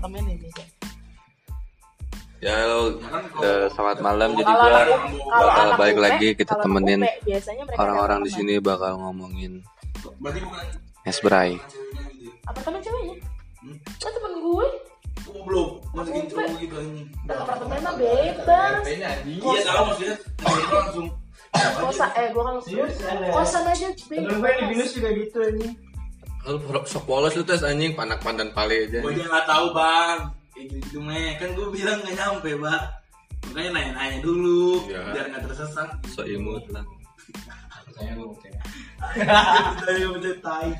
[0.00, 0.48] apartemen ini.
[2.40, 2.96] Ya halo,
[3.44, 4.32] eh, selamat malam.
[4.32, 4.80] Jadi Kalau gua
[5.28, 8.92] bakal anak balik UP, lagi kita kalau temenin UP, biasanya mereka orang-orang di sini bakal
[8.96, 9.52] ngomongin
[10.16, 10.64] Berarti bukan
[11.04, 11.60] Esbray.
[12.48, 13.16] Apartemen ceweknya.
[14.00, 14.68] Kan temen gue,
[15.30, 17.02] Oh, belum masih intro gitu ini.
[17.28, 18.82] apartemen mah bebas.
[18.88, 20.16] Iya tahu maksudnya.
[20.72, 21.08] Langsung.
[21.50, 22.56] Kosa, eh gue kan
[23.36, 25.89] kosan aja Temen gue di binus juga gitu ini.
[26.48, 26.56] Lu
[26.88, 29.04] sok polos lu tes anjing panak pandan pale aja.
[29.04, 30.18] Gue aja nggak tahu bang.
[30.56, 31.36] Kayak gitu meh.
[31.36, 32.84] Kan gue bilang nggak nyampe bang.
[33.50, 35.02] Makanya nanya-nanya dulu Iya.
[35.12, 35.88] biar nggak tersesat.
[36.12, 36.84] So imut lah.
[37.96, 38.48] Saya gue oke.
[39.84, 40.70] Dari udah tai.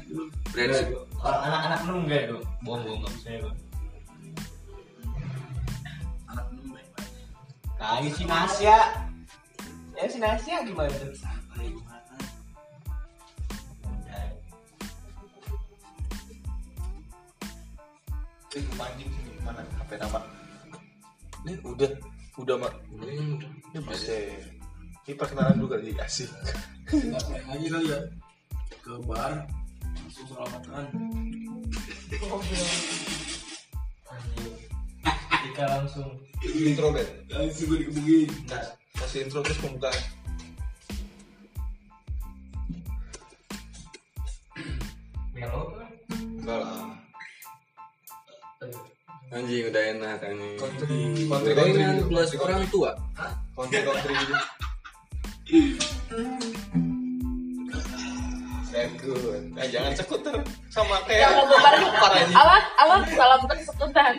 [1.21, 2.41] Anak-anak lu enggak tuh.
[2.65, 3.55] Bohong bohong nggak percaya gue.
[6.31, 7.13] Anak minum baik baik.
[7.77, 8.79] Lagi si Nasya.
[9.93, 11.13] Ya si Nasya gimana tuh?
[18.51, 20.19] Eh, mancing sini mana HP nama?
[21.47, 21.87] Ini udah,
[22.35, 22.75] udah mak.
[22.99, 24.27] Ini masih.
[25.07, 26.27] Ini perkenalan dulu kali asik.
[26.91, 28.01] Aja kali ya.
[28.83, 29.47] Ke bar.
[29.95, 30.85] Langsung selamatan.
[35.47, 36.11] Jika langsung.
[36.43, 37.07] Intro Ben.
[37.31, 38.31] Langsung gue dikebukin.
[38.51, 38.67] Nah,
[38.99, 39.95] kasih intro terus pembukaan.
[45.39, 45.71] Melo?
[46.11, 47.00] Enggak lah.
[49.31, 50.53] Anjing udah enak anjing.
[50.61, 52.91] Country, country, Udah country, plus orang tua.
[53.57, 54.37] country, country gitu.
[58.71, 59.43] Very good.
[59.51, 60.35] Nah, jangan sekuter
[60.69, 62.35] sama Ya kayak mau bubar parah ini.
[62.37, 64.13] Awas, awas salam persekutan.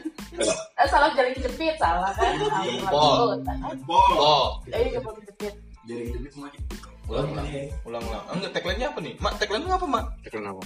[0.75, 2.33] Eh salam jalan kejepit salah kan?
[2.65, 3.37] Jempol.
[3.85, 4.11] Bol.
[4.17, 5.53] Oh, Eh jempol kejepit.
[5.85, 6.59] Jadi kejepit semuanya.
[7.05, 7.47] ulang ulang.
[7.85, 8.23] Ulang ulang.
[8.25, 9.13] Ah, Enggak tagline-nya apa nih?
[9.21, 10.05] Mak, tagline lu apa, Mak?
[10.25, 10.63] Tagline apa?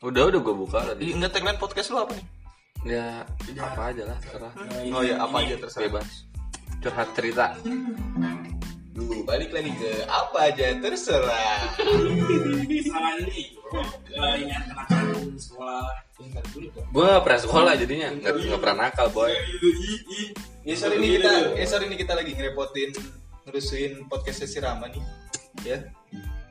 [0.00, 1.06] Udah udah gue buka tadi.
[1.12, 2.26] Enggak tagline podcast lu apa nih?
[2.86, 3.26] Ya
[3.58, 4.52] apa aja lah terserah.
[4.94, 5.82] Oh ya, apa aja terserah.
[5.90, 6.10] Bebas.
[6.78, 7.46] Curhat cerita.
[8.94, 11.74] Duh, balik lagi ke apa aja terserah.
[12.86, 13.54] Salah ini.
[14.14, 15.90] Gak ingat kenakalan sekolah.
[16.90, 19.30] Gue gak pernah sekolah jadinya nggak nggak pernah nakal boy.
[20.66, 22.90] Ya sorry ini kita, ya sorry ini kita lagi ngerepotin
[23.46, 25.04] ngerusuin podcastnya si Rama nih.
[25.66, 25.78] Ya,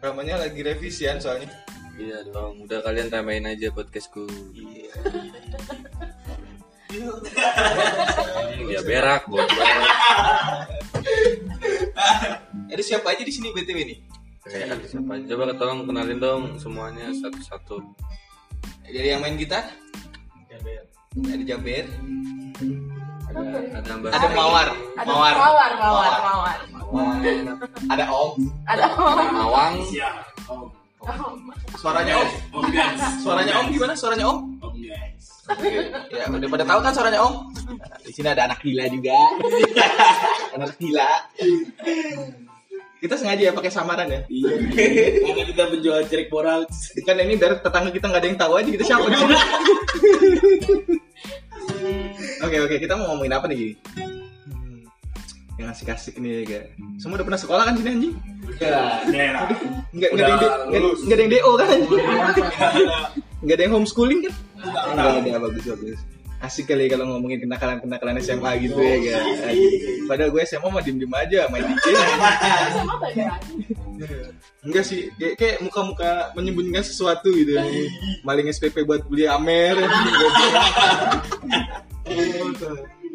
[0.04, 1.50] Ramanya lagi revisian soalnya.
[1.98, 2.70] Iya dong.
[2.70, 4.30] Udah kalian tamain aja podcastku.
[4.54, 4.94] Iya.
[8.68, 9.44] Ya berak boy.
[12.68, 13.98] Ada siapa aja di sini btw nih?
[14.44, 15.26] Kayak ada siapa aja?
[15.30, 17.84] Coba tolong kenalin dong semuanya satu-satu.
[18.84, 19.68] Dari yang main gitar?
[21.18, 21.86] Ada Jaber,
[23.28, 23.40] Ada
[23.74, 24.12] ada Mbak.
[24.14, 26.58] ada Mawar, Ada Mawar, mawar, mawar, mawar.
[27.90, 28.32] ada Om.
[28.64, 29.26] Ada mawar.
[29.28, 29.74] Mawang.
[29.90, 30.14] Siap.
[30.48, 30.68] Om.
[31.76, 33.02] Suaranya Om, Om guys.
[33.22, 33.94] suaranya Om gimana?
[33.94, 34.38] Suaranya Om?
[34.62, 35.26] Om guys.
[35.48, 35.70] Oke,
[36.12, 37.34] ya udah pada tahu kan suaranya Om?
[37.80, 39.16] Nah, di sini ada anak gila juga.
[40.60, 41.10] anak gila.
[42.98, 44.22] Kita sengaja ya pakai samaran ya.
[44.28, 44.52] Iya.
[45.24, 46.68] Karena kita penjual cerik moral.
[47.06, 49.36] Kan ini biar tetangga kita nggak ada yang tahu aja kita siapa di sini.
[52.38, 53.74] Oke oke kita mau ngomongin apa nih?
[53.98, 54.82] Hmm,
[55.58, 56.62] yang asik-asik nih ya
[57.02, 58.14] Semua udah pernah sekolah kan sini anjing?
[58.62, 59.02] Ya.
[59.94, 62.02] Nggak nggak ada yang D- nggak nggak ada yang DO kan anjing?
[63.42, 64.34] Nggak ada yang homeschooling kan?
[64.66, 66.00] Nggak ada bagus bagus.
[66.38, 69.42] Asik kali kalau ngomongin kenakalan-kenakalan SMA gitu ya guys.
[70.06, 71.86] Padahal gue SMA mah diem-diem aja main DJ.
[72.78, 73.26] Sama baik
[74.62, 77.58] Enggak sih, kayak, kayak muka-muka menyembunyikan sesuatu gitu.
[78.22, 79.82] Maling SPP buat beli Amer.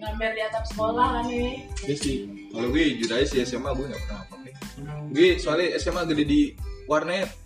[0.02, 1.62] Ngambil di atap sekolah kan nih.
[1.86, 2.16] Iya sih.
[2.50, 4.34] Kalau gue jujur aja sih SMA gue gak pernah apa
[5.14, 6.40] Gue soalnya SMA gede di
[6.90, 7.41] warnet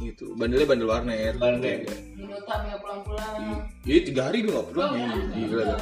[0.00, 0.32] gitu.
[0.36, 1.34] Bandelnya bandel warnet.
[1.36, 1.84] Iya.
[2.16, 3.64] Minutan nggak pulang-pulang.
[3.84, 4.88] Iya tiga hari gue gak pernah.
[5.36, 5.76] Gila.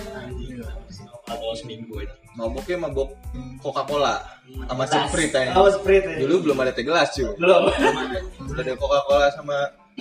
[1.25, 2.15] Awal seminggu aja.
[2.34, 3.15] Maboknya mabok
[3.62, 4.21] Coca-Cola
[4.69, 5.53] sama Sprite aja.
[5.56, 6.16] Awal sprint ya.
[6.27, 7.31] Dulu belum ada teh gelas cuy.
[7.38, 7.62] Belum.
[8.50, 9.56] Udah ada Coca-Cola sama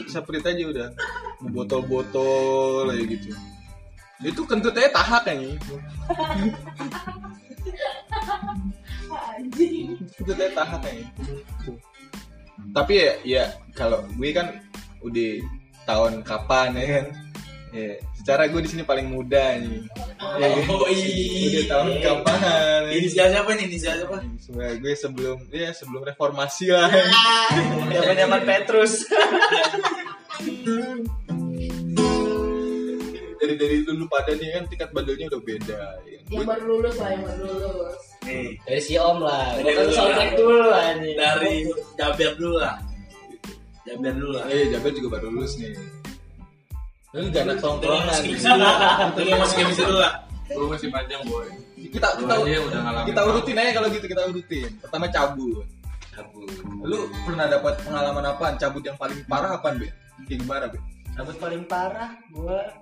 [0.09, 0.88] Sprite aja udah.
[1.53, 3.29] Botol-botol kayak gitu.
[4.23, 5.58] Itu kentutnya tahak kayaknya.
[9.14, 9.97] Anjing.
[10.02, 11.06] itu teh tahan ya.
[12.73, 14.61] Tapi ya, ya kalau gue kan
[15.02, 15.32] udah
[15.84, 17.05] tahun kapan ya kan.
[17.73, 19.82] Ya, secara gue di sini paling muda nih.
[20.38, 21.50] Ya, Oh, iya.
[21.50, 22.38] Udah tahun kapan.
[22.94, 23.66] Inisial siapa nih?
[23.66, 24.22] Inisial siapa?
[24.38, 26.88] Sebenarnya gue sebelum ya sebelum reformasi lah.
[27.90, 29.09] Zaman zaman Petrus.
[33.44, 35.82] dari dari dulu pada nih kan tingkat bandelnya udah beda.
[36.08, 36.20] Ya.
[36.23, 36.32] kan.
[36.32, 38.13] Yang baru lulus lah, yang baru lulus.
[38.23, 38.58] Nih.
[38.64, 39.46] Dari si Om lah.
[39.59, 40.84] Dari Bukan dulu soundtrack lah.
[40.90, 41.16] anjing.
[41.20, 41.53] Dari
[41.99, 42.75] Jaber dulu lah.
[43.84, 44.43] Jaber dulu lah.
[44.49, 45.73] Eh, Jabar juga baru lulus nih.
[47.14, 48.08] Lu gak anak tongkrongan.
[48.58, 49.11] Lah.
[49.14, 50.14] Tunggu masuk skripsi dulu lah.
[50.49, 51.47] Gue masih panjang boy.
[51.93, 53.08] Kita kita Gua aja udah ngalamin.
[53.11, 54.69] kita urutin aja kalau gitu kita urutin.
[54.81, 55.66] Pertama cabut.
[56.09, 56.49] cabut
[56.81, 58.53] Lu pernah dapat pengalaman apaan?
[58.58, 59.93] Cabut yang paling parah apaan, Be?
[60.26, 60.79] Kayak gimana, Be?
[61.14, 62.73] cabut paling parah gua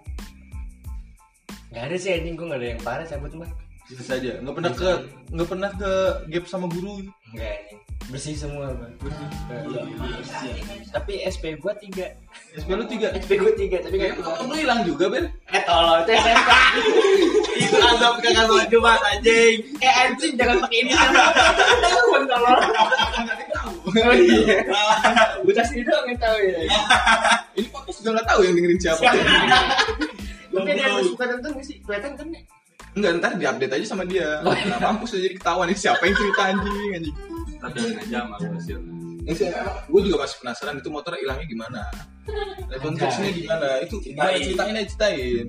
[1.71, 3.51] nggak ada sih anjing gua nggak ada yang parah cabut mah
[3.91, 4.31] Bisa saja.
[4.39, 4.89] Nggak pernah ke
[5.35, 5.91] nggak pernah ke
[6.31, 7.03] gap sama guru.
[7.35, 8.93] nggak anjing bersih semua bang.
[10.91, 12.11] Tapi SP gua tiga.
[12.57, 13.07] SP lu tiga.
[13.15, 14.41] SP gua tiga tapi keluar.
[14.43, 15.25] Lu hilang juga, Ben?
[15.53, 16.49] eh tolong itu SMP
[17.61, 19.55] itu azab kakak maju banget anjing.
[19.79, 22.59] Eh anjing jangan pakai ini Tahuan tolong
[23.91, 24.59] oh iya.
[25.43, 26.57] Bocah sini doang yang tahu ya.
[27.59, 29.03] Ini podcast juga nggak tahu yang dengerin siapa.
[30.51, 31.77] tapi dia yang suka nonton nggak sih?
[31.79, 32.41] Kelihatan kan ya
[32.91, 34.43] Enggak, ntar diupdate aja sama dia.
[34.43, 34.51] Nah,
[34.83, 37.15] mampus aja jadi ketahuan nih siapa yang cerita anjing anjing.
[37.61, 38.93] Ada aja sama hasilnya.
[39.87, 41.81] gue juga masih penasaran itu motor hilangnya gimana.
[42.67, 43.67] Nah, konteksnya gimana?
[43.79, 45.47] Itu gimana ceritain aja ceritain.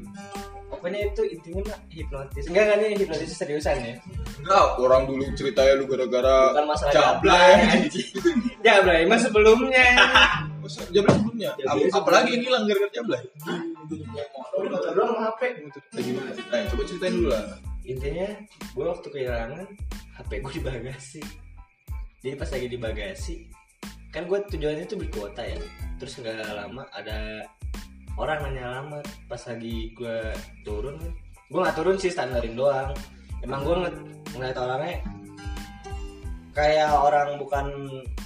[0.73, 3.93] pokoknya itu intinya mah hipnotis enggak kan ini hipnotis seriusan ya
[4.41, 7.53] Enggak, orang dulu ceritanya lu gara-gara bukan masalah jablay.
[7.77, 8.09] anjing
[8.65, 9.85] jablay emang sebelumnya
[10.69, 11.51] Jablay sebelumnya.
[11.93, 13.23] Apalagi ini hilang gara-gara jablay.
[14.93, 16.31] sama HP Nah, gimana?
[16.71, 17.45] Coba ceritain dulu lah.
[17.83, 18.31] intinya
[18.79, 19.67] gue waktu kehilangan
[20.15, 21.23] HP gue di bagasi
[22.23, 23.37] jadi pas lagi di bagasi
[24.15, 25.59] kan gue tujuannya tuh beli kuota ya
[25.99, 27.43] terus nggak lama ada
[28.15, 30.19] orang nanya alamat pas lagi gue
[30.63, 30.95] turun
[31.51, 32.95] gue nggak turun sih standarin doang
[33.43, 33.97] emang gue ng
[34.39, 35.03] ngeliat orangnya
[36.55, 37.67] kayak orang bukan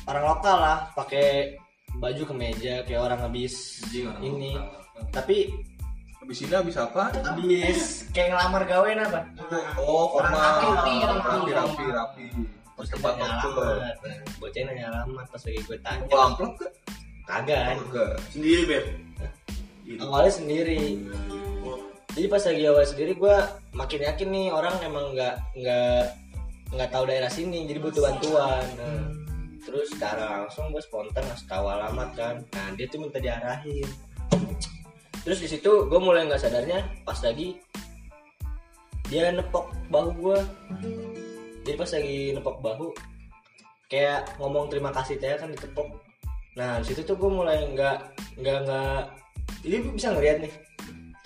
[0.04, 1.56] orang lokal lah pakai
[1.96, 5.08] baju kemeja kayak orang habis Anjing orang ini lokal.
[5.10, 5.36] tapi
[6.16, 7.02] Habis ini habis apa?
[7.14, 9.20] habis kayak ngelamar gawe apa
[9.78, 10.34] Oh, formal.
[10.34, 10.94] Rapi, rapi.
[11.06, 12.24] rapi, rapi, rapi.
[12.74, 13.96] Pas tempat alamat
[14.36, 16.66] bocahnya nanya alamat pas lagi gue tanya Bawa amplop ke?
[17.24, 18.14] kagak Enggak.
[18.28, 18.84] Sendiri, Beb.
[19.98, 20.82] awalnya sendiri
[22.10, 23.36] jadi pas lagi awal sendiri gue
[23.70, 26.02] makin yakin nih orang emang nggak nggak
[26.68, 29.04] nggak tahu daerah sini jadi butuh bantuan Nah,
[29.66, 32.36] terus secara langsung gue spontan ngasih tahu alamat kan.
[32.54, 33.84] Nah dia tuh minta diarahin.
[35.26, 37.58] Terus di situ gue mulai nggak sadarnya pas lagi
[39.10, 40.38] dia nepok bahu gue
[41.66, 42.88] jadi pas lagi nepok bahu
[43.90, 45.90] kayak ngomong terima kasih teh kan ditepok.
[46.54, 47.98] Nah di situ tuh gue mulai nggak
[48.38, 48.98] nggak nggak
[49.66, 50.54] jadi bisa ngeliat nih.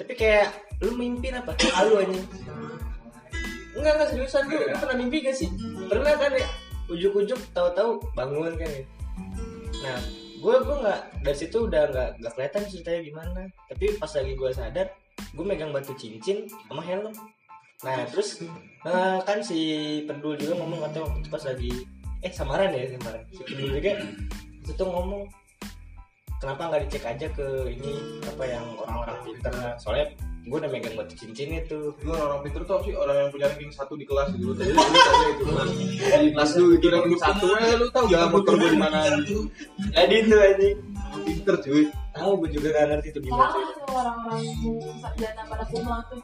[0.00, 0.48] Tapi kayak
[0.80, 1.52] lu mimpi apa?
[1.76, 2.16] Halu aja
[3.70, 5.48] enggak enggak seriusan lu pernah mimpi gak sih?
[5.88, 6.48] Pernah kan ya
[6.90, 8.82] ujuk-ujuk tahu-tahu bangun kan ya.
[9.86, 9.98] Nah
[10.40, 13.40] gue gue nggak dari situ udah nggak nggak kelihatan ceritanya gimana.
[13.70, 14.88] Tapi pas lagi gue sadar
[15.20, 17.14] gue megang batu cincin sama helm.
[17.86, 18.42] Nah terus
[18.84, 19.60] eh, kan si
[20.04, 21.72] pendul juga ngomong atau waktu pas lagi
[22.20, 23.22] eh samaran ya samaran.
[23.32, 23.96] Si pendul juga
[24.60, 25.24] itu tuh ngomong
[26.40, 30.08] kenapa nggak dicek aja ke ini apa yang orang-orang pinter soalnya
[30.50, 31.94] gue udah megang batu cincin itu.
[32.02, 34.50] Lu orang pinter tuh sih orang yang punya ranking satu di kelas gitu.
[34.58, 34.82] Tadi lu
[35.30, 35.44] itu.
[35.94, 38.98] Di kelas lu itu ranking satu eh lu tahu jalan motor gua di mana?
[39.94, 40.78] Jadi itu anjing
[41.10, 41.84] Orang Pinter cuy.
[42.10, 44.42] tahu gue juga gak ngerti itu gimana tuh orang-orang
[44.98, 46.18] sarjana pada kumlah tuh.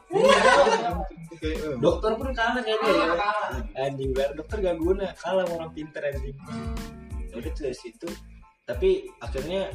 [1.46, 3.06] Eh, dokter pun kalah kayaknya ya.
[3.14, 3.50] Kalah.
[3.87, 5.06] anjing banget dokter gak guna.
[5.14, 6.34] Kalah orang pinter anjing.
[7.31, 8.08] Ya udah tuh dari situ.
[8.67, 8.90] Tapi
[9.22, 9.70] akhirnya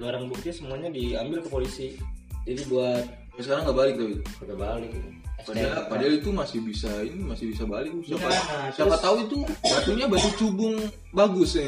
[0.00, 2.00] barang bukti semuanya diambil ke polisi.
[2.48, 4.14] Jadi buat Tapi sekarang nggak balik tapi.
[4.38, 4.90] kagak balik.
[5.42, 7.90] Padahal, padahal itu masih bisa ini masih bisa balik.
[8.06, 10.74] Siapa Iya, nah, siapa terus- tahu itu batunya batu cubung
[11.10, 11.66] bagus ya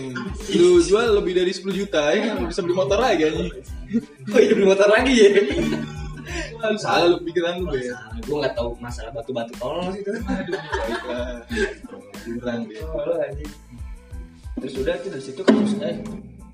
[0.54, 2.38] lu jual lebih dari 10 juta ya.
[2.38, 3.34] Lu bisa beli motor lagi kan
[4.30, 5.30] oh iya beli motor lagi ya?
[6.78, 10.10] Salah lu pikiran lu ya gue nggak tahu masalah batu-batu tolong sih itu.
[10.22, 11.42] Baiklah.
[12.24, 12.78] Kurang deh
[14.54, 15.98] terus udah tuh dari situ kasus eh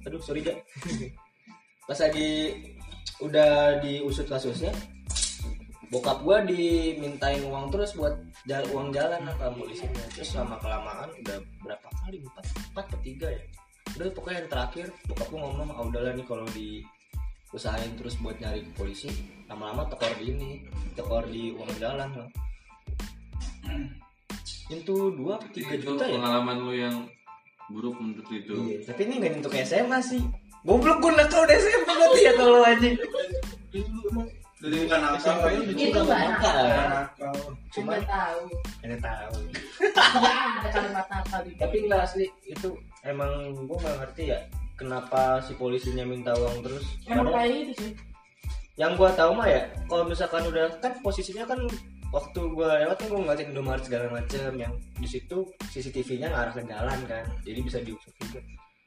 [0.03, 0.57] aduh sorry gak
[1.85, 2.57] pas lagi
[3.21, 4.73] udah diusut kasusnya
[5.91, 8.15] bokap gua dimintain uang terus buat
[8.47, 10.07] jal uang jalan apa polisinya.
[10.15, 12.19] Terus lama kelamaan udah berapa kali?
[12.23, 13.43] Empat empat atau tiga ya.
[13.99, 16.87] Udah pokoknya yang terakhir bokap gua ngomong ah udahlah nih kalau di
[17.51, 19.11] usahain terus buat nyari ke polisi.
[19.51, 20.51] Lama-lama tekor di ini
[20.95, 22.29] tekor di uang jalan lah.
[24.71, 26.15] Itu dua atau tiga itu juta ya?
[26.15, 26.97] pengalaman lu yang
[27.67, 28.55] buruk menurut itu.
[28.55, 30.23] Iya, tapi ini nggak ke SMA sih.
[30.63, 32.97] Goblok gue nakal udah SMA berarti ya kalau anjing.
[34.61, 35.73] Dari bukan nakal, Beb.
[35.73, 36.65] Itu nggak nakal.
[36.69, 37.35] nakal.
[37.73, 38.41] Cuma Cuma tahu.
[38.85, 39.37] ada tahu.
[40.21, 42.69] Ya ada kalimat nakal di Tapi nggak asli itu
[43.01, 44.39] emang gue nggak ngerti ya
[44.77, 46.85] kenapa si polisinya minta uang terus.
[47.09, 47.93] Emang kayak gitu sih.
[48.77, 49.61] yang gue tahu mah ya
[49.93, 51.61] kalau misalkan udah kan posisinya kan
[52.11, 56.65] waktu gue lewat kan gue ngeliatin Indomaret segala macam yang di situ CCTV-nya ngarah ke
[56.65, 58.41] jalan kan jadi bisa diusut juga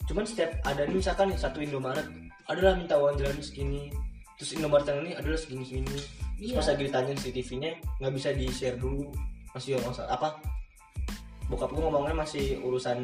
[0.09, 2.09] cuman setiap ada nih misalkan satu Indomaret
[2.49, 3.93] adalah minta uang jalan segini
[4.43, 6.59] terus Indomaret yang ini adalah segini segini Terus Iya.
[6.59, 7.71] pas lagi ditanya CCTV-nya
[8.03, 9.07] nggak bisa di share dulu.
[9.55, 10.29] Masih masalah apa?
[11.47, 12.99] Bokap gue ngomongnya masih urusan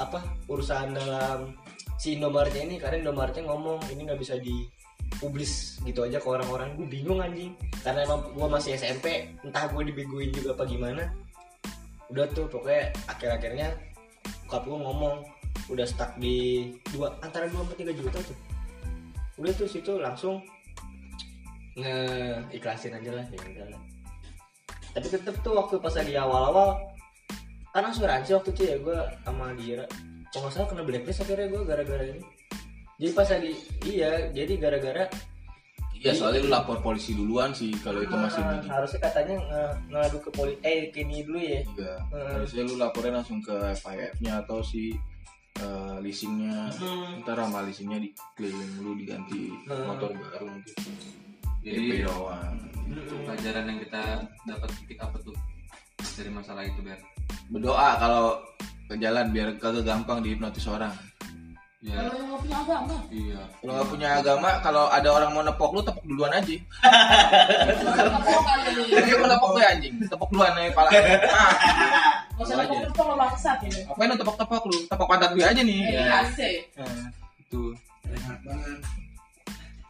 [0.00, 0.24] apa?
[0.48, 1.52] Urusan dalam
[2.00, 6.72] si Indomaretnya ini karena Indomaretnya ngomong ini nggak bisa dipublis gitu aja ke orang-orang.
[6.80, 7.52] Gue bingung anjing.
[7.84, 11.04] Karena emang gue masih SMP entah gue dibegoin juga apa gimana.
[12.08, 13.76] Udah tuh pokoknya akhir-akhirnya
[14.48, 15.14] bokap gue ngomong
[15.68, 18.38] udah stuck di dua antara dua sampai tiga juta tuh.
[19.36, 20.40] Udah tuh situ langsung
[21.74, 21.96] nge
[22.54, 23.82] ikhlasin aja lah ya udah lah
[24.94, 26.78] tapi tetep tuh waktu pas lagi awal-awal
[27.74, 29.82] kan asuransi waktu itu ya gue sama Dira
[30.30, 32.22] kalau nggak salah kena blacklist akhirnya gue gara-gara ini
[32.94, 33.52] jadi pas lagi
[33.82, 35.06] iya jadi gara-gara
[35.94, 39.40] Iya soalnya lu lapor polisi duluan sih kalau itu masih ah, di harusnya katanya
[39.88, 41.94] ngadu ke poli eh ke ini dulu ya Iya.
[42.12, 42.28] Hmm.
[42.28, 44.92] Harusnya lu laporin langsung ke FIF-nya atau si
[45.56, 46.68] eh, leasingnya.
[46.76, 47.24] Hmm.
[47.24, 49.88] Ntar sama leasingnya dikeliling dulu diganti Hmm.
[49.88, 50.76] motor baru mungkin.
[51.64, 52.54] Jadi DP doang.
[52.84, 54.02] itu pelajaran yang kita
[54.44, 55.32] dapat titik apa tuh
[56.14, 57.00] dari masalah itu Ber?
[57.48, 58.36] Berdoa kalau
[58.84, 60.92] ke jalan biar kagak gampang dihipnotis orang.
[61.80, 63.40] Ya, Kalau yang nggak punya agama, iya.
[63.60, 66.56] Kalau nggak punya agama, kalau ada orang mau nepok lu, tepok duluan aja.
[67.84, 70.88] Kan dia mau nepok gue anjing, tepok duluan nih pala.
[70.88, 71.52] Ah,
[72.34, 72.64] Nggak usah Aja.
[72.64, 73.80] tepuk-tepuk lo bangsat ini.
[73.84, 74.78] Ngapain lu tepok-tepok lu?
[74.88, 75.80] Tepok pantat gue aja nih.
[75.92, 76.56] Kasih.
[76.76, 77.04] Nah,
[77.36, 77.62] itu.
[78.08, 78.78] Enak banget.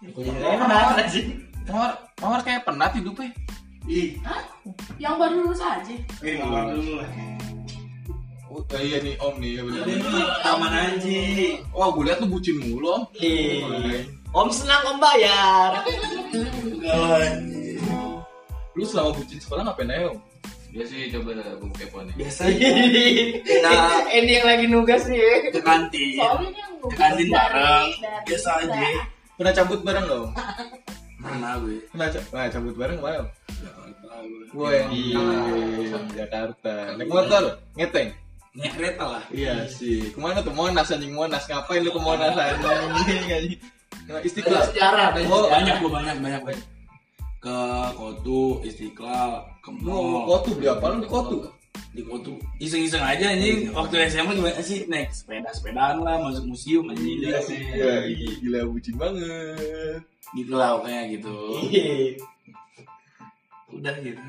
[0.02, 1.24] enak sih
[1.64, 3.30] Mawar, mawar kayak penat hidupnya.
[3.84, 4.16] Ih,
[4.96, 5.94] Yang baru lulus aja.
[6.20, 7.08] ini mawar dulu lah.
[8.54, 9.82] Oh, iya nih om nih, ya bener.
[9.82, 11.56] Ini taman anjing.
[11.74, 13.02] Wah, gue liat lu bucin mulu om.
[13.18, 15.82] Ih, om senang om bayar.
[18.74, 20.18] Lu selama bucin sekolah ngapain aja om?
[20.70, 22.14] Dia sih coba gue kepo nih.
[22.18, 22.50] Biasa
[23.62, 24.02] Nah.
[24.16, 25.34] ini yang lagi nugas nih ya.
[25.50, 26.18] ke kantin.
[26.18, 26.38] Yang
[26.82, 27.88] Ke kantin bareng.
[28.26, 28.86] Biasa aja.
[29.34, 30.18] Pernah cabut bareng gak
[31.24, 31.80] Mana gue?
[31.88, 33.28] Pernah, ca- nah, cabut bareng ke mana om?
[33.48, 34.76] Jakarta gue.
[34.76, 35.02] Yang di
[36.12, 36.74] Jakarta.
[36.94, 37.42] Naik motor,
[37.74, 38.08] ngeteng.
[38.54, 39.24] Naik kereta lah.
[39.32, 40.12] Iya sih.
[40.12, 41.42] Ke mana tuh Monas anjing Monas?
[41.44, 43.56] Ngapain lu ke Monas anjing?
[44.04, 44.68] Nah, Istiqlal.
[44.68, 46.64] sejarah Oh, banyak gue banyak banyak banyak.
[47.40, 47.56] Ke
[47.96, 50.28] Kotu, Istiqlal, ke mall.
[50.28, 51.36] kotu beli apa lu di kotu?
[51.94, 52.34] Di Kotu.
[52.58, 53.70] Iseng-iseng aja anjing.
[53.70, 54.82] Waktu SMA gimana sih?
[54.90, 57.22] Naik sepeda-sepedaan lah, masuk museum anjing.
[57.22, 57.62] Iya sih.
[57.70, 58.02] Ya,
[58.42, 60.02] gila bucin banget.
[60.34, 61.36] Gitu lah pokoknya gitu.
[63.70, 64.22] Udah gitu.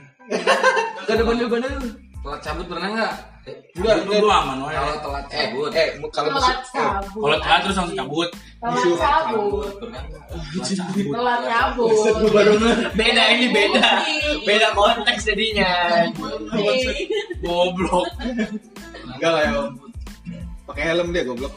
[1.06, 1.74] Gak ada bandel-bandel.
[2.22, 3.14] Telat cabut pernah nggak?
[3.46, 4.74] Enggak, Itu gue aman woy.
[4.74, 5.70] Kalau telat Eh, cabut.
[5.70, 7.22] eh, kalau Telat eh, cabut.
[7.22, 8.30] Kalau telat terus langsung cabut.
[8.58, 9.70] Telat cabut.
[11.14, 11.92] Telat cabut.
[12.98, 13.88] beda ini beda
[14.42, 15.70] beda konteks jadinya.
[17.40, 18.08] Goblok.
[19.14, 19.54] enggak lah ya.
[20.66, 21.54] Pakai helm dia goblok.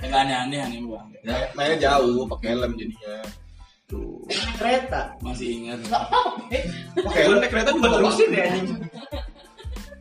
[0.00, 1.06] Yang aneh-aneh aneh bang.
[1.22, 3.14] Nah, Mainnya jauh, pakai helm jadinya.
[3.86, 4.22] Tuh.
[4.58, 5.78] kereta Masih ingat.
[6.98, 8.46] Pakai helm kereta juga terusin ya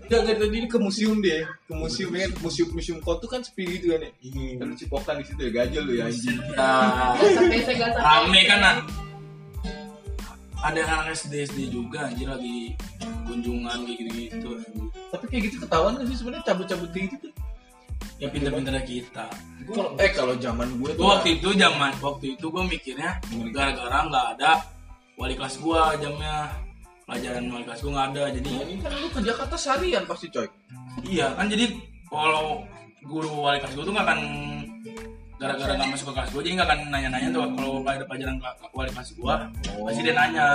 [0.09, 1.45] Enggak, enggak tadi ke museum deh.
[1.69, 4.11] Ke museum ya, museum museum kotu kan sepi gitu kan ya.
[4.57, 6.37] Lalu cipokan di situ ya gajah lu ya anjing.
[6.57, 7.13] Nah,
[8.01, 8.77] rame kan ah.
[10.65, 12.73] Ada anak SD SD juga anjir lagi
[13.29, 14.49] kunjungan kayak gitu gitu.
[15.13, 17.33] Tapi kayak gitu ketahuan gak sih sebenarnya cabut-cabut kayak gitu tuh?
[18.17, 19.29] Ya pinter-pinter kita.
[19.69, 23.21] Kalau eh kalau zaman gue tuh waktu itu zaman waktu itu gue mikirnya
[23.53, 24.51] gara-gara nggak ada
[25.19, 26.47] wali kelas gua jamnya
[27.09, 30.47] pelajaran wali kelas gua nggak ada jadi ini kan lu ke Jakarta seharian pasti coy.
[31.09, 31.65] iya kan jadi
[32.05, 32.61] kalau
[33.09, 34.21] guru wali kelas gua tuh nggak akan
[35.39, 38.35] gara-gara nggak masuk ke kelas gua jadi nggak akan nanya-nanya tuh kalau ada pelajaran
[38.77, 39.35] wali kelas gua
[39.89, 40.47] pasti dia nanya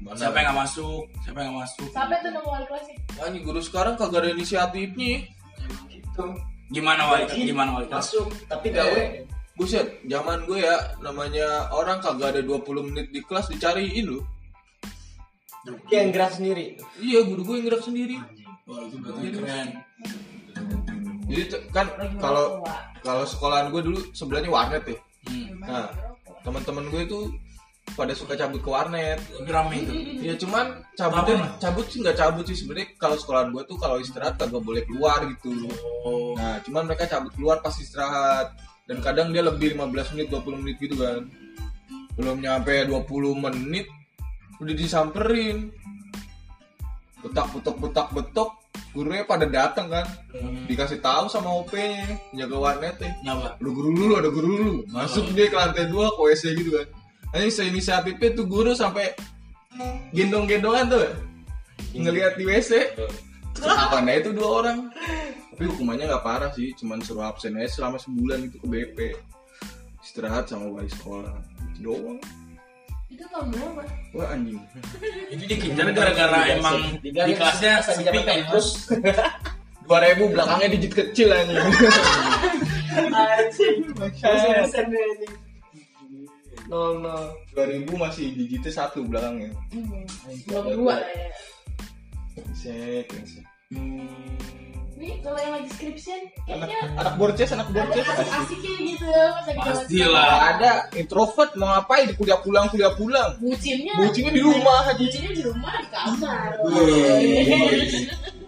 [0.00, 0.16] Mana?
[0.16, 2.96] siapa yang nggak masuk siapa yang nggak masuk Sampai tuh nemu wali kelasnya.
[3.20, 5.14] Anjing guru sekarang kagak ada inisiatifnya.
[6.68, 9.02] gimana wali gimana wali kelas masuk tapi gawe
[9.58, 14.22] Buset, zaman gue ya namanya orang kagak ada 20 menit di kelas dicariin lu.
[15.90, 18.16] Yang gerak sendiri Iya, guru gue yang gerak sendiri.
[18.64, 19.68] wah itu berarti keren
[21.28, 21.86] Jadi kan
[22.18, 22.64] kalau
[23.00, 24.96] kalau sekolahan gue dulu sebelahnya warnet ya.
[25.28, 25.60] hmm.
[25.60, 25.92] Nah,
[26.40, 27.20] teman-teman gue itu
[27.88, 29.20] pada suka cabut ke warnet.
[29.44, 33.76] rame itu Ya cuman cabutnya cabut sih nggak cabut sih sebenarnya kalau sekolahan gue tuh
[33.76, 35.52] kalau istirahat kagak boleh keluar gitu.
[36.04, 38.52] oh Nah, cuman mereka cabut keluar pas istirahat
[38.88, 41.28] dan kadang dia lebih 15 menit 20 menit gitu kan.
[42.16, 43.04] Belum nyampe 20
[43.36, 43.84] menit
[44.62, 45.72] udah disamperin.
[47.18, 48.50] Betak betok betak betok
[48.94, 50.06] gurunya pada datang kan.
[50.70, 53.10] Dikasih tahu sama OP-nya jaga warnetnya.
[53.26, 54.76] nyapa Ada guru dulu, ada guru dulu.
[54.90, 56.88] Masuk dia ke lantai 2 ke WC gitu kan.
[57.34, 59.12] Nanti seinisiatifnya tuh guru sampai
[60.14, 61.06] gendong-gendongan tuh.
[61.94, 62.96] Ngelihat di WC.
[63.58, 64.86] Apa nah itu dua orang.
[65.50, 68.98] Tapi hukumannya nggak parah sih, cuman suruh absen aja selama sebulan itu ke BP.
[69.98, 71.34] Istirahat sama wali sekolah.
[71.74, 72.22] Itu doang.
[73.18, 73.82] Itu tahun berapa?
[74.14, 74.62] Wah anjing.
[75.34, 78.86] Itu dikejar gara-gara emang di kelasnya sepi kan terus
[79.90, 81.58] 2000 belakangnya digit kecil anjing.
[83.10, 85.48] anjing nih, anjing
[86.68, 89.50] nol nol 2000 masih digitnya satu belakangnya.
[90.46, 91.28] Belum dua lah ya.
[92.54, 93.44] Set, set.
[94.98, 98.02] Nih kalau yang lagi skripsian Anak kayaknya anak borces, anak ada borces.
[98.02, 100.30] asik-asiknya gitu pas lagi jalan Pastilah.
[100.50, 103.30] Ada introvert mau ngapain di kuliah pulang kuliah pulang.
[103.38, 104.98] Bucinnya Bucinnya di rumah aja.
[104.98, 106.50] Bucinnya di rumah di kamar.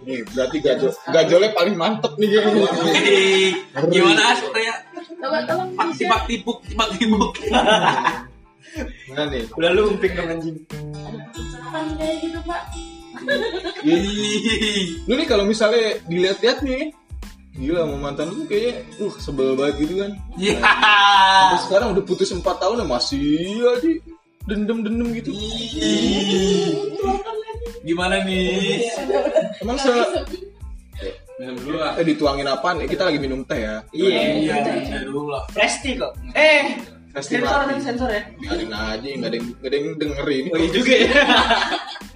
[0.00, 2.66] Nih berarti gajol gajolnya paling mantep nih kayaknya.
[3.87, 4.75] Gimana Asprea?
[5.21, 5.99] Coba tolong Pak bisa.
[6.02, 7.33] tipak tipuk, tipak tipuk.
[9.14, 12.62] Nah nih, udah lumping dong anjing Ada kayak gitu pak.
[15.05, 16.93] Lu nih kalau misalnya dilihat-lihat nih,
[17.52, 20.11] gila sama mantan lu kayaknya, uh sebel banget gitu kan.
[20.37, 20.57] Ya.
[20.61, 23.26] Sampai sekarang udah putus 4 tahun ya masih
[23.69, 23.90] aja
[24.47, 25.31] dendam-dendam gitu.
[27.81, 28.85] Gimana nih?
[29.59, 29.90] Emang se
[31.40, 31.97] Minum dulu lah.
[31.97, 32.85] eh, dituangin apaan?
[32.85, 33.81] Eh, kita lagi minum teh ya.
[33.97, 35.40] iya Iya, iya dulu lah.
[35.49, 36.76] Presti kok eh
[37.11, 37.64] Pasti sensor mati.
[37.67, 40.45] tadi sensor ya Biarin aja, nggak ada yang nggak ada yang dengerin.
[40.47, 41.09] oh iya juga ya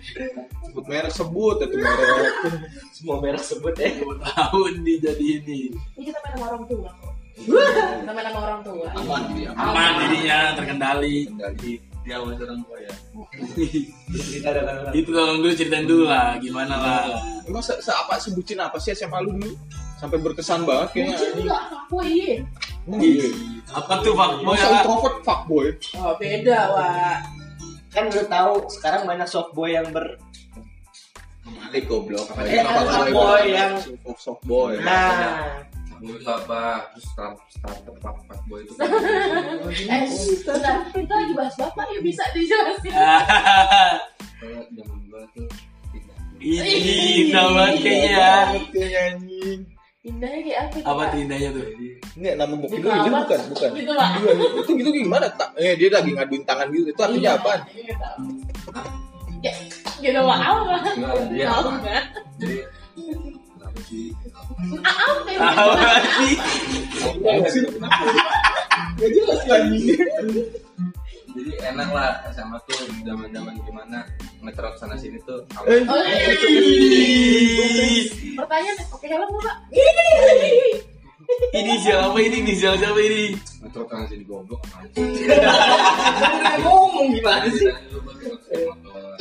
[0.70, 2.34] Sebut merek sebut itu merek.
[2.94, 3.90] semua merek sebut ya
[4.34, 5.60] tahun nih jadi ini.
[5.98, 7.12] Ini kita main sama orang tua kok.
[7.34, 8.86] Kita main sama orang tua.
[8.94, 9.50] Aman dia.
[9.58, 11.16] Aman dirinya terkendali.
[11.30, 11.72] Kendali.
[12.04, 12.36] Dia orang
[12.68, 12.92] tua ya.
[14.12, 17.00] kita ada Itu tolong dulu ceritain dulu lah, gimana lah.
[17.48, 19.56] Emang se, se apa sebutin apa sih SMA lu dulu?
[19.96, 21.16] Sampai berkesan banget kayaknya.
[21.16, 22.34] Bucin enggak aku iya.
[22.84, 23.28] Iya.
[23.72, 24.72] Apa tuh fuckboy Masa ya?
[24.84, 25.66] introvert fuckboy?
[25.96, 27.16] Oh beda wah.
[27.94, 30.18] Kan lu tahu sekarang banyak soft boy yang ber
[31.44, 32.24] Malik goblok.
[32.32, 34.80] Apa Eh, kan fuckboy yang- soft soft boy.
[34.80, 35.60] nah
[36.00, 36.88] itu apa?
[36.90, 38.72] Terus start starter pak pak boy itu.
[38.74, 40.04] Eh.
[40.90, 42.92] Kita lagi bahas bapak ya bisa dijelasin.
[44.72, 45.48] Zaman dulu tuh
[45.92, 46.16] tidak.
[46.40, 46.72] Ini
[47.28, 48.34] indah banget kayaknya ya.
[48.68, 49.60] Kayaknya anjing.
[50.04, 50.68] Indahnya kayak apa?
[50.68, 51.06] tuh, Apa Pak?
[51.08, 51.64] tuh indahnya tuh?
[52.20, 53.24] Ini nama lu ini kamar.
[53.24, 53.70] bukan, bukan.
[53.72, 54.08] Gitu pak.
[54.20, 55.26] Iya, itu gitu gimana?
[55.32, 56.88] Tak, eh dia lagi ngaduin tangan gitu.
[56.92, 57.60] Itu artinya apaan?
[57.72, 58.24] Iya, tahu.
[59.40, 59.52] Ya,
[60.04, 60.76] gitu pak apa?
[60.92, 61.70] Enggak, dia Tahu apa?
[61.80, 62.02] nggak?
[62.36, 62.56] Jadi
[63.48, 64.04] kenapa sih?
[64.84, 65.40] Apa yang
[67.40, 67.62] Apa sih?
[68.94, 69.80] Gak jelas lagi.
[71.34, 74.06] Jadi enak lah sama tuh zaman zaman gimana
[74.38, 75.42] ngetrot sana sini tuh.
[75.66, 76.30] Eh, Oh, iya.
[78.38, 79.56] Pertanyaan, oke kalau mau pak?
[81.50, 82.36] Ini siapa ini?
[82.38, 83.34] Ini siapa siapa ini?
[83.66, 84.62] Ngetrot sana sini goblok.
[86.62, 87.66] ngomong gimana sih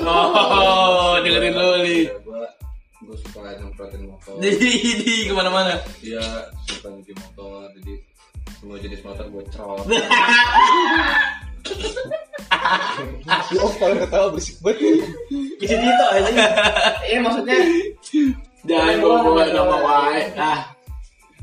[0.06, 2.04] Oh, dengerin dulu nih.
[2.22, 2.46] Gue
[3.10, 4.38] gue suka ngetrotin motor.
[4.38, 5.82] Jadi ini ke mana-mana.
[5.98, 6.22] Dia
[6.70, 7.74] suka nyuci motor.
[7.82, 7.94] Jadi
[8.62, 9.82] semua jenis motor gue cerot.
[13.50, 15.04] si Om kalau ketawa berisik banget.
[15.64, 16.32] isi itu aja
[17.08, 17.58] iya maksudnya
[18.64, 20.24] Jangan bawa nama wae.
[20.40, 20.64] Ah.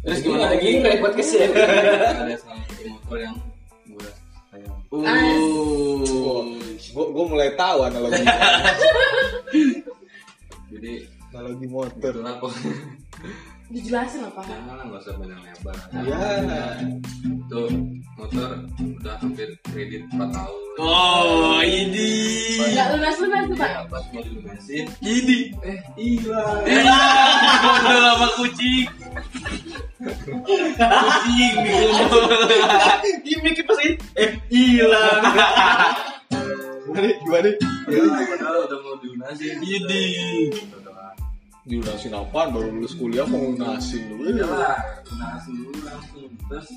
[0.01, 0.81] Terus gimana lagi?
[0.81, 3.37] repot ke sini Ada salah satu motor yang
[3.85, 4.09] gue
[4.49, 4.81] sayang.
[4.89, 6.57] Uh.
[6.81, 8.25] Gue gue mulai tahu analogi
[10.73, 10.93] Jadi
[11.29, 12.13] analogi motor.
[12.17, 12.41] itulah.
[13.71, 14.43] Dijelasin apa?
[14.43, 15.77] Jangan nggak usah banyak lebar.
[15.95, 16.19] Iya.
[17.23, 17.63] Itu
[18.19, 18.51] motor
[18.83, 20.59] udah hampir kredit 4 tahun.
[20.83, 22.11] Oh, ini.
[22.67, 23.71] Enggak lunas-lunas tuh pak.
[23.71, 25.39] Ya, pas mau dilunasin, Ini.
[25.63, 26.61] eh hilang.
[26.67, 28.87] Eh, ngobrol sama kucing.
[30.01, 35.21] Kucing di gimmick apa sih eh hilang
[36.91, 37.07] Gimana?
[37.23, 37.51] Gimana?
[37.87, 39.63] Padahal udah mau dilunasin.
[39.63, 40.05] Ini.
[41.61, 42.49] Udah Dilunasin apaan?
[42.57, 44.33] Baru lulus kuliah mau lunasin dulu.
[44.33, 44.81] Iya lah,
[45.13, 46.33] lunasin dulu langsung.
[46.49, 46.69] Terus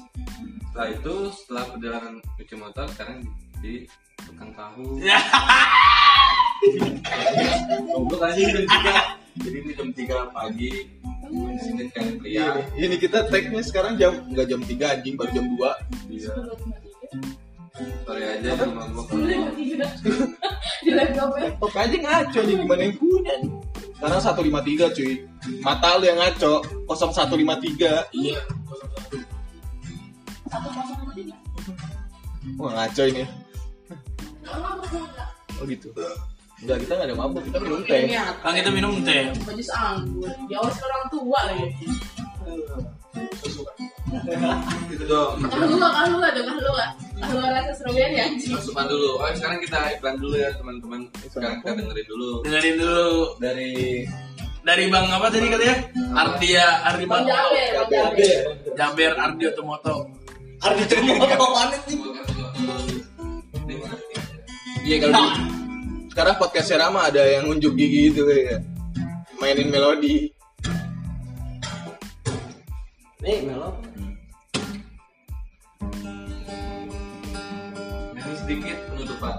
[0.67, 3.17] setelah itu setelah perjalanan cuci motor sekarang
[3.63, 3.87] di
[4.27, 4.99] tukang tahu.
[4.99, 5.19] Ya.
[7.95, 8.95] Goblok aja jam tiga.
[9.33, 10.71] Jadi ini jam 3 pagi.
[11.63, 12.77] Sini kan Iya, lihat.
[12.77, 15.73] ini kita tag-nya sekarang jam nggak jam 3 anjing baru jam 2.
[16.11, 16.31] Iya.
[18.03, 19.03] Sorry aja sama gua.
[20.83, 21.49] Di laptop ya.
[21.55, 23.51] Aja ngaco nih gimana yang punya nih.
[24.03, 25.11] Sekarang 153 cuy.
[25.63, 26.59] Mata lu yang ngaco
[26.91, 28.11] 0153.
[28.11, 28.35] Iya.
[30.51, 31.35] Satu kosong sama tiga.
[32.59, 33.23] Wah ngaco ini.
[35.55, 35.87] Oh gitu.
[36.63, 37.99] Enggak, kita nggak ada mabuk, kita minum teh.
[38.03, 39.31] Ini Kan kita minum teh.
[39.39, 40.31] baju anggur.
[40.51, 41.67] Diawasi orang tua lagi.
[44.91, 45.47] Gitu dong.
[45.47, 46.85] Kahluga, kahluga dong, kahluga.
[46.91, 48.51] Kahluga rasa strawberry anjing.
[48.51, 49.09] Masukan dulu.
[49.19, 51.01] Oh, sekarang kita iklan dulu ya, teman-teman.
[51.31, 53.09] Sekarang kita dengerin dulu Dengerin dulu
[53.39, 53.71] dari
[54.63, 55.77] dari Bang apa tadi katanya?
[56.15, 57.35] Ardia Ardi Bang Moto.
[57.35, 58.41] Jaber, Jaber.
[58.75, 59.95] Jaber Ardi Otomoto.
[60.63, 61.99] Ardi Termoto mana sih
[64.83, 65.23] Iya kalau
[66.11, 68.59] sekarang podcast Rama ada yang unjuk gigi gitu ya.
[69.39, 70.31] Mainin melodi.
[73.23, 73.71] nih melo
[78.53, 79.35] sedikit penutupan.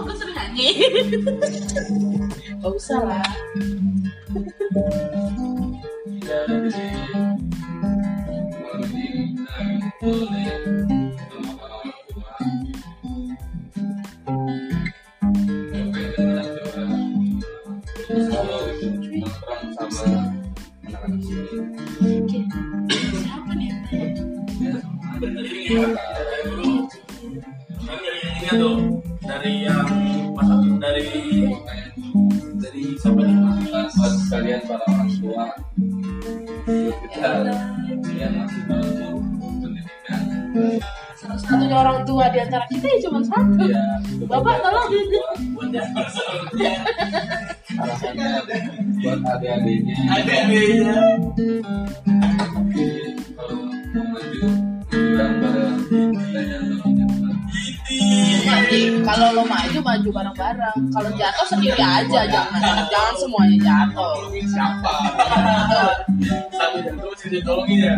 [0.00, 0.80] Oh, gue sering nyanyi.
[2.64, 3.20] Gak usah lah.
[23.20, 23.68] Siapa nih?
[28.40, 28.79] Ini tuh
[37.30, 38.32] pendidikan
[41.20, 43.60] Satu-satunya orang tua di antara kita ya cuma satu.
[43.68, 43.84] ya
[44.26, 44.90] Bapak tolong.
[45.54, 45.70] Buat
[49.00, 50.94] buat adik-adiknya ada-adanya.
[59.10, 60.78] Kalau lo maju maju bareng-bareng.
[60.94, 64.14] Kalau jatuh sendiri aja jangan jangan semuanya jatuh.
[64.30, 64.94] Siapa?
[66.58, 67.78] Satu dan terus ditolongin.
[67.82, 67.96] Ya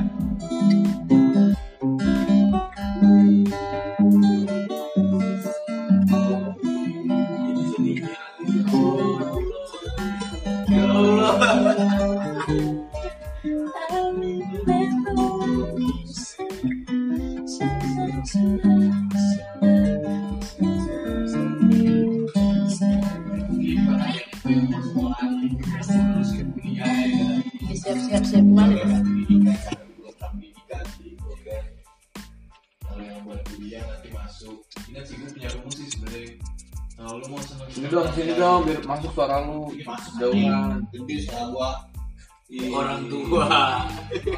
[43.03, 43.47] Orang tua.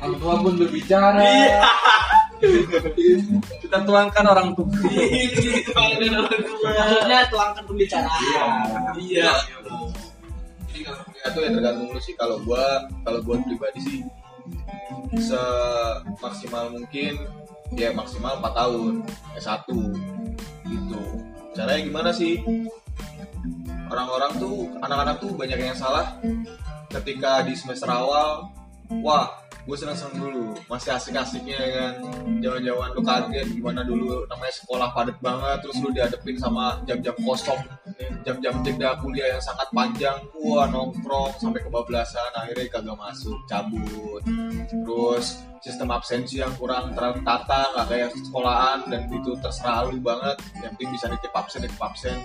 [0.00, 1.20] orang tua pun berbicara
[3.60, 4.68] kita tuangkan orang tua
[6.64, 8.20] maksudnya tuangkan pembicaraan
[9.00, 9.32] Iya.
[10.70, 12.14] Jadi kalau kuliah tuh ya tergantung lu sih.
[12.18, 13.98] Kalau gua, kalau gua pribadi sih
[15.14, 17.14] semaksimal mungkin
[17.78, 18.92] ya maksimal 4 tahun
[19.38, 19.66] S1
[20.66, 21.02] gitu.
[21.54, 22.42] Caranya gimana sih?
[23.86, 26.18] Orang-orang tuh anak-anak tuh banyak yang salah
[26.90, 28.48] ketika di semester awal
[29.02, 30.52] wah gue seneng-seneng dulu.
[30.68, 31.92] Masih asik-asiknya ya kan?
[32.44, 37.64] Jaman-jaman lu kaget gimana dulu namanya sekolah padat banget terus lu dihadepin sama jam-jam kosong
[38.24, 40.20] jam-jam jeda kuliah yang sangat panjang.
[40.36, 44.20] Wah nongkrong sampai kebablasan akhirnya kagak masuk cabut.
[44.68, 50.36] Terus sistem absensi yang kurang tertata nggak kayak sekolahan dan itu terserah lu banget.
[50.60, 52.16] Yang penting bisa nitip absen nitip absen.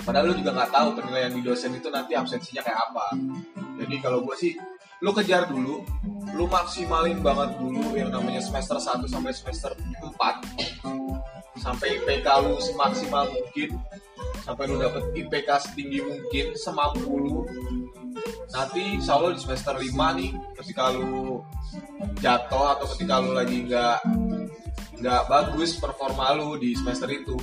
[0.00, 3.06] Padahal lu juga nggak tahu penilaian di dosen itu nanti absensinya kayak apa
[3.80, 4.52] jadi kalau gue sih
[5.02, 5.84] lu kejar dulu
[6.34, 11.04] lu maksimalin banget dulu yang namanya semester 1 sampai semester 4
[11.58, 13.78] sampai IPK lu semaksimal mungkin.
[14.44, 17.36] Sampai lu dapet IPK setinggi mungkin semampu lu.
[18.52, 21.40] Nanti insya di semester 5 nih ketika lu
[22.20, 23.98] jatuh atau ketika lu lagi nggak
[25.00, 27.34] nggak bagus performa lu di semester itu.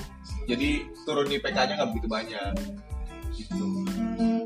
[0.46, 2.54] Jadi turun IPK-nya nggak begitu banyak.
[3.34, 3.70] Gitu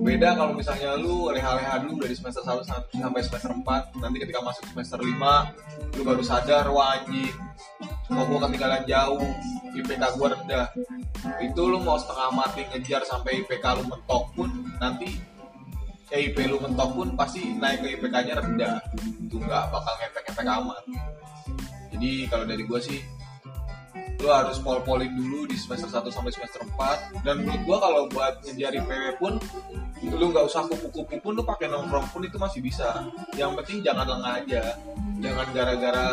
[0.05, 2.61] beda kalau misalnya lu leha-leha dulu dari semester 1
[2.93, 7.33] sampai semester 4 nanti ketika masuk semester 5 lu baru sadar wah anjing
[8.05, 9.25] kok gua ketinggalan jauh
[9.75, 10.67] IPK gua rendah.
[11.43, 15.19] Itu lu mau setengah mati ngejar sampai IPK lu mentok pun nanti
[16.13, 18.75] eh, IP lu mentok pun pasti naik ke IPK nya rendah.
[19.19, 20.83] Itu nggak bakal ngefek-ngefek amat.
[21.91, 22.99] Jadi kalau dari gua sih
[24.15, 28.33] lu harus pol-polin dulu di semester 1 sampai semester 4 dan menurut gua kalau buat
[28.47, 29.33] ngejar IPW pun
[30.03, 33.07] lu nggak usah kupu-kupu pun lu pakai nongkrong pun itu masih bisa.
[33.39, 34.63] Yang penting jangan lengah aja.
[35.23, 36.09] Jangan gara-gara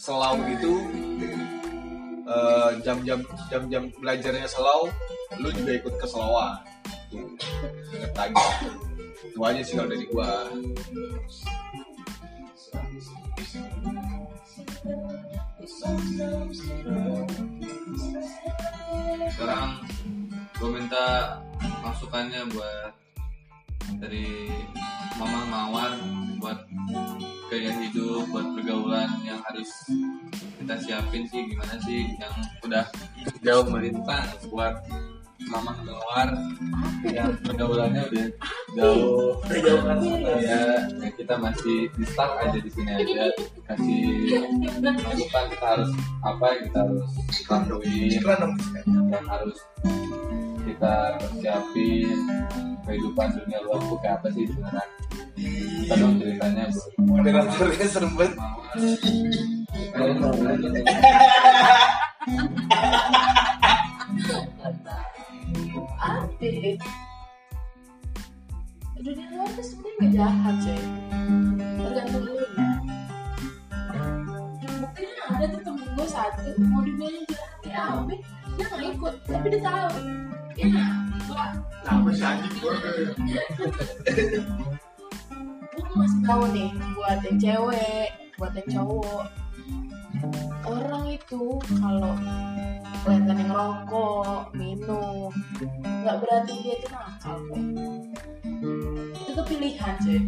[0.00, 0.74] selau gitu.
[2.24, 3.20] Eh, jam-jam
[3.52, 4.88] jam-jam belajarnya selau
[5.36, 6.56] lu juga ikut keselauan.
[7.12, 7.28] Tuh
[9.34, 10.30] itu aja sih kalau dari gua.
[19.34, 19.70] Sekarang
[20.54, 21.38] gue minta
[21.82, 22.92] masukannya buat
[24.00, 24.50] dari
[25.18, 25.92] mama mawar
[26.40, 26.66] buat
[27.50, 29.70] gaya hidup buat pergaulan yang harus
[30.58, 31.52] kita siapin sih.
[31.52, 32.84] Gimana sih yang udah
[33.44, 34.82] jauh melintang buat
[35.48, 36.28] mama mawar
[37.04, 38.26] yang pergaulannya udah
[38.76, 39.36] jauh.
[40.40, 43.28] ya, ya kita masih di stuck aja di sini aja.
[43.68, 44.04] Kasih
[44.80, 45.90] masukan kita harus
[46.24, 47.08] apa yang kita harus
[47.48, 48.08] lakuin.
[49.12, 49.56] Yang harus
[50.64, 52.18] kita persiapin
[52.88, 53.80] kehidupan dunia luar.
[53.84, 54.84] Tuh kayak apa sih sebenarnya?
[55.34, 56.64] Kita dong ceritanya
[57.04, 58.38] Moderatornya serem banget.
[66.00, 66.78] Ade.
[69.04, 70.80] Dunia luar tuh sebenarnya nggak jahat sih.
[71.76, 72.34] Tergantung lu.
[74.74, 78.16] Buktinya ada tuh temen gue satu mau dibilangin jahat ya Abe,
[78.56, 79.96] dia nggak ikut, tapi dia tahu.
[80.54, 80.86] Ya,
[81.26, 81.44] gua
[81.84, 82.74] Apa sih anjing gue?
[85.74, 89.43] gue mau ngasih tahu nih buat yang cewek, buat yang cowok.
[90.64, 92.14] Orang itu kalau
[93.04, 95.28] kelihatan yang rokok, minum,
[95.82, 97.62] nggak berarti dia itu nakal kok.
[99.18, 100.20] Itu tuh pilihan cuy.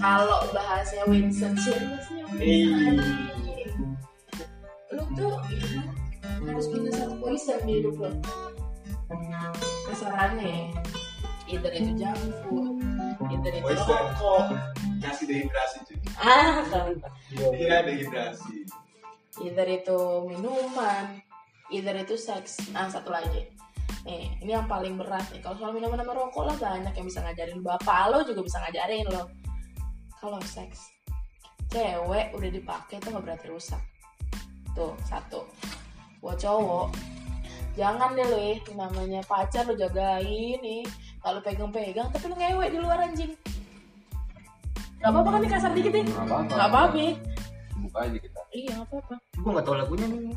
[0.00, 2.96] Kalau bahasanya Winston Churchillnya pilihan.
[4.96, 5.36] Lu tuh
[6.48, 8.10] harus punya satu poison di hidup lo.
[9.88, 10.74] Kasarannya,
[11.48, 12.76] either itu junk food,
[13.32, 14.44] either itu rokok.
[15.00, 15.96] Kasih dehidrasi cuy.
[16.20, 16.92] Ah, kan.
[17.32, 18.68] Iya dehidrasi.
[19.38, 21.22] either itu minuman,
[21.70, 22.58] either itu seks.
[22.74, 23.46] Nah, satu lagi.
[24.02, 25.38] Nih, ini yang paling berat nih.
[25.38, 29.06] Kalau soal minuman sama rokok lah banyak yang bisa ngajarin bapak lo juga bisa ngajarin
[29.14, 29.30] lo.
[30.18, 30.90] Kalau seks,
[31.70, 33.82] cewek udah dipakai tuh nggak berarti rusak.
[34.74, 35.46] Tuh satu.
[36.18, 36.90] Buat cowok,
[37.78, 40.82] jangan deh lo ya, namanya pacar lo jagain nih.
[41.22, 43.32] Kalau pegang-pegang, tapi lo ngewek di luar anjing.
[44.98, 46.04] Gak apa-apa kan nih kasar dikit nih?
[46.10, 46.54] Nggak apa-apa.
[46.58, 47.06] Gak apa-apa.
[47.78, 49.14] buka aja kita Iya, gak apa-apa.
[49.38, 50.34] Gue gak tau lagunya nih.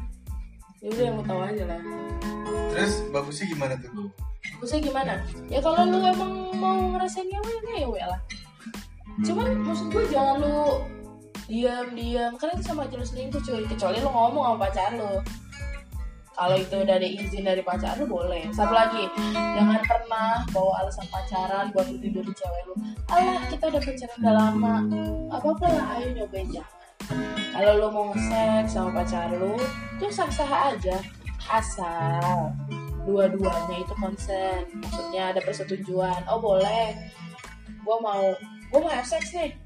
[0.82, 1.82] Ya udah yang mau tahu aja lah.
[2.74, 3.90] Terus bagusnya gimana tuh?
[4.62, 5.14] Maksudnya gimana?
[5.50, 8.22] Ya kalau lu emang mau ngerasain ngewe, ya ngewe lah.
[9.26, 10.86] Cuman maksud gue jangan lu
[11.50, 12.34] diam-diam.
[12.38, 13.66] Karena itu sama aja lu selingkuh cuy.
[13.66, 15.14] Kecuali lu ngomong sama pacar lu.
[16.32, 18.48] Kalau itu ada izin dari pacar lu boleh.
[18.56, 22.74] Satu lagi, jangan pernah bawa alasan pacaran buat lu tidurin cewek lu.
[23.12, 24.76] Alah, kita udah pacaran udah lama.
[25.30, 26.80] Apa-apa lah, ayo nyobain jangan.
[27.52, 29.60] Kalau lu mau nge-seks sama pacar lu,
[30.00, 30.98] tuh sah-sah aja.
[31.52, 32.56] Asal
[33.06, 36.94] dua-duanya itu konsen maksudnya ada persetujuan oh boleh
[37.82, 38.34] gue mau
[38.70, 39.58] gue mau have sex nih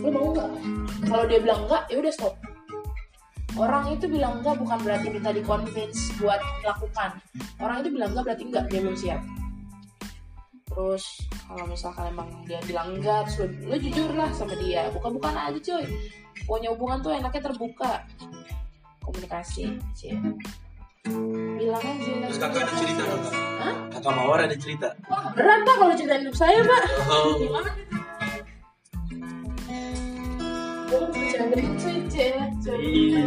[0.00, 0.50] lu mau nggak
[1.10, 2.34] kalau dia bilang enggak ya udah stop
[3.54, 7.10] orang itu bilang enggak bukan berarti minta diconvince buat melakukan
[7.62, 9.20] orang itu bilang enggak berarti enggak dia belum siap
[10.74, 11.04] terus
[11.46, 15.58] kalau misalkan emang dia bilang enggak terus lu, lu jujur lah sama dia bukan-bukan aja
[15.58, 15.84] cuy
[16.50, 18.02] punya hubungan tuh enaknya terbuka
[19.06, 20.18] komunikasi sih
[21.54, 23.22] bilang aja Terus kakak ada cerita dong?
[23.60, 23.74] Hah?
[23.92, 24.88] Kakak Mawar ada cerita?
[25.12, 26.82] Wah, berat pak kalau ceritain hidup saya pak.
[27.12, 27.36] Oh.
[27.36, 27.70] Gimana?
[30.94, 31.50] Kan
[32.06, 33.18] cewek cuy.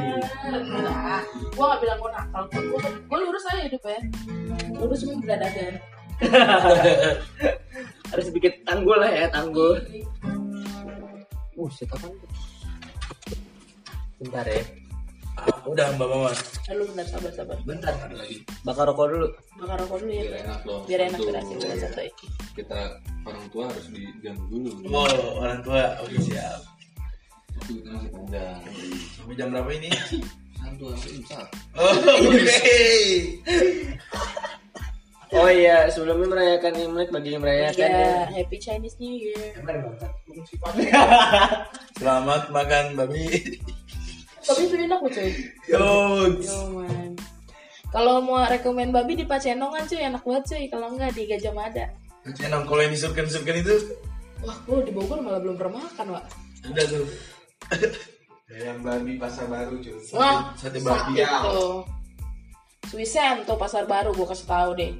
[0.48, 4.00] Nah, gue gak bilang gue nakal, gue gue lurus aja hidup ya.
[4.72, 5.76] Lurus cuma beradagan.
[8.10, 9.76] Harus sedikit tanggul lah ya, tanggul.
[11.58, 12.30] Uh, apaan tuh?
[14.24, 14.64] Bentar ya.
[15.38, 16.34] Ah, udah Mbak Mawar.
[16.74, 17.58] Lalu bentar sabar sabar.
[17.62, 17.94] Bentar.
[17.94, 18.42] Ada lagi.
[18.66, 19.28] Bakar rokok dulu.
[19.62, 20.24] Bakar rokok dulu ya.
[20.26, 22.12] biar enak loh Biar enak Satu, berasin dulu satu ya.
[22.58, 22.80] kita
[23.22, 25.06] orang tua harus diganggu dulu Oh,
[25.46, 25.84] orang tua.
[26.02, 26.77] Oke, siap.
[27.60, 28.60] Itu kita masih panjang
[29.13, 29.89] Sampai jam berapa ini?
[30.58, 32.82] satu sampai imsak Oh, oke.
[35.28, 38.00] Oh iya, sebelumnya merayakan Imlek bagi yang merayakan ya.
[38.00, 39.60] Iya, Happy Chinese New Year.
[42.00, 43.28] Selamat makan babi.
[44.39, 45.32] Tapi itu enak loh cuy.
[45.67, 45.84] Yo.
[46.39, 47.12] Yo man.
[47.91, 50.63] Kalau mau rekomen babi di Pacenongan cuy enak banget cuy.
[50.72, 51.86] Kalau enggak di Gajah Mada.
[52.24, 53.76] Enak kalau yang disurken-surken itu
[54.39, 56.26] Wah, gue di Bogor malah belum pernah makan, Wak.
[56.62, 57.10] ada tuh.
[58.48, 59.94] Yang babi pasar baru cuy.
[60.16, 61.20] Wah, sate babi.
[61.22, 61.84] tuh.
[62.88, 64.92] Suisen tuh pasar baru gue kasih tahu deh.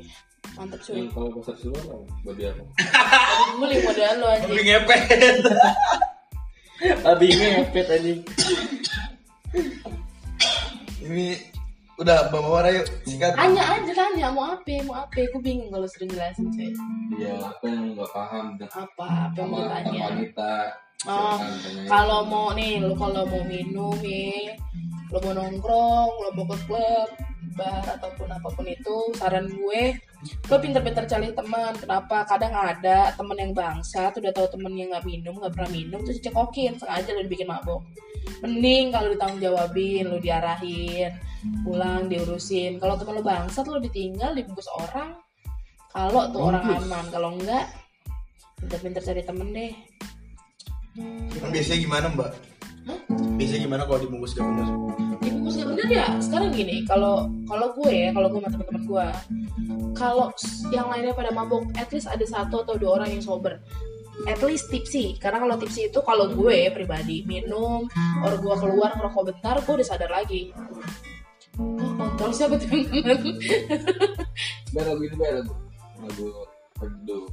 [0.60, 1.08] Mantep cuy.
[1.10, 1.84] Kalau pasar siluar
[2.28, 4.46] babi apa Tadi beli model lo aja.
[4.46, 5.40] Babi ngepet.
[7.02, 8.20] Babi ngepet anjing.
[11.08, 11.28] Ini
[11.98, 13.34] udah Mbak Mawar ayo sikat.
[13.34, 15.18] Tanya aja tanya mau apa, mau apa?
[15.18, 16.70] Gue bingung kalau sering jelasin cuy.
[17.18, 19.06] iya apa yang nggak paham Apa?
[19.34, 20.02] Apa yang mau tanya?
[20.14, 20.54] wanita
[21.06, 21.38] Oh,
[21.86, 24.58] kalau mau nih, lu kalau mau minum nih,
[25.14, 27.08] lu mau nongkrong, lu mau ke klub,
[27.56, 29.96] bar ataupun apa pun itu saran gue
[30.50, 31.74] lo pinter-pinter cari teman.
[31.78, 32.26] Kenapa?
[32.26, 36.20] Kadang ada temen yang bangsa tuh udah tahu temennya nggak minum nggak pernah minum terus
[36.20, 37.86] dicekokin sengaja lo dibikin mabok.
[38.44, 41.14] Mending kalau ditanggung jawabin lo diarahin
[41.64, 42.82] pulang diurusin.
[42.82, 45.16] Kalau temen lo bangsat lo ditinggal dibungkus orang.
[45.94, 47.72] Kalau tuh orang aman kalau enggak
[48.60, 49.74] pinter-pinter cari temen deh.
[51.38, 52.32] Emang biasanya gimana mbak?
[53.38, 54.68] Biasanya gimana kalau dibungkus gak bener?
[55.48, 59.08] Bener ya sekarang gini kalau kalau gue ya kalau gue sama teman-teman gue
[59.98, 60.30] kalau
[60.70, 63.58] yang lainnya pada mabok at least ada satu atau dua orang yang sober.
[64.26, 67.86] At least tipsy karena kalau tipsy itu kalau gue pribadi minum
[68.26, 70.54] or gue keluar ngerokok bentar gue udah sadar lagi.
[71.58, 73.02] Oh siapa ini
[75.18, 75.54] biar lagu.
[76.02, 76.28] Lagu
[76.78, 77.26] Pedo.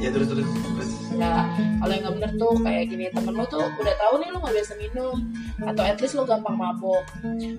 [0.00, 0.90] Ya terus terus terus.
[1.12, 1.44] ya
[1.78, 4.54] kalau yang nggak bener tuh kayak gini temen lo tuh udah tahu nih lo nggak
[4.58, 5.16] biasa minum.
[5.62, 7.04] Atau at least lo gampang mabok.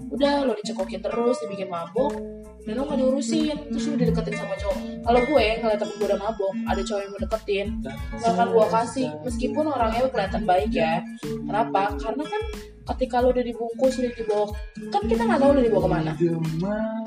[0.09, 2.13] Udah lo dicekokin terus dibikin mabok
[2.63, 3.55] dan lo nggak diurusin.
[3.71, 4.77] Terus lo dideketin sama cowok.
[5.03, 8.65] Kalau gue ngeliat temen gue udah mabok ada cowok yang mau deketin nggak akan gue
[8.71, 9.09] kasih.
[9.23, 10.93] Meskipun orangnya kelihatan baik ya.
[11.21, 11.81] Kenapa?
[11.99, 12.41] Karena kan
[12.83, 14.45] ketika lo udah dibungkus udah dibawa
[14.91, 16.11] kan kita nggak tahu udah dibawa ke mana.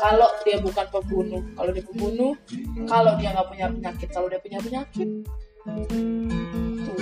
[0.01, 2.33] Kalau dia bukan pembunuh kalau dia pembunuh
[2.89, 5.09] kalau dia nggak punya penyakit kalau dia punya penyakit
[6.87, 6.97] tuh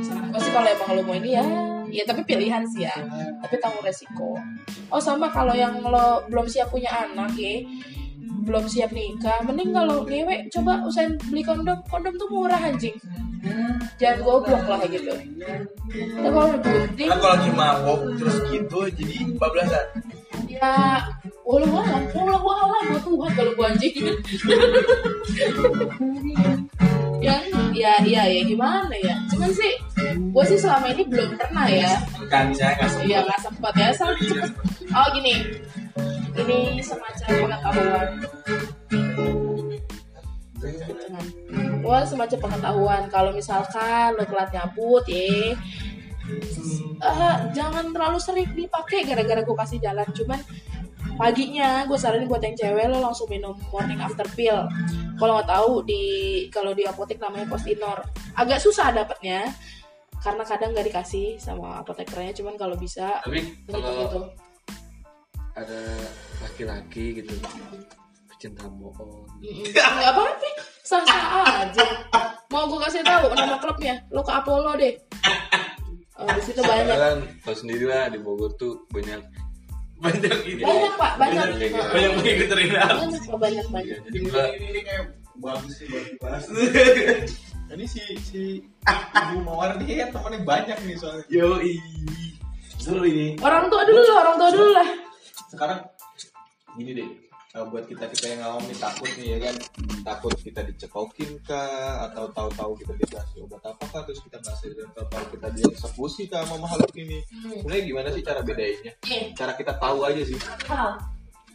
[0.00, 1.44] saran gue sih kalau emang lo mau ini ya.
[1.92, 2.94] Ya tapi pilihan sih ya.
[3.44, 4.40] Tapi tanggung resiko.
[4.88, 7.60] Oh sama kalau yang lo belum siap punya anak ya.
[8.42, 11.84] Belum siap nikah mending kalau ngewe coba usahain beli kondom.
[11.92, 12.96] Kondom tuh murah anjing.
[14.00, 15.12] Jangan goblok lah gitu.
[15.12, 16.48] Tapi kalau
[16.96, 19.86] kalau lagi mabok terus gitu jadi bablasan.
[20.48, 21.00] ya
[21.42, 23.94] walau alam walau alam ya Tuhan kalau gua anjing
[27.22, 27.36] ya
[27.74, 29.72] ya ya ya gimana ya cuman sih
[30.34, 31.98] gua sih selama ini belum pernah ya
[32.32, 33.04] Kan saya nggak sempat.
[33.04, 34.50] Iya nggak sempat ya cepet.
[34.88, 35.34] Oh gini,
[36.40, 38.08] ini semacam pengetahuan.
[41.84, 45.52] Wah semacam pengetahuan kalau misalkan lo telat nyabut ya,
[47.04, 50.08] eh, jangan terlalu sering dipakai gara-gara gue kasih jalan.
[50.16, 50.40] Cuman
[51.16, 54.66] paginya gue saranin buat yang cewek lo langsung minum morning after pill.
[55.16, 56.04] Kalau nggak tahu di
[56.48, 58.02] kalau di apotek namanya postinor.
[58.34, 59.52] Agak susah dapetnya
[60.22, 64.20] karena kadang nggak dikasih sama apotekernya cuman kalau bisa Tapi kalau gitu.
[65.58, 65.82] ada
[66.40, 67.34] laki-laki gitu
[68.30, 69.26] pecinta bohong.
[69.42, 70.48] Nggak apa-apa
[70.82, 71.84] sah sah aja.
[72.50, 74.94] Mau gue kasih tahu nama klubnya lo ke Apollo deh.
[76.20, 76.94] Oh, di situ banyak.
[76.94, 79.41] Kan tau sendiri lah di Bogor tuh banyak
[80.02, 80.62] Banyak ini.
[80.66, 81.84] banyak pak banyak Banyak.
[81.94, 85.04] Banyak banyak banyak Pak, banyak banyak jadi gua Ini, ini kayak
[85.38, 86.44] bagus sih buat dibahas.
[87.72, 88.40] Ini si si
[88.84, 91.24] Ibu Mawar dia temannya banyak nih soalnya.
[91.32, 91.56] Yo
[92.76, 93.38] seru ini.
[93.40, 94.88] orang tua dulu lah orang tua dulu lah
[95.48, 95.80] Sekarang
[96.76, 97.08] gini deh.
[97.52, 99.54] Eh, buat kita kita yang ngawam nih takut nih ya kan?
[100.02, 102.08] Takut kita dicekokin kah?
[102.08, 106.44] Atau tahu-tahu kita dikasih obat apa kah terus kita ngasih dan tahu kita dieksekusi kah
[106.48, 107.20] sama makhluk ini?
[107.60, 108.92] Sebenarnya gimana sih cara bedainnya?
[109.36, 110.38] Cara kita tahu aja sih.
[110.68, 110.96] Hal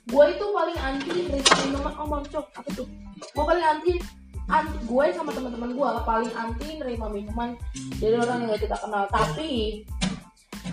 [0.07, 2.87] gue itu paling anti nerima minuman oh moncok apa tuh?
[3.35, 3.93] Gue paling anti
[4.47, 7.59] anti gue sama teman-teman gue paling anti nerima minuman
[7.99, 9.03] dari orang yang gak kita kenal.
[9.11, 9.83] Tapi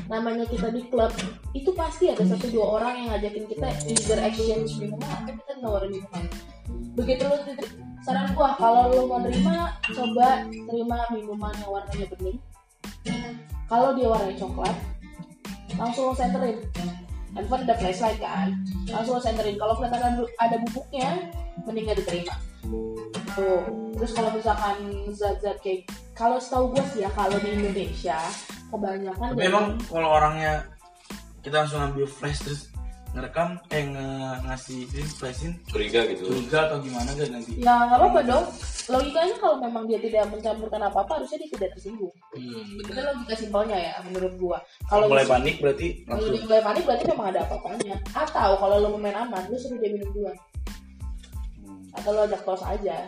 [0.06, 1.12] namanya kita di klub
[1.56, 5.90] itu pasti ada satu dua orang yang ngajakin kita either exchange minuman atau kita nawarin
[5.96, 6.24] minuman
[6.94, 7.36] begitu lo
[8.04, 12.38] saran gua kalau lo mau terima coba terima minuman yang warnanya bening.
[13.64, 14.76] Kalau dia warnanya coklat
[15.74, 16.62] langsung lo centerin
[17.34, 18.54] handphone ada flashlight kan
[18.86, 21.08] langsung lo centerin kalau kelihatan ada bubuknya
[21.66, 22.34] mending gak diterima
[23.34, 23.60] tuh
[23.98, 24.76] terus kalau misalkan
[25.12, 28.18] zat-zat kayak kalau setahu gue sih ya kalau di Indonesia
[28.70, 30.54] kebanyakan tapi dari- emang kalau orangnya
[31.44, 32.74] kita langsung ambil flash terus
[33.14, 34.06] ngerekam eh nge
[34.42, 36.26] ngasih ini flashin curiga gitu.
[36.26, 37.62] curiga atau gimana gak nanti?
[37.62, 38.44] Ya nggak apa-apa dong.
[38.90, 42.10] Logikanya kalau memang dia tidak mencampurkan apa-apa harusnya dia tidak tersinggung.
[42.34, 44.58] Hmm, itu logika simpelnya ya menurut gua.
[44.90, 46.42] Kalau mulai panik berarti kalau langsung.
[46.42, 47.96] mulai panik berarti memang ada apa-apanya.
[48.18, 50.34] Atau kalau lo mau main aman lu suruh dia minum duluan
[51.94, 53.06] atau lo ajak tos aja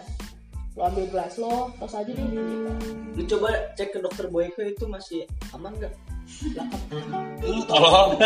[0.77, 2.73] lo ambil gelas lo tos aja deh gitu.
[3.17, 5.25] Lu coba cek ke dokter Boyke itu masih
[5.57, 5.95] aman nggak?
[7.71, 8.19] tolong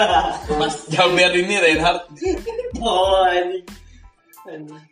[0.56, 2.08] mas Jamber ini Reinhardt
[2.80, 3.61] Oh ini.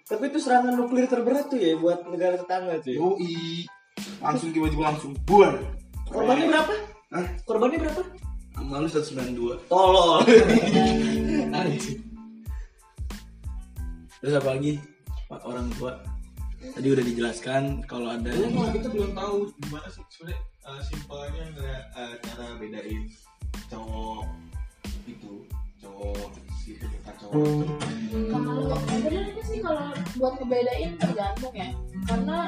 [0.04, 2.92] Tapi itu serangan nuklir terberat tuh ya buat negara tetangga tuh.
[2.94, 3.00] ya.
[3.00, 3.66] Yoi
[4.22, 5.58] langsung tiba-tiba langsung buar
[6.06, 6.74] Korbannya berapa?
[7.16, 7.26] Hah?
[7.42, 8.02] Korbannya berapa?
[8.58, 10.22] malu 192 Tolol.
[14.18, 14.82] terus apa lagi
[15.28, 15.92] Pak orang tua
[16.72, 20.80] tadi udah dijelaskan kalau ada Dulu yang malah kita belum tahu gimana sih sebenarnya uh,
[20.82, 21.44] simpelnya
[21.94, 23.02] uh, cara bedain
[23.68, 24.24] cowok
[25.06, 25.32] itu
[25.84, 26.28] cowok
[26.66, 27.30] gitu kacau
[28.32, 31.68] kalau sebenarnya sih kalau buat ngebedain tergantung ya
[32.08, 32.38] karena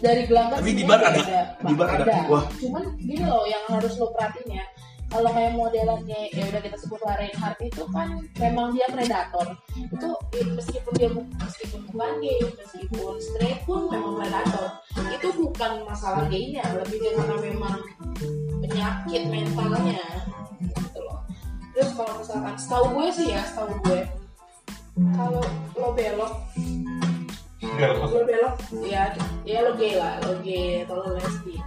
[0.00, 1.20] dari gelanggang Tapi di bar ada.
[1.20, 1.42] beda.
[1.60, 2.12] Di bar ada.
[2.32, 2.44] Wah.
[2.56, 4.64] cuman gini loh yang harus lo perhatiin ya
[5.10, 8.08] kalau kayak modelannya ya udah kita sebut lah Reinhardt itu kan
[8.38, 9.58] memang dia predator.
[9.74, 10.08] Itu
[10.38, 14.78] ya, meskipun dia meskipun bukan gay meskipun straight pun memang predator.
[15.10, 17.76] Itu bukan masalah gaynya lebih karena memang
[18.62, 20.06] penyakit mentalnya
[20.62, 21.26] gitu loh.
[21.74, 24.00] Terus kalau misalkan setahu gue sih ya setahu gue
[25.18, 25.42] kalau
[25.74, 26.34] lo belok
[27.80, 28.56] lo belok
[28.86, 29.10] ya
[29.42, 31.58] ya lo gay lah lo gay atau lo lesbi.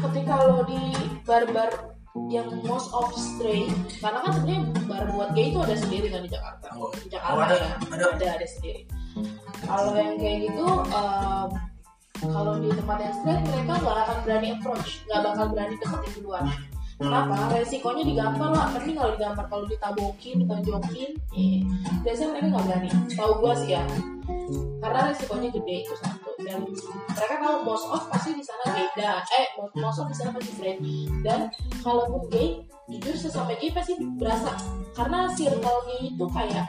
[0.00, 0.82] Ketika lo di
[1.30, 1.70] bar-bar
[2.26, 3.70] yang most of straight
[4.02, 6.90] karena kan sebenarnya bar buat gay itu ada sendiri kan di Jakarta Oh.
[6.90, 7.54] di Jakarta Oh, ada.
[7.54, 8.04] ya Ada.
[8.10, 8.82] ada ada sendiri
[9.62, 11.48] kalau yang kayak gitu em,
[12.20, 16.46] kalau di tempat yang straight mereka nggak akan berani approach nggak bakal berani deketin duluan
[17.00, 17.48] Kenapa?
[17.48, 21.64] Resikonya digampar lah, mending kalau digampar kalau ditabokin, ditonjokin, eh,
[22.04, 22.88] biasanya mereka nggak berani.
[23.16, 23.82] Tahu gue sih ya,
[24.84, 26.19] karena resikonya gede itu satu.
[26.50, 26.66] Dan
[27.14, 29.46] mereka tahu most of pasti di sana dah, eh
[29.78, 30.82] most of di sana pasti friend.
[31.22, 31.46] Dan
[31.78, 34.58] kalaupun gay, jujur sesama gay pasti berasa
[34.98, 36.66] karena circle gay itu kayak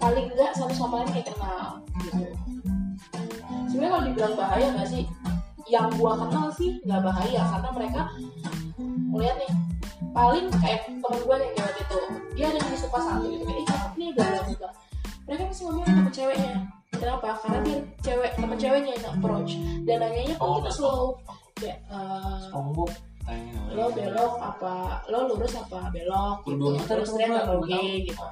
[0.00, 2.24] paling enggak satu sama lain kayak kenal gitu.
[3.68, 5.04] Sebenarnya kalau dibilang bahaya nggak sih?
[5.68, 8.00] Yang gua kenal sih nggak bahaya karena mereka
[9.12, 9.52] melihat nih
[10.16, 11.98] paling kayak temen gue yang kayak itu
[12.36, 14.68] dia ada yang disuka satu gitu kayak ih cakep nih gak juga
[15.28, 16.54] mereka pasti ngomong sama ceweknya
[16.94, 17.28] kenapa?
[17.42, 19.50] Karena dia cewek temen ceweknya yang approach.
[19.86, 21.18] Dan nanyanya kok kita slow.
[21.56, 21.80] Kayak
[22.52, 22.92] Sombong.
[23.74, 26.78] lo belok apa lo lurus apa belok gitu.
[26.86, 28.22] Terus dia gay gitu.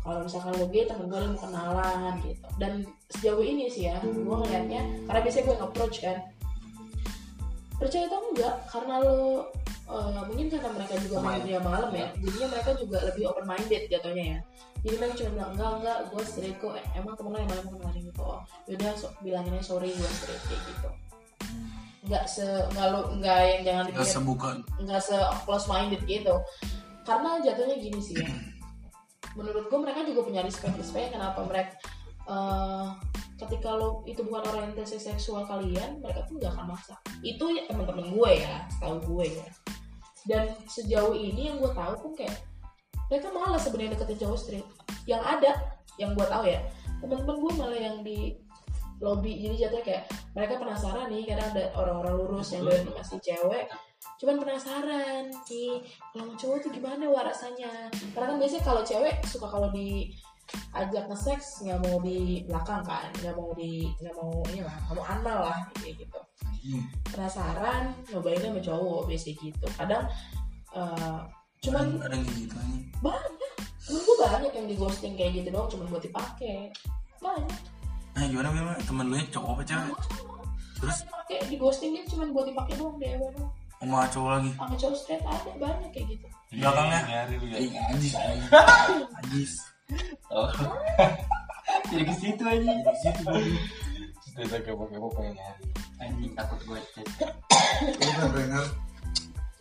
[0.00, 2.46] Kalau misalkan lo gay temen gue yang mau kenalan gitu.
[2.56, 2.72] Dan
[3.12, 6.18] sejauh ini sih ya gue ngeliatnya karena biasanya gue nge-approach kan.
[7.76, 9.20] Percaya atau enggak karena lo
[9.90, 13.82] eh, mungkin karena mereka juga main dunia malam ya jadinya mereka juga lebih open minded
[13.90, 14.38] jatuhnya ya
[14.80, 16.72] jadi mereka cuma bilang enggak enggak gue straight kok.
[16.72, 20.42] Eh, emang temen lo yang malam kenalin gitu oh yaudah so, bilanginnya sorry gue straight
[20.48, 20.88] kayak gitu.
[22.08, 24.48] Nggak se nggak lo nggak yang jangan Nggak dipikir sebuka.
[24.80, 26.34] nggak se close minded gitu.
[27.04, 28.28] Karena jatuhnya gini sih ya.
[29.36, 31.76] Menurut gue mereka juga punya respect respect kenapa mereka
[32.24, 32.88] eh,
[33.40, 36.96] ketika lo itu bukan orientasi seksual kalian mereka tuh nggak akan maksa.
[37.20, 39.48] Itu ya teman-teman gue ya tahu gue ya.
[40.24, 42.36] Dan sejauh ini yang gue tahu pun kayak
[43.10, 44.66] mereka malah sebenarnya deketin cowok straight.
[45.04, 45.52] Yang ada
[45.98, 46.62] yang gue tahu ya
[47.00, 48.38] teman-teman gue malah yang di
[49.00, 49.32] lobby.
[49.40, 50.04] Jadi jatuhnya kayak
[50.36, 53.66] mereka penasaran nih karena ada orang-orang lurus yang doyan masih cewek.
[54.20, 55.80] Cuman penasaran nih
[56.12, 60.12] kalau cowok tuh gimana wah rasanya karena kan biasanya kalau cewek suka kalau di
[60.74, 63.08] ajak nge-sex nggak mau di belakang kan.
[63.24, 66.20] Nggak mau di nggak mau ini lah nggak mau anal lah kayak gitu.
[67.08, 69.66] Penasaran nyobainnya sama cowok biasanya gitu.
[69.80, 70.04] Kadang
[70.76, 71.20] eh,
[71.60, 72.78] cuman ada yang kayak gitu aja.
[73.00, 76.56] banyak temen gue banyak yang di ghosting kayak gitu doang cuman buat dipakai
[77.20, 77.60] banyak
[78.10, 79.94] Nah gimana gimana temen lu cowok apa cewek?
[80.76, 83.48] Terus kayak di ghosting dia cuma buat dipakai doang deh doang
[83.80, 84.50] sama cowok lagi.
[84.56, 87.00] sama cowok straight ada banyak kayak gitu Belakangnya.
[87.06, 88.50] nyari lu ya anjis anjis.
[89.20, 89.52] Anjis.
[91.90, 92.72] Jadi ke situ aja.
[94.30, 95.64] cerita kepo-kepo pengen nyari
[96.00, 97.06] Anjing takut gue cek.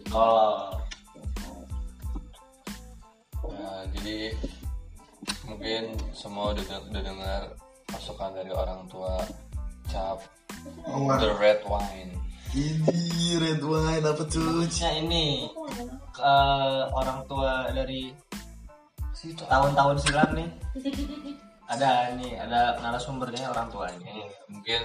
[0.09, 0.73] kalau
[3.47, 4.35] Nah, jadi
[5.47, 7.41] mungkin semua udah, udah dengar
[7.89, 9.17] masukan dari orang tua
[9.89, 10.21] cap
[11.19, 12.13] the red wine
[12.49, 14.65] Ini red wine apa tuh?
[14.65, 15.45] Nah ini
[16.17, 18.09] eh, orang tua dari
[19.19, 20.49] tahun-tahun silam nih
[21.69, 24.15] ada nih ada narasumbernya orang tuanya
[24.47, 24.81] mungkin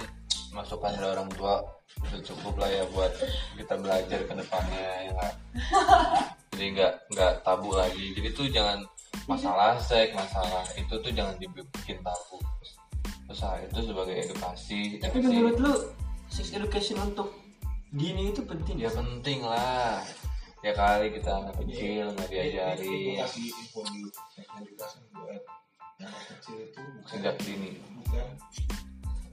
[0.53, 1.63] masukan dari orang tua
[2.03, 3.09] udah cukup lah ya buat
[3.55, 5.27] kita belajar ke depannya ya?
[6.55, 8.15] jadi nggak nggak tabu lagi.
[8.15, 8.79] Jadi tuh jangan
[9.27, 12.39] masalah seks masalah itu tuh jangan dibikin tabu.
[13.27, 15.27] Terus hal itu sebagai edukasi tapi edukasi.
[15.27, 15.73] menurut lu
[16.31, 17.35] sex education untuk
[17.91, 19.99] dini itu penting ya penting lah.
[20.63, 23.21] Ya kali kita anak kecil nggak Gue diajarin.
[23.21, 24.01] kasih info di
[24.33, 25.43] segmen edukasi buat
[26.01, 27.71] anak kecil itu bukan sejak dini.
[27.99, 28.27] bukan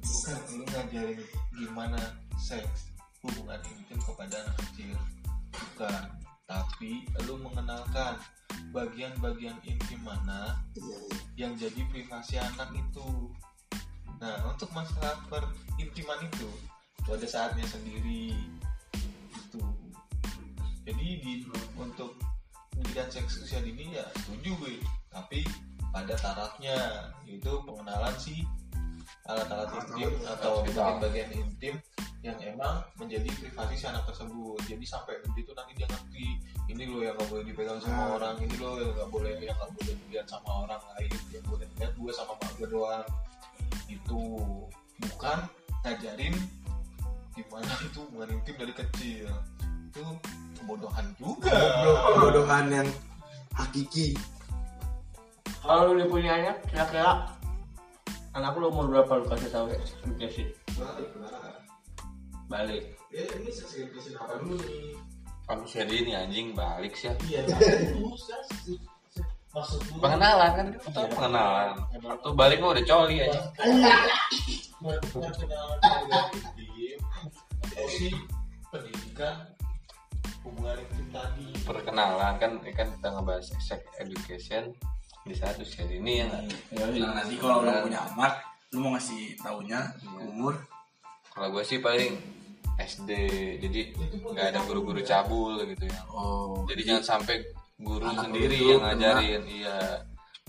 [0.02, 1.20] bukan lu ngajarin
[1.54, 2.00] gimana
[2.36, 2.92] seks
[3.22, 4.98] hubungan intim kepada anak kecil.
[5.52, 6.21] Bukan
[6.52, 8.20] tapi lu mengenalkan
[8.76, 10.60] bagian-bagian intim mana
[11.40, 13.32] yang jadi privasi anak itu.
[14.20, 16.50] Nah untuk masalah perintiman itu
[17.00, 18.36] itu ada saatnya sendiri.
[19.32, 19.64] Itu
[20.84, 21.48] jadi di
[21.80, 22.20] untuk
[22.76, 24.76] pendidikan seks usia dini ya setuju gue.
[25.08, 25.48] Tapi
[25.88, 28.44] pada tarafnya yaitu pengenalan si
[29.30, 31.74] alat-alat intim atau bagian-bagian intim
[32.22, 34.58] yang emang menjadi privasi si anak tersebut.
[34.66, 36.26] Jadi sampai gede tuh nanti dia ngerti
[36.70, 39.70] ini lo yang gak boleh dipegang sama orang ini lo yang gak boleh yang gak
[39.74, 43.06] boleh dilihat sama orang lain yang boleh dilihat gue sama mak gue doang.
[43.90, 44.20] Itu
[45.02, 45.38] bukan
[45.82, 46.34] ngajarin
[47.34, 49.26] gimana itu hubungan intim dari kecil.
[49.90, 50.02] Itu
[50.62, 51.54] kebodohan juga.
[52.14, 52.88] Kebodohan yang
[53.58, 54.14] hakiki.
[55.62, 57.30] Kalau lu punya anak, kira-kira
[58.32, 59.66] anak lu umur berapa lu kasih tahu
[60.08, 60.44] edukasi?
[62.48, 62.84] Balik.
[63.12, 64.96] ya ini sesuai education apa dulu nih
[65.44, 67.14] Kalau si ini anjing balik sih ya.
[67.28, 67.56] iya ya
[69.52, 71.76] maksud Pengenalan kan itu pengenalan.
[72.24, 73.40] Tuh balik mah udah coli aja.
[77.92, 78.16] sih
[78.72, 79.36] pendidikan
[80.40, 80.80] hubungan
[81.12, 84.72] tadi Perkenalan kan kan kita ngebahas sex education
[85.22, 86.30] di satu sih ini yang
[86.74, 88.42] Nah, nanti kalau lu punya anak,
[88.74, 89.86] lu mau ngasih taunya
[90.18, 90.58] umur?
[91.32, 92.18] Kalau gue sih paling
[92.80, 93.10] SD
[93.60, 93.80] jadi
[94.32, 96.00] nggak ada guru-guru cabul gitu ya.
[96.10, 97.44] Oh jadi jangan sampai
[97.78, 98.90] guru Anak sendiri lu yang kena.
[98.96, 99.42] ngajarin.
[99.46, 99.78] Iya.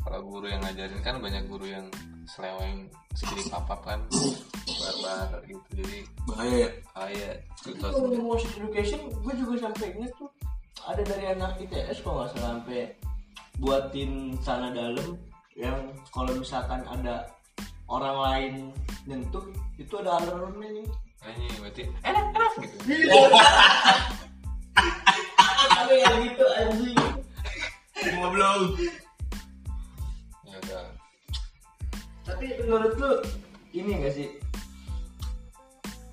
[0.03, 1.87] Kalau guru yang ngajarin kan banyak guru yang
[2.27, 3.99] seleweng segini papap kan.
[4.67, 5.67] Barbar gitu.
[5.83, 5.97] Jadi
[6.27, 6.69] bahaya ya.
[6.95, 10.31] kayak Itu ngomong education, gue juga sampai inget tuh
[10.83, 12.59] ada dari anak ITS kok nggak salah
[13.61, 15.17] buatin celana dalam
[15.53, 17.29] yang kalau misalkan ada
[17.85, 18.53] orang lain
[19.05, 19.45] nyentuh
[19.77, 20.87] itu ada alarmnya nih.
[21.23, 23.07] ini berarti enak enak gitu
[25.73, 26.99] Ada yang gitu anjing.
[28.03, 28.61] Cuma belum.
[30.47, 30.85] ya udah
[32.23, 33.11] Tapi menurut lu
[33.75, 34.29] ini gak sih?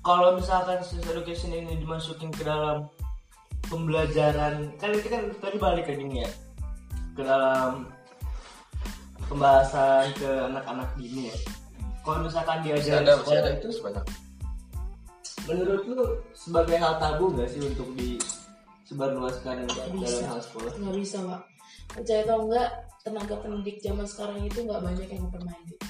[0.01, 2.89] Kalau misalkan sex education ini dimasukin ke dalam
[3.69, 6.29] pembelajaran, kan itu kan tadi balik ke ini ya,
[7.15, 7.87] ke dalam
[9.27, 11.37] pembahasan ke anak-anak dini ya.
[12.01, 14.05] Kalau misalkan diajarin ada masih sekolah ada itu, sebanyak
[15.49, 16.05] menurut lu
[16.37, 20.25] sebagai hal tabu gak sih untuk disebarluaskan dalam Bisa.
[20.29, 20.71] hal sekolah?
[20.77, 21.41] nggak bisa pak
[21.91, 22.69] percaya atau enggak
[23.01, 25.81] tenaga pendidik zaman sekarang itu nggak banyak yang minded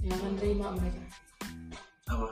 [0.00, 1.02] yang akan terima mereka
[2.10, 2.26] Apa?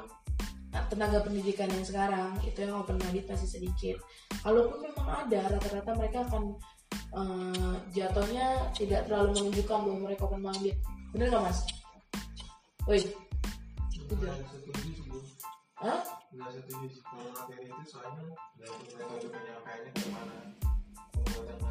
[0.69, 3.97] Nah, tenaga pendidikan yang sekarang itu yang open minded masih sedikit
[4.41, 6.57] kalaupun memang ada rata-rata mereka akan
[6.93, 10.77] eh, jatuhnya tidak terlalu menunjukkan bahwa mereka minded
[11.13, 11.59] bener nggak mas?
[12.89, 13.01] Woi,
[14.09, 14.17] gue
[15.79, 16.01] Hah?
[16.29, 18.69] nggak setuju sih kalau materi itu soalnya punya
[18.99, 20.37] metode penyampaiannya ke mana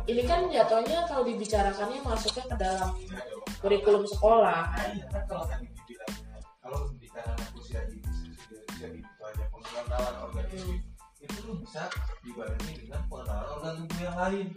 [0.07, 3.43] ini kan jatuhnya kalau dibicarakannya masuknya ke dalam Nggak dong.
[3.59, 4.71] kurikulum sekolah.
[4.95, 7.99] Iya kan kalau tadi dibilangnya kalau pendidikan anak usia ini
[8.71, 11.89] sudah itu aja pengenalan organ tubuh itu lu bisa
[12.21, 14.47] dibarengi dengan pengenalan organ tubuh yang lain.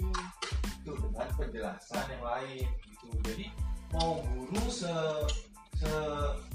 [0.80, 3.06] Itu dengan penjelasan yang lain gitu.
[3.24, 3.46] Jadi
[3.92, 4.94] mau guru se
[5.80, 5.94] se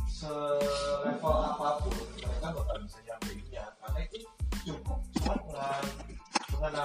[0.05, 0.33] se
[1.03, 3.65] level apa pun mereka bakal bisa nyampeinnya.
[3.81, 4.17] Karena itu
[4.65, 6.14] cukup cuma pengenalan
[6.63, 6.83] aja.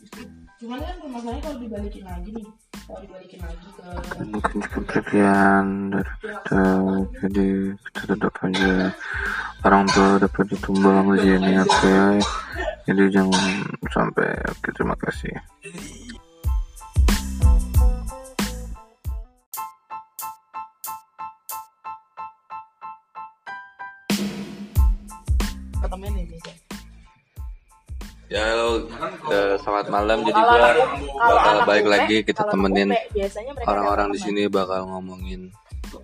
[0.00, 0.22] Gitu.
[0.64, 2.46] cuman kan permasalahannya kalau dibalikin lagi nih
[2.84, 3.66] kalau dibalikin lagi
[4.64, 6.62] ke sekian dari kita
[7.20, 8.74] jadi kita tetap aja
[9.64, 12.20] orang tua dapat ditumbang di sini oke?
[12.84, 15.32] Jadi jangan sampai oke terima kasih.
[25.80, 26.63] Ketemuan nih bisa
[28.34, 28.90] ya halo.
[29.30, 30.18] Eh, selamat malam.
[30.26, 30.70] Jadi Kalau gua
[31.14, 35.54] kalau bakal balik lagi kita kalau anak temenin mereka orang-orang di sini bakal ngomongin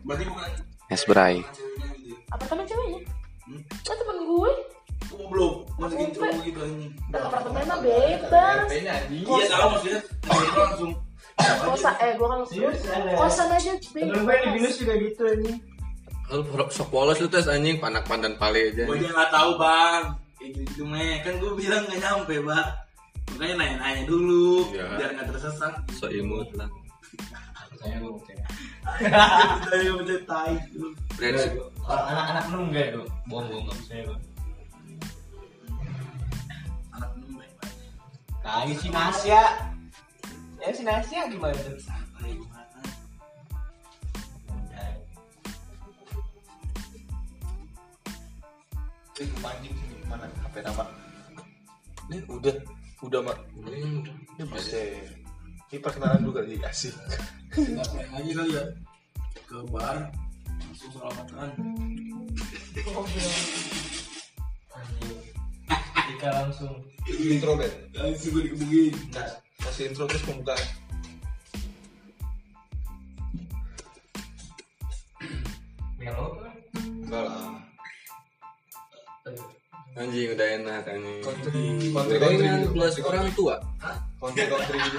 [0.07, 0.51] Berarti bukan
[0.95, 1.43] esbray
[2.31, 3.01] apartemen ceweknya?
[3.51, 3.62] Hmm?
[3.83, 4.53] oh temen gue.
[5.11, 5.55] Oh, belum.
[5.83, 6.87] Masukin cowok gitu ini.
[7.11, 8.66] apartemen mah bebas.
[8.70, 8.95] Iya,
[9.51, 10.01] tahu maksudnya.
[10.31, 10.93] Langsung.
[11.41, 12.41] Kosa eh gue kan
[13.18, 15.53] kosan aja Temen gue di bebas binus juga gitu ini.
[16.31, 17.83] lu sok polos lu tes anjing.
[17.83, 18.87] Panak pandan pale aja.
[18.87, 22.68] Gue nggak tahu bang kayak gitu gitu meh kan gue bilang nggak nyampe bang
[23.36, 24.97] makanya nanya-nanya dulu Iya.
[24.97, 26.72] biar nggak tersesat so imut lah
[27.80, 27.97] saya
[29.97, 30.61] udah tai
[31.16, 31.53] Brengsek.
[31.84, 33.07] Anak-anak lu enggak tuh.
[33.28, 34.14] Bohong bohong enggak bisa lu.
[36.97, 37.76] anak lu baik baik
[38.41, 39.43] Kayak si Nasya.
[40.61, 41.76] Ya si Nasya gimana tuh?
[41.80, 42.32] santai
[50.11, 50.84] gimana mana HP nama?
[52.11, 52.56] Ini udah
[53.06, 53.38] udah mak.
[53.62, 54.82] Ini bisa.
[55.70, 56.98] Ini perkenalan dulu kali asik.
[57.54, 58.64] nggak kayak aja kali ya
[59.46, 60.06] ke bar
[60.46, 61.50] langsung salamatan
[66.11, 66.74] Jika langsung.
[67.06, 67.70] Intro bet.
[67.94, 69.30] langsung gue dikebukin Nah,
[69.62, 70.66] kasih intro terus pembukaan.
[76.02, 76.54] Melo kan?
[76.82, 77.62] Enggak lah.
[80.01, 81.18] Anjing udah enak anjing.
[81.20, 82.70] Kontri kontri kontri Gorengan gitu.
[82.72, 83.55] plus orang tua.
[84.16, 84.98] Kontri kontri gitu.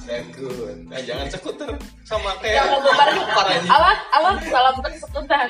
[0.00, 0.76] Sekut.
[0.90, 1.70] Nah, jangan sekuter
[2.02, 3.68] sama kayak Jangan bubar parah aja.
[3.70, 5.46] Alah, alah salah persekutan.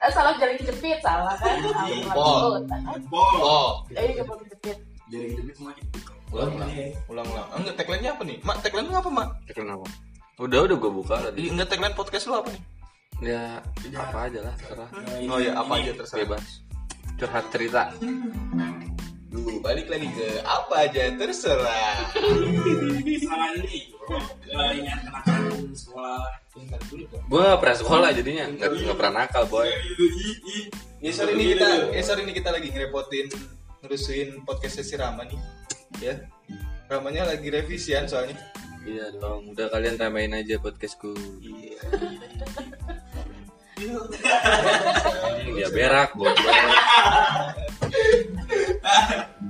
[0.00, 1.56] Eh, salah jalan kejepit, salah kan?
[1.88, 2.64] Jempol.
[3.08, 3.36] Bol.
[3.40, 4.76] Oh, Eh, jempol kejepit.
[5.10, 5.72] Jadi gitu semua
[6.30, 6.70] ulang ulang.
[7.10, 7.46] Ulang ulang.
[7.58, 8.38] Enggak tagline-nya apa nih?
[8.40, 9.28] Mak, tagline lu apa, Mak?
[9.50, 9.86] Kenapa?
[10.38, 11.50] Udah udah gue buka tadi.
[11.50, 12.62] Enggak tagline podcast lu apa nih?
[13.20, 13.60] Ya
[14.00, 14.90] apa aja lah terserah.
[15.28, 16.20] Oh ya, apa aja terserah.
[16.24, 16.64] Bebas.
[17.20, 17.92] Curhat cerita.
[19.30, 21.94] Duh, balik lagi ke apa aja terserah.
[23.20, 23.92] Salah ini
[24.80, 26.24] ingat kenakalan sekolah.
[27.30, 29.70] Gue gak pernah sekolah jadinya nggak nggak pernah nakal boy.
[30.98, 33.30] Ya sorry ini kita, ya sorry ini kita lagi ngerepotin
[33.86, 35.40] ngerusuin podcast sesi Rama nih.
[36.02, 36.14] Ya.
[36.90, 38.34] Ramanya lagi revisian soalnya.
[38.82, 39.52] Iya dong.
[39.52, 41.12] Udah kalian tambahin aja podcastku.
[41.44, 41.84] Iya.
[45.50, 46.32] Dia berak boy.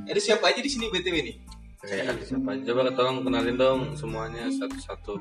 [0.07, 1.37] Ada siapa aja di sini BTW nih?
[1.81, 2.51] Kayak ada siapa?
[2.63, 5.19] Coba tolong kenalin dong semuanya satu-satu.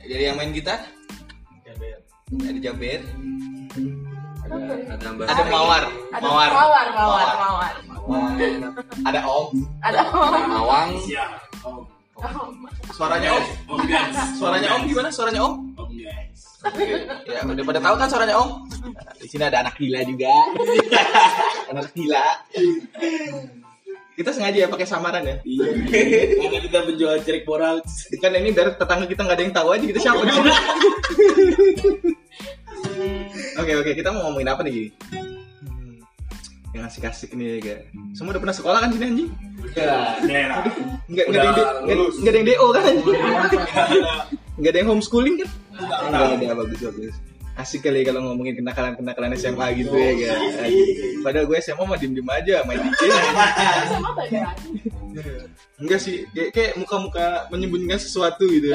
[0.00, 0.80] Jadi yang main gitar?
[2.28, 3.00] Ada Jaber,
[4.44, 4.56] Ada
[4.92, 5.26] ada Mbak.
[5.28, 5.82] ada Mawar,
[6.12, 7.72] Ada Mawar, mawar, mawar, mawar.
[9.04, 9.48] ada Om.
[9.80, 10.40] Ada mawar.
[10.46, 10.88] Mawang.
[11.04, 11.30] Siap.
[11.64, 11.97] Om.
[12.90, 14.16] Suaranya Om, Om guys.
[14.34, 15.08] suaranya Om gimana?
[15.14, 15.54] Suaranya Om?
[15.78, 16.40] Om guys.
[17.30, 18.50] Ya udah pada tahu kan suaranya Om?
[19.22, 20.34] Di sini ada anak gila juga.
[21.70, 22.26] anak gila.
[24.18, 25.36] Kita sengaja ya pakai samaran ya.
[25.46, 25.66] Iya.
[26.42, 27.86] Karena kita menjual cerik borak.
[28.18, 30.50] Kan ini biar tetangga kita nggak ada yang tahu aja kita siapa di sini.
[33.58, 34.90] Oke oke kita mau ngomongin apa nih
[36.78, 37.82] Yang asik-asik nih ya
[38.14, 39.34] Semua udah pernah sekolah kan sini anjing?
[39.74, 40.62] Daerah.
[41.10, 41.50] Nggak nggak ada
[41.82, 42.94] nggak nggak ada yang DO kan?
[44.62, 45.50] Nggak ada yang homeschooling kan?
[45.74, 47.18] Nggak ada bagus bagus.
[47.58, 50.38] Asik kali kalau ngomongin kenakalan-kenakalan SMA gitu ya kan.
[51.26, 53.10] Padahal gue SMA mah diem-diem aja main DJ.
[53.90, 54.54] Sama belajar
[55.78, 58.70] Enggak sih, kayak, kayak muka-muka menyembunyikan sesuatu gitu.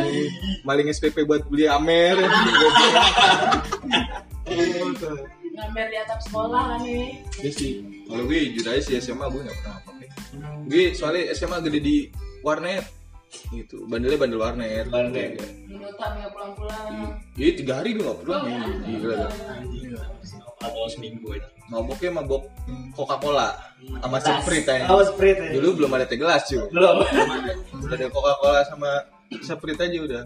[0.67, 2.19] Maling SPP buat beli Amer.
[5.53, 7.21] Ngamer di atap sekolah kan nih.
[7.45, 7.71] Iya sih.
[8.09, 10.05] Kalau gue jujur aja sih SMA gue nggak pernah apa-apa.
[10.65, 11.97] Gue soalnya SMA gede di
[12.41, 12.85] warnet
[13.53, 13.85] gitu.
[13.85, 14.85] Bandelnya bandel warnet.
[14.89, 15.37] Warnet.
[15.37, 15.47] Iya.
[15.69, 16.85] Minutan nggak pulang-pulang.
[17.37, 18.43] Iya tiga hari gue nggak pulang.
[18.81, 19.31] Gila kan.
[20.63, 21.47] Atau seminggu aja.
[21.69, 22.43] Maboknya mabok
[22.97, 23.49] Coca Cola
[24.01, 24.85] sama Sprite aja.
[24.89, 25.41] Oh, Sprite.
[25.41, 25.51] ya.
[25.57, 26.65] Dulu belum ada teh gelas cuy.
[26.73, 27.05] Belum.
[27.93, 28.89] Ada Coca Cola sama
[29.37, 30.23] Sprite aja udah.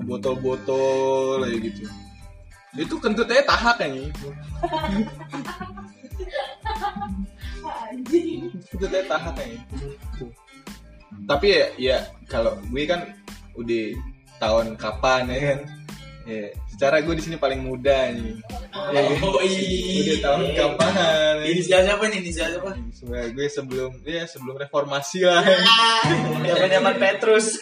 [0.00, 1.84] Botol-botol aja gitu.
[2.72, 3.84] Itu kentutnya tahak.
[7.92, 8.48] Anjing.
[8.72, 9.50] Kentutnya tahak kan
[11.28, 13.12] Tapi ya, ya kalau gue kan
[13.54, 13.86] udah
[14.40, 15.60] tahun kapan ya kan.
[16.22, 18.38] Ya, secara gue di sini paling muda nih.
[18.94, 19.20] Ya, kan?
[19.20, 19.42] Oh.
[19.42, 20.92] Udah tahun kapan.
[20.96, 21.50] ya.
[21.50, 22.18] Inisial siapa nih?
[22.24, 22.70] Inisial siapa?
[22.94, 25.44] Sebenarnya gue sebelum ya sebelum reformasi lah.
[26.48, 27.60] Zaman-zaman Petrus.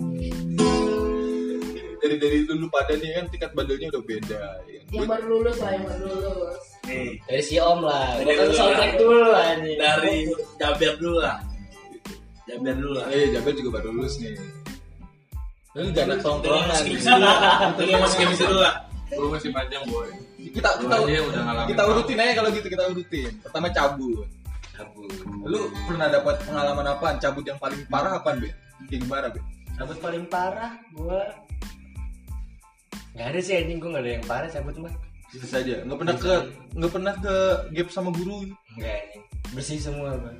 [2.00, 4.42] dari dari dulu pada nih kan tingkat bandelnya udah beda.
[4.66, 4.80] Ya.
[4.90, 6.62] Yang baru lulus lah, yang baru lulus.
[6.88, 7.10] Nih.
[7.28, 8.08] Dari si Om lah.
[8.18, 9.00] Dari dulu soundtrack lah.
[9.00, 9.78] dulu anjing.
[9.78, 10.14] Dari
[10.56, 11.38] Jaber dulu lah.
[12.48, 13.06] Jaber dulu lah.
[13.12, 14.34] Eh, Jabir juga baru lulus nih.
[15.70, 16.82] Lalu gak anak tongkrongan.
[17.78, 18.74] Tunggu masuk chemistry dulu lah.
[19.10, 20.10] Gue masih panjang boy.
[20.50, 21.68] Kita Lu kita aja yang udah ngalamin.
[21.70, 23.30] kita urutin aja kalau gitu kita urutin.
[23.42, 24.26] Pertama cabut.
[24.74, 25.10] Cabut.
[25.46, 27.14] Lu pernah dapat pengalaman apaan?
[27.22, 28.50] Cabut yang paling parah apaan, Be?
[28.90, 29.40] Kayak gimana, Be?
[29.78, 31.22] Cabut paling parah gua
[33.12, 34.94] Gak ada sih anjing gua gak ada yang parah cabut mah.
[35.30, 35.74] Bisa saja.
[35.82, 36.34] Nggak pernah ke
[36.74, 37.34] nggak pernah ke
[37.70, 38.50] gap sama guru.
[38.74, 39.22] Enggak anjing.
[39.50, 40.36] Bersih semua bang.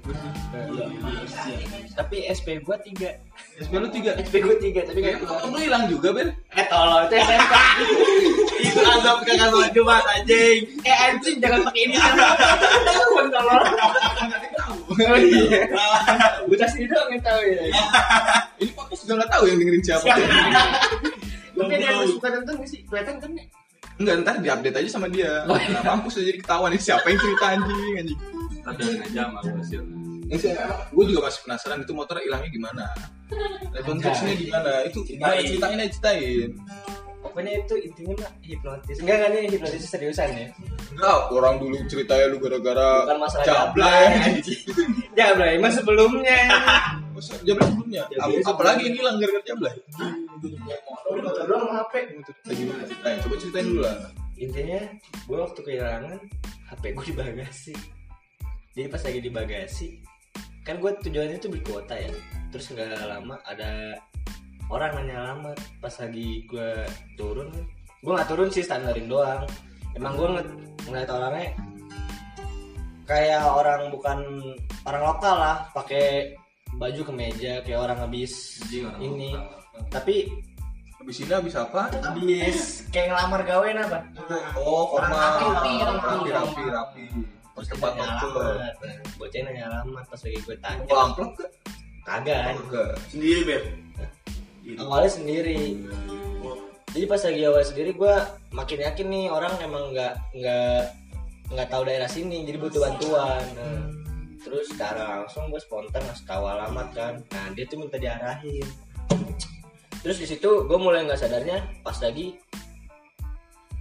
[1.92, 3.10] Tapi SP gua tiga.
[3.58, 4.14] SP lu tiga.
[4.18, 6.30] SP gua tiga tapi Eh, gak lu hilang juga, Ben?
[6.54, 7.52] Eh tolong itu SMP.
[8.60, 10.62] Itu azab kakak sholat Jumat anjing.
[10.82, 11.94] eh anjing jangan pakai ini.
[12.86, 13.62] Tolong tolong.
[14.90, 15.64] Oh iya.
[16.46, 17.62] Bocah sini doang yang tahu ya.
[18.58, 20.06] Ini podcast juga nggak tahu yang dengerin siapa.
[21.60, 22.80] Tapi dia yang suka nonton gak sih?
[22.88, 23.30] Kelihatan kan?
[23.36, 23.44] ya?
[24.00, 25.44] Enggak, ntar diupdate aja sama dia.
[25.44, 28.20] Nah, mampus aja jadi ketahuan nih siapa yang cerita anjing anjing.
[28.64, 29.82] Tapi aja sama hasil.
[30.94, 32.84] gue juga masih penasaran itu motor hilangnya gimana.
[33.82, 34.72] Konteksnya gimana?
[34.88, 36.50] Itu gimana ceritain aja ceritain.
[37.20, 38.96] Pokoknya itu intinya mah hipnotis.
[39.04, 40.46] Enggak kan ini hipnotis seriusan ya.
[40.96, 44.06] Enggak, orang dulu ceritanya lu gara-gara Bukan masalah jablay.
[45.12, 46.40] Jablay mah sebelumnya.
[47.20, 48.02] Masa Jablay sebelumnya.
[48.16, 49.74] Ap- Apalagi yang hilang gara-gara jablay.
[51.20, 51.94] Motor doang HP.
[52.16, 53.14] Nah?
[53.20, 53.96] Coba ceritain dulu lah.
[54.40, 54.80] Intinya
[55.28, 56.16] gue waktu kehilangan
[56.72, 57.74] HP gue di bagasi.
[58.72, 59.88] Jadi pas lagi di bagasi,
[60.64, 62.08] kan gue tujuannya tuh beli kuota ya.
[62.48, 64.00] Terus nggak lama ada
[64.72, 65.58] orang nanya alamat.
[65.82, 66.88] Pas lagi gue
[67.20, 67.52] turun,
[68.00, 69.44] gue nggak turun sih standarin doang
[69.98, 70.48] emang gue ng
[70.86, 71.50] ngeliat orangnya
[73.06, 74.18] kayak orang bukan
[74.86, 76.34] orang lokal lah pakai
[76.74, 79.88] baju kemeja kayak orang habis orang ini lokal.
[79.88, 80.16] tapi
[80.94, 81.88] Habis ini habis apa?
[81.88, 83.98] habis kayak ngelamar gawe apa
[84.54, 85.16] Oh, formal.
[85.16, 85.72] Rapi, rapi.
[85.80, 87.02] rapi, rapi, rapi.
[87.50, 88.74] Pas tempat alamat
[89.16, 91.46] bocahnya nanya alamat pas lagi gue tanya amplop ke?
[92.02, 92.92] kagak Enggak.
[93.06, 93.62] Sendiri beb.
[94.78, 95.76] awalnya sendiri
[96.90, 98.14] jadi pas lagi awal sendiri gue
[98.50, 100.80] makin yakin nih orang emang nggak nggak
[101.50, 103.82] nggak tahu daerah sini jadi butuh bantuan Nah,
[104.40, 107.14] terus secara langsung gue spontan ngasih tahu alamat kan.
[107.32, 108.64] Nah dia tuh minta diarahin.
[110.00, 112.36] Terus di situ gue mulai nggak sadarnya pas lagi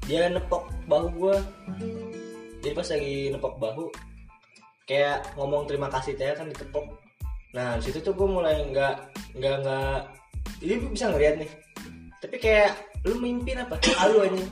[0.03, 1.37] dia nepok bahu gue.
[2.59, 3.85] Jadi pas lagi nepok bahu
[4.83, 6.85] kayak ngomong terima kasih teh kan ditepok.
[7.55, 8.95] Nah di situ tuh gue mulai nggak
[9.39, 9.99] nggak nggak
[10.59, 11.51] jadi gue bisa ngeliat nih.
[12.19, 12.71] Tapi kayak
[13.07, 13.79] lu mimpi apa?
[13.95, 14.43] Halu aja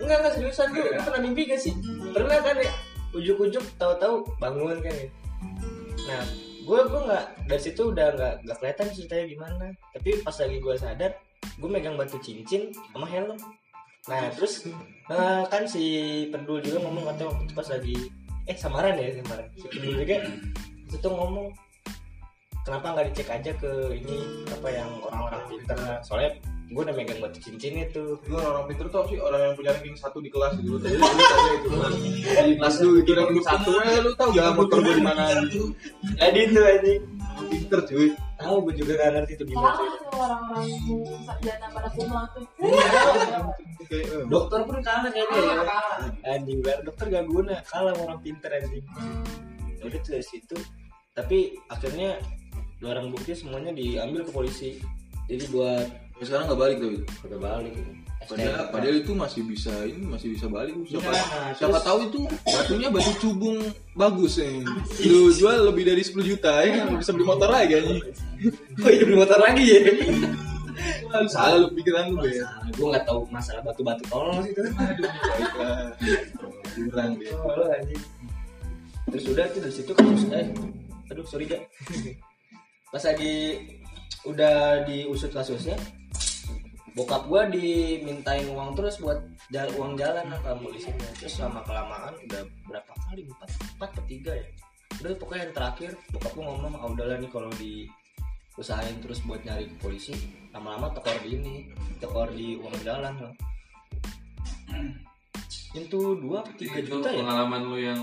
[0.00, 1.76] enggak enggak seriusan lu, lu pernah mimpi gak sih?
[2.16, 2.72] Pernah kan ya
[3.16, 5.08] ujuk-ujuk tahu-tahu bangun kan ya.
[6.06, 6.22] Nah
[6.60, 9.66] gue gue nggak dari situ udah nggak nggak kelihatan ceritanya gimana.
[9.96, 13.36] Tapi pas lagi gue sadar gue megang batu cincin sama helm.
[14.08, 14.68] Nah terus
[15.10, 15.84] eh, kan si
[16.30, 17.96] pendul juga ngomong katanya waktu itu pas lagi
[18.48, 19.46] eh samaran ya samaran.
[19.58, 20.16] Si pendul juga
[20.90, 21.46] itu tuh ngomong
[22.66, 26.36] kenapa nggak dicek aja ke ini apa yang orang-orang pinter soalnya
[26.70, 28.14] gue udah megang batu cincin itu.
[28.30, 30.78] Lu orang pinter tuh sih orang yang punya ranking satu di kelas gitu.
[30.78, 31.68] Tadi itu.
[32.30, 33.70] Di kelas lu itu ranking satu.
[33.82, 35.22] ya lu tahu jalan motor gua di mana?
[35.50, 35.74] Gitu.
[36.14, 36.92] jadi itu aja
[37.50, 38.08] pinter cuy.
[38.40, 39.68] tahu gue juga gak ngerti itu gimana.
[39.68, 40.66] Kalah sih tuh orang-orang
[41.28, 42.44] sarjana pada kumlah tuh.
[43.90, 47.56] Kayak, eh, dokter pun kalah kayaknya ya anjing dokter gak guna.
[47.66, 48.86] Kalah sama orang pinter anjing.
[49.76, 50.56] Ya udah tuh dari situ.
[51.12, 52.16] Tapi akhirnya
[52.80, 54.80] barang bukti semuanya diambil ke polisi.
[55.28, 56.90] Jadi buat Tapi sekarang nggak balik tuh.
[57.24, 57.72] udah balik
[58.28, 60.76] Padahal, padahal itu masih bisa ini masih bisa balik.
[60.84, 63.58] Siapa Iya, nah, siapa terus- tahu itu batunya batu cubung
[63.96, 64.60] bagus ya
[65.08, 66.84] lu jual lebih dari 10 juta ya.
[66.84, 68.00] Kan bisa beli motor lagi anjing.
[68.84, 69.80] Oh iya beli motor lagi ya.
[71.32, 75.88] Salah lu pikiran lu ya gue nggak tahu masalah batu-batu tolong sih itu baiklah.
[76.76, 77.34] Kurang dia
[79.10, 80.46] terus udah tuh dari situ kasus eh
[81.10, 81.66] aduh sorry gak
[82.94, 83.34] pas lagi
[84.22, 85.74] udah diusut kasusnya
[86.94, 89.22] bokap gua dimintain uang terus buat
[89.54, 91.08] jalan uang jalan ke polisinya.
[91.18, 93.22] Terus lama kelamaan udah berapa kali?
[93.26, 94.46] Empat empat per tiga ya?
[95.00, 97.86] Udah pokoknya yang terakhir bokap gua ngomong ah udahlah nih kalau di
[98.58, 100.14] usahain terus buat nyari ke polisi.
[100.50, 101.56] Lama-lama tekor di ini
[102.02, 103.34] tekor di uang jalan lah.
[105.70, 107.22] Itu dua apa tiga itu juta ya?
[107.22, 108.00] pengalaman lu yang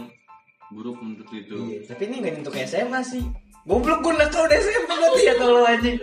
[0.71, 1.55] buruk menurut itu.
[1.55, 3.23] Iya, tapi ini gak nyentuh ke SMA sih.
[3.67, 5.99] Goblok gue nakal udah SMA berarti ya kalau anjing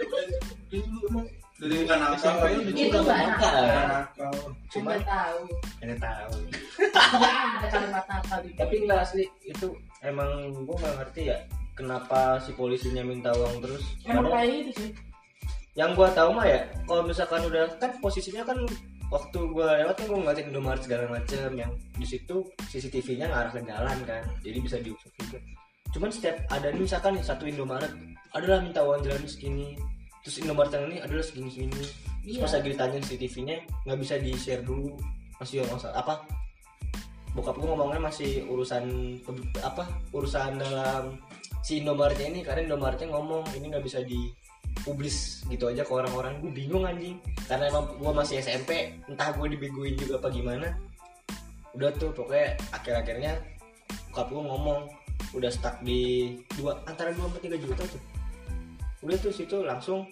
[1.65, 2.35] Dari bukan nakal.
[2.77, 3.63] Itu nggak nakal.
[3.65, 4.33] nakal.
[4.69, 5.41] Cuma tahu.
[5.81, 6.37] ini tahu
[6.85, 9.73] Ya ada kalimat nakal Tapi enggak asli itu
[10.05, 11.39] emang gue gak ngerti ya
[11.73, 14.91] Kenapa si polisinya minta uang terus Emang kayak gitu sih.
[15.73, 18.59] Yang gue tahu mah ya Kalau misalkan udah kan posisinya kan
[19.09, 22.37] Waktu gue lewat kan gue ngeliatin Indomaret segala macem Yang di situ
[22.69, 25.39] CCTV-nya ngarah ke jalan kan Jadi bisa diusut juga
[25.97, 27.95] Cuman setiap ada nih misalkan satu Indomaret
[28.37, 29.79] Adalah minta uang jalan segini
[30.25, 31.73] Terus Indomaret ini adalah segini-segini.
[31.77, 31.93] Terus
[32.25, 32.41] Iya.
[32.41, 34.97] pas lagi ditanya CCTV-nya nggak bisa di share dulu.
[35.37, 36.15] Masih masalah apa?
[37.37, 38.85] Bokap gue ngomongnya masih urusan
[39.61, 39.85] apa?
[40.17, 41.21] Urusan dalam
[41.61, 46.41] si Indomaretnya ini karena Indomaretnya ngomong ini nggak bisa dipublis gitu aja ke orang-orang.
[46.41, 47.21] Gue bingung anjing.
[47.45, 50.73] Karena emang gue masih SMP entah gue dibegoin juga apa gimana.
[51.77, 53.37] Udah tuh pokoknya akhir-akhirnya
[54.09, 54.81] bokap gue ngomong
[55.37, 58.14] udah stuck di dua antara dua sampai tiga juta tuh
[59.05, 60.09] udah tuh situ langsung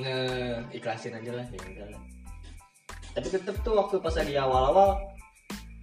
[0.00, 0.16] nge
[0.72, 2.02] ikhlasin aja lah ya udah lah.
[3.12, 4.96] tapi tetep tuh waktu pas lagi awal-awal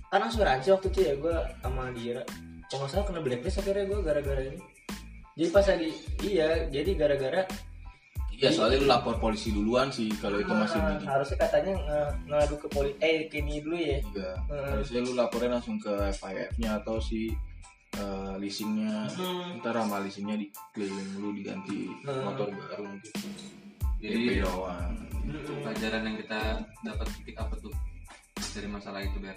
[0.09, 2.23] kan asuransi waktu itu ya gue sama dia
[2.71, 4.59] kalau nggak salah kena blacklist akhirnya gue gara-gara ini
[5.37, 5.89] jadi pas lagi
[6.23, 7.41] iya jadi gara-gara
[8.31, 11.73] iya soalnya lu lapor polisi duluan sih kalau itu masih ah, di harusnya katanya
[12.25, 14.31] ngadu ke poli eh ke ini dulu ya Iya.
[14.49, 14.65] Hmm.
[14.73, 17.35] harusnya lu laporin langsung ke FIF-nya atau si
[17.93, 19.07] eh, leasingnya.
[19.09, 19.57] Hmm.
[19.57, 22.23] ntar sama leasingnya diklaim lu diganti Hmm.
[22.23, 23.13] motor baru mungkin
[23.97, 24.93] jadi DP doang
[25.59, 26.39] pelajaran yang kita
[26.81, 27.73] dapat titik apa tuh?
[28.47, 29.35] Dari masalah itu biar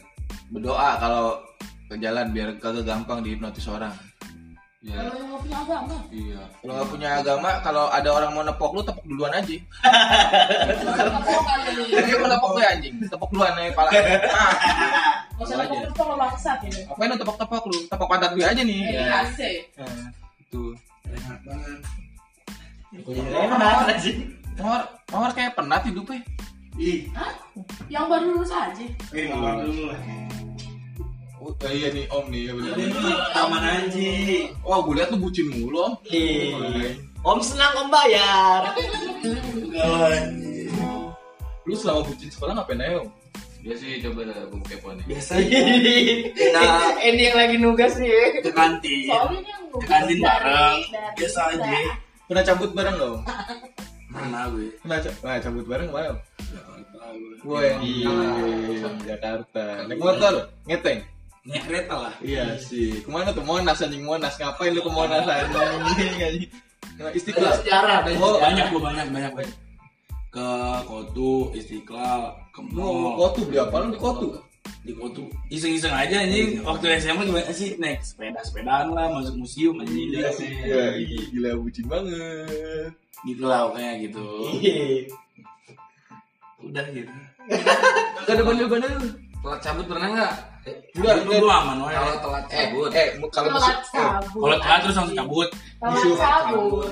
[0.49, 1.41] berdoa kalau
[1.87, 3.91] ke jalan biar kagak gampang dihipnotis orang.
[4.81, 5.97] Ya Kalau yang nggak punya agama.
[6.09, 6.41] iya.
[6.57, 9.53] Kalau nggak punya agama kalau ada orang mau nepok lu tepok duluan aja.
[10.71, 11.85] Tepuk kali.
[11.85, 12.95] dia mau nepok gue anjing.
[13.05, 14.53] Tepok duluan nih pala ah,
[15.41, 16.14] Usah tepuk-tepuk lo
[16.61, 16.80] gitu.
[16.84, 19.24] apa lu tepok tepok lu tepok pantat gue aja nih Eh, ya.
[19.24, 19.57] asik.
[19.74, 20.62] Nah, itu
[21.09, 21.78] Enak banget.
[22.93, 24.14] jadi enak sih
[24.57, 26.20] mawar mawar kayak penat hidupnya
[26.76, 27.34] Ih, Hah?
[27.88, 28.84] Yang baru lulus aja.
[29.11, 30.01] ini ngomong dulu lah.
[31.41, 32.72] Oh, iya nih Om nih, ya bener.
[32.78, 32.95] Ini
[33.32, 34.47] taman anjing.
[34.62, 35.93] Wah, gue liat lu bucin mulu Om.
[36.07, 36.95] Ih.
[37.20, 38.70] Om senang om bayar.
[41.62, 43.09] Lu selama bucin sekolah ngapain aja Om?
[43.61, 44.21] Dia sih coba
[44.65, 45.05] Kepo nih.
[45.07, 45.33] Biasa
[46.51, 48.41] Nah, ini yang lagi nugas nih.
[48.41, 49.05] ke kantin.
[49.05, 50.79] Soalnya yang Ke kantin bareng.
[51.13, 51.81] Biasa aja.
[52.25, 53.21] Pernah cabut bareng gak Om?
[54.15, 54.67] Pernah gue.
[54.81, 56.11] Pernah ca- nah, cabut bareng ke mana?
[56.41, 57.33] Jakarta gue.
[57.39, 57.93] Gue yang di
[59.05, 59.65] Jakarta.
[59.87, 60.35] Naik motor,
[60.65, 60.99] ngeteng.
[61.43, 62.15] Naik kereta lah.
[62.19, 63.01] Iya sih.
[63.01, 64.35] Ke mana tuh Monas anjing Monas?
[64.35, 66.17] Ngapain lu ke Monas anjing?
[66.19, 66.53] anjing?
[67.01, 67.57] Nah, Istiqlal.
[67.57, 69.55] Sejarah ada Oh, Banyak gue banyak banyak banyak.
[70.31, 70.47] Ke
[70.87, 73.18] Kotu, Istiqlal, ke mall.
[73.18, 74.28] kotu beli apa lu di kotu?
[74.81, 79.76] di Kotu iseng-iseng aja anjing waktu SMA gimana sih naik sepeda sepedaan lah masuk museum
[79.76, 80.97] anjing Iya,
[81.28, 82.89] gila bucin banget.
[83.20, 84.24] gitu lah kayak gitu
[84.57, 85.05] Ih.
[86.62, 87.12] udah gitu
[88.24, 88.95] Gak ada bandel-bandel.
[89.43, 90.33] Telat cabut pernah nggak?
[90.91, 92.91] Enggak, itu gue aman wae Kalau telat eh, cabut.
[92.93, 94.41] eh, kalau Telat masuk cabut.
[94.41, 95.49] kalau telat terus langsung cabut
[95.81, 96.87] Telat cabut.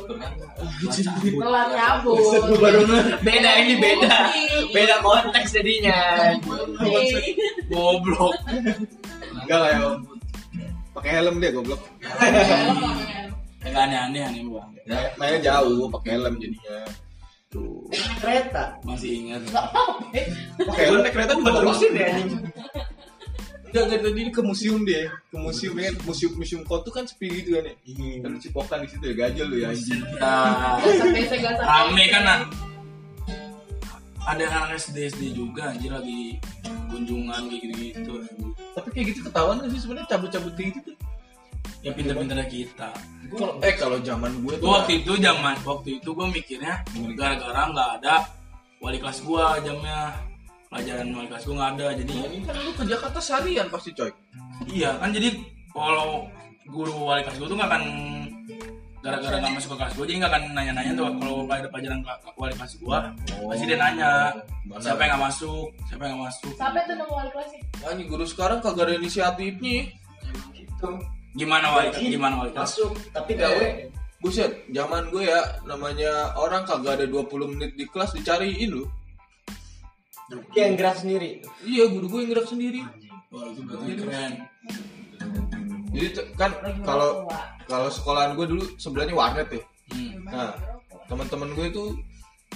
[1.38, 2.18] Telat cabut.
[3.20, 4.14] Beda ini beda.
[4.70, 5.98] Beda konteks jadinya.
[7.68, 8.34] goblok
[9.38, 9.98] enggak lah ya, Om.
[10.92, 11.80] Pakai helm dia goblok.
[13.58, 16.78] kayak aneh-aneh aneh bang Ya, mainnya jauh, pakai helm jadinya.
[17.48, 17.80] Tuh.
[18.20, 18.76] Kereta.
[18.82, 19.40] masih ingat
[20.58, 22.42] Pakai helm naik kereta juga Terusin ya anjing.
[23.68, 25.12] Enggak, enggak tadi ke museum dia.
[25.28, 27.74] Ke museum kan museum museum kotu kan sepi gitu kan ya.
[28.24, 30.00] Kan lu cipokan di situ ya gajal lu ya anjing.
[30.16, 32.40] nah Sampai saya gak rame kan ah.
[34.28, 36.36] ada anak SD SD juga anjir lagi
[36.92, 38.14] kunjungan kayak gitu gitu
[38.76, 40.96] Tapi kayak gitu ketahuan kan sih sebenarnya cabut-cabut kayak gitu tuh.
[41.80, 42.90] ya pinter-pinter kita
[43.32, 46.84] Kalau eh kalau zaman gue tuh waktu itu zaman waktu itu gue mikirnya
[47.16, 48.14] gara-gara nggak ada
[48.78, 50.14] wali kelas gua jamnya
[50.68, 54.10] pelajaran wali kelas gua nggak ada jadi ini kan lu ke Jakarta seharian pasti coy.
[54.68, 55.28] iya kan jadi
[55.72, 56.28] kalau
[56.68, 57.84] guru wali kelas gua tuh nggak akan
[58.98, 62.00] gara-gara nggak masuk ke kelas gua jadi nggak akan nanya-nanya tuh kalau ada pelajaran
[62.36, 62.98] wali kelas gua
[63.48, 64.12] pasti dia nanya
[64.68, 64.80] Mana?
[64.84, 67.60] siapa yang nggak masuk siapa yang nggak masuk Sampai tuh nama wali kelasnya.
[67.88, 69.78] Anjing guru sekarang kagak ada inisiatifnya.
[71.38, 73.66] gimana wali gimana wali kelas Masuk tapi gawe.
[74.18, 78.82] Buset, zaman gue ya namanya orang kagak ada 20 menit di kelas dicariin lu.
[80.52, 81.30] Yang gerak sendiri.
[81.64, 82.80] Iya, guru gue yang gerak sendiri.
[83.28, 84.32] Wah, itu berarti keren
[85.92, 86.52] Jadi kan
[86.84, 87.28] kalau
[87.68, 89.62] kalau sekolahan gue dulu sebelahnya warnet ya.
[89.92, 90.28] hmm.
[90.28, 90.52] Nah,
[91.08, 91.96] teman-teman gue tuh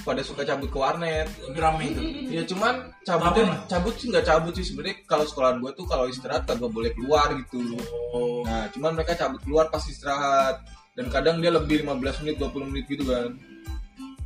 [0.04, 1.28] pada suka cabut ke warnet.
[1.52, 2.02] Rame itu
[2.32, 6.48] Ya cuman cabutnya cabut sih nggak cabut sih sebenarnya kalau sekolahan gue tuh kalau istirahat
[6.48, 7.76] kagak boleh keluar gitu.
[8.12, 10.64] oh Nah, cuman mereka cabut keluar pas istirahat.
[10.92, 13.32] Dan kadang dia lebih 15 menit, 20 menit gitu kan.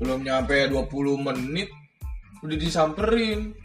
[0.02, 0.90] Belum nyampe 20
[1.30, 1.70] menit
[2.42, 3.56] udah disamperin.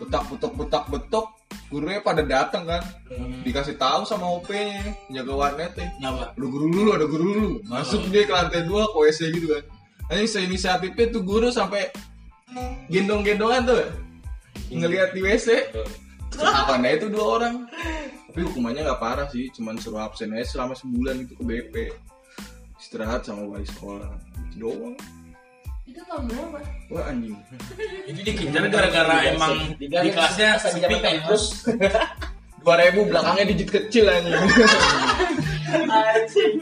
[0.00, 1.26] Betak betok betak betok
[1.70, 2.82] gurunya pada datang kan.
[3.46, 5.92] Dikasih tahu sama OP-nya, jaga warnetnya.
[5.98, 7.52] kenapa Ada guru dulu, ada guru dulu.
[7.68, 9.64] Masuk dia ke lantai 2 ke WC gitu kan.
[10.10, 11.86] Nanti seinisiatifnya tuh guru sampai
[12.90, 13.86] gendong-gendongan tuh.
[14.74, 15.70] Ngelihat di WC.
[16.40, 17.66] Apaan itu dua orang.
[18.30, 21.74] Tapi hukumannya nggak parah sih, cuman suruh absen aja selama sebulan itu ke BP.
[22.78, 24.10] Istirahat sama wali sekolah.
[24.54, 24.94] Doang.
[26.00, 26.16] Itu?
[26.90, 27.36] Wah anjing.
[28.08, 31.44] itu dikejar gara-gara emang di kelasnya Asal sepi kan terus.
[32.60, 34.36] 2000 belakangnya digit kecil anjing.
[35.88, 36.52] Anjing.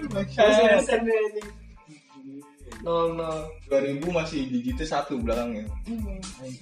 [2.87, 3.39] Nol nol.
[3.67, 5.67] 2000 masih digitnya satu belakangnya.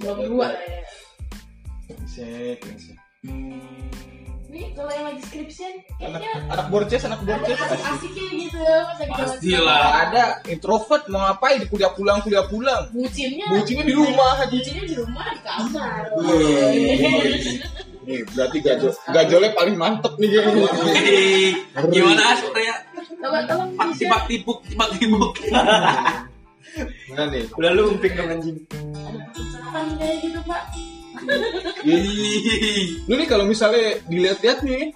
[0.01, 0.81] Belum dua ya.
[2.09, 2.64] Sek,
[4.73, 7.59] kalau yang lagi skripsian Anak kayaknya anak borces, anak ada borces.
[7.59, 9.77] asik-asiknya gitu pas lagi Pastilah.
[9.77, 14.83] Nggak ada introvert mau ngapain di kuliah pulang kuliah pulang Bucinnya bucinnya di rumah Bucinnya
[14.85, 16.03] di rumah di kamar.
[18.07, 20.29] nih berarti gajol gajolnya paling mantep nih
[21.91, 22.77] gimana aslinya
[23.17, 25.33] Coba tolong pak bisa tipak tipuk tipak tipuk
[27.11, 28.57] mana nih Udah lumping dong anjing.
[29.67, 30.63] ada kayak gitu pak.
[33.07, 34.91] Lu nih kalau misalnya dilihat-lihat nih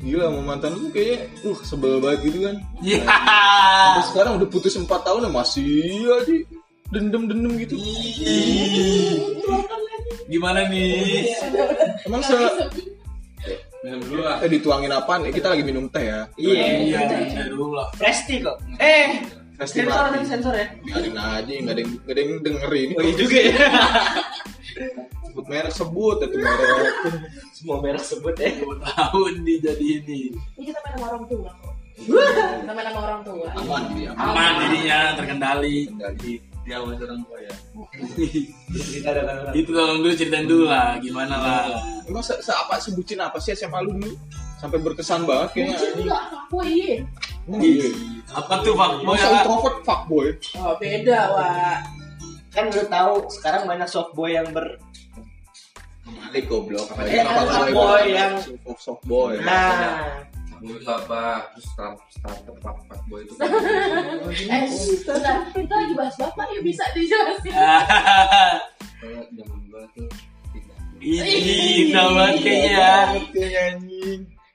[0.00, 4.72] gila sama mantan lu kayaknya uh sebel banget gitu kan ya Sampai sekarang udah putus
[4.72, 5.68] 4 tahun ya masih
[6.10, 6.34] aja
[6.88, 7.76] dendam-dendam gitu
[10.24, 11.28] gimana nih
[12.02, 12.32] emang se
[13.80, 14.40] Minum dulu lah.
[14.40, 16.64] eh dituangin apaan Eh, kita lagi minum teh ya Iya.
[16.80, 18.56] iya iya dulu lah Presti kok.
[18.76, 19.20] Eh.
[19.58, 20.64] Sensor nih sensor ya.
[20.80, 23.52] biarin aja nggak ada yang nggak ada yang dengerin Oh iya juga ya.
[25.30, 26.94] sebut merek sebut itu merek
[27.54, 28.50] Semua merek sebut ya.
[28.58, 30.20] dua tahun dijadi ini
[30.58, 31.74] Ini kita main sama orang tua kok.
[32.00, 33.46] Kita main sama orang tua.
[33.54, 37.54] aman dia aman jadinya terkendali dari diawasi orang tua ya
[38.70, 41.62] Kita ada kan itu tolong dulu ceritain dulu lah gimana lah
[42.04, 44.12] Emang se, se apa sebutin apa sih SMA lu dulu?
[44.60, 45.72] Sampai berkesan banget kayaknya.
[45.72, 46.96] Bucin enggak, aku iya.
[47.48, 47.88] Emang iya.
[48.28, 50.28] apa tuh fuckboy Masa introvert fuckboy?
[50.60, 51.78] Oh, beda, Wak.
[52.50, 54.74] kan lu tahu sekarang banyak soft boy yang ber
[56.30, 56.86] Malik goblok.
[56.88, 59.34] Apa Eh, fuckboy yang soft soft boy.
[59.42, 60.22] nah
[60.60, 63.32] Boy itu apa terus start starter pak pak boy itu
[64.46, 64.62] Eh,
[65.02, 67.50] bentar, kita lagi bahas bapak ya bisa dijelasin.
[67.50, 70.06] kalau zaman gua tuh
[70.52, 72.94] tidak Ih, indah banget kayaknya ya.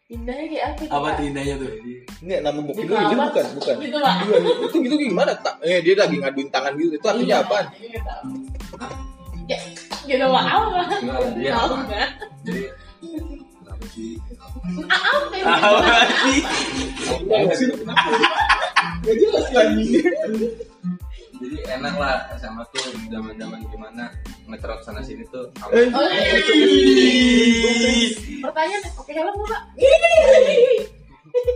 [0.06, 0.84] Indahnya kayak apa?
[0.88, 1.70] Apa tuh indahnya tuh?
[2.22, 3.34] Ini nama lu ini kamar.
[3.34, 3.76] bukan, bukan.
[3.82, 4.16] Gitu, Pak.
[4.22, 5.32] Iya, itu gitu gimana?
[5.36, 6.94] Tak, eh dia lagi ngaduin tangan gitu.
[6.94, 7.58] Itu artinya apa?
[9.46, 9.62] Iya.
[10.10, 10.26] Ya.
[10.26, 10.90] Apa?
[11.02, 11.78] Enggak, dia Tahu apa?
[11.86, 12.10] nggak?
[12.46, 12.62] jadi
[14.90, 15.46] Apa ya?
[15.46, 15.78] Apa
[17.54, 17.70] sih?
[19.06, 19.86] Gak jelas lagi.
[21.36, 22.80] jadi enak lah SMA tuh
[23.12, 24.08] zaman zaman gimana
[24.48, 25.84] ngetrot sana sini tuh iya.
[28.40, 29.64] Pertanyaan, oke helm nggak?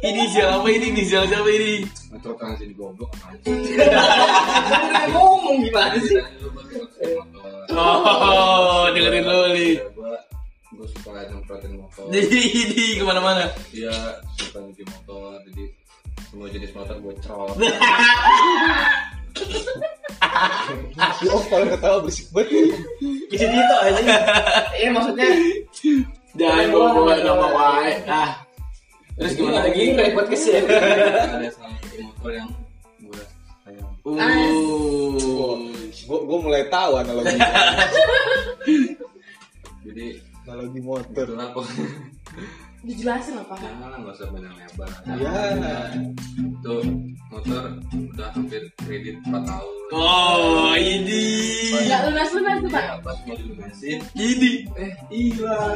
[0.04, 0.86] Ini siapa ini?
[0.92, 1.88] Ini siapa siapa ini?
[2.12, 3.08] ngetrot sana sini goblok
[5.16, 6.20] ngomong gimana sih sih
[7.72, 9.74] Oh, dengerin dulu nih.
[9.94, 10.14] gua
[10.74, 12.42] gua suka nyemprotin motor Jadi
[12.98, 13.46] ke mana-mana.
[13.70, 13.94] dia
[14.36, 15.64] suka nyuci motor jadi
[16.30, 17.58] semua jenis motor gue cerot
[21.12, 22.70] si Om kalau ketawa berisik banget.
[23.32, 24.02] jadi gitu aja
[24.76, 25.30] ya maksudnya
[26.32, 27.92] Jangan bawa-bawa nama wae.
[28.06, 28.38] Ah.
[29.18, 29.92] Terus gimana lagi?
[29.92, 32.50] repot ke sini ada salah satu motor yang
[33.02, 33.22] gue
[33.66, 35.79] sayang Uh.
[36.10, 37.38] Gue gue mulai tahu analogi
[39.80, 40.06] jadi
[40.44, 41.26] analogi motor.
[41.28, 41.66] itulah kok
[42.80, 43.60] Dijelasin apa?
[43.60, 45.36] jangan lah nggak usah banyak lebar Iya.
[46.34, 46.76] itu
[47.28, 51.26] motor udah hampir kredit 4 tahun Oh, ini.
[51.82, 52.84] Nggak lunas-lunas tuh, Pak.
[52.84, 54.52] ya pas mau dilunasin Ini.
[54.76, 55.74] eh hilang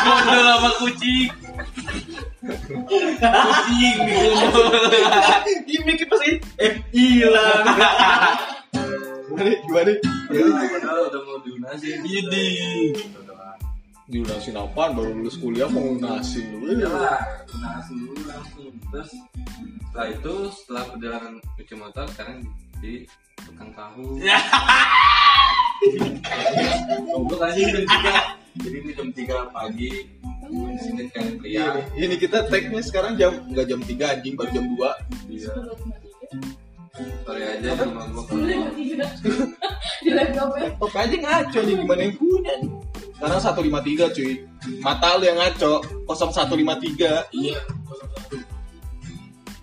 [0.00, 1.28] Gondol sama kucing.
[2.88, 4.70] Kucing digondol.
[5.64, 7.62] gimmick pas ini eh hilang
[9.28, 9.52] Gimana?
[9.60, 9.92] Gimana?
[10.68, 12.46] padahal udah mau dilunasin Ini.
[13.12, 13.36] udah
[14.08, 14.96] Dilunasin apaan?
[14.96, 16.72] Baru lulus kuliah mau lunasin dulu.
[16.72, 17.20] ya lah
[17.52, 19.10] lunasin dulu langsung terus
[19.88, 22.36] setelah itu setelah perjalanan cuci motor sekarang
[22.78, 23.04] di
[23.42, 24.38] tukang tahu Ya.
[27.06, 28.14] goblok aja jam tiga
[28.58, 29.90] jadi ini jam tiga pagi
[30.48, 34.64] di sini kan pria Ini kita tag-nya sekarang jam nggak jam 3 anjing baru jam
[34.64, 35.28] 2.
[35.28, 35.52] dia
[37.24, 39.06] sorry aja sama gua Sebelum tiga.
[40.04, 40.60] Di laptop ya.
[40.70, 42.70] Laptop aja ngaco nih gimana yang punya nih.
[43.18, 44.32] Sekarang 153 cuy.
[44.82, 45.72] Mata lu yang ngaco
[46.06, 47.34] 0153.
[47.34, 47.60] Iya.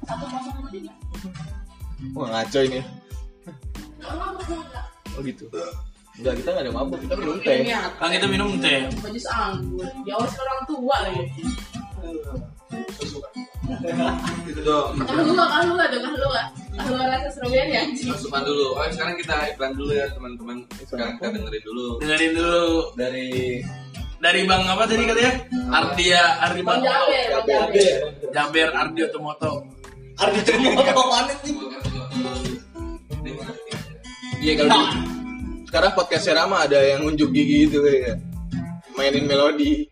[0.05, 0.25] Satu.
[2.15, 2.79] Wah ngaco ini.
[5.15, 5.45] Oh gitu.
[6.15, 7.59] Enggak, kita nggak ada mabuk, kita minum teh.
[7.99, 8.87] Kan kita minum teh.
[9.03, 9.87] Baju anggur.
[10.07, 11.23] Diawasin orang tua lagi.
[14.45, 16.07] Itu dong Kalau lu kalau lu ada lu
[16.75, 21.15] kalau lu rasa seruan ya masukan dulu oh sekarang kita iklan dulu ya teman-teman sekarang
[21.17, 22.65] kita dengerin dulu Dengerin dulu
[22.99, 23.27] dari
[24.15, 25.33] dari Bang apa tadi katanya?
[25.69, 27.99] Ardia Ardi Bang Jaber, Jaber.
[28.33, 29.51] Jaber Ardi Otomoto.
[30.15, 31.55] Ardi Termoto panik nih
[34.45, 34.81] Iya kalau
[35.65, 38.21] sekarang podcast Serama ada yang unjuk gigi gitu kayak
[38.93, 39.89] mainin melodi.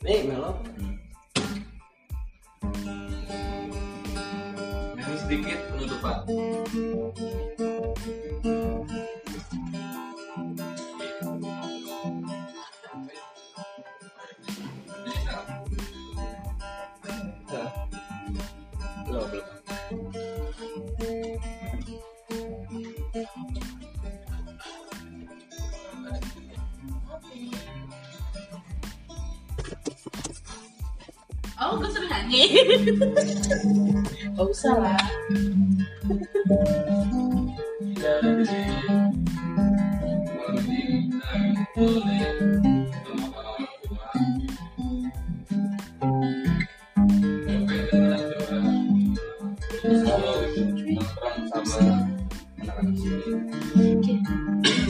[0.00, 0.56] Nih melo
[4.96, 6.24] ini sedikit penutupan.
[19.10, 19.46] Belum, belum.
[31.60, 32.56] Oh, gue sering nyanyi.
[34.32, 34.96] Gak usah lah.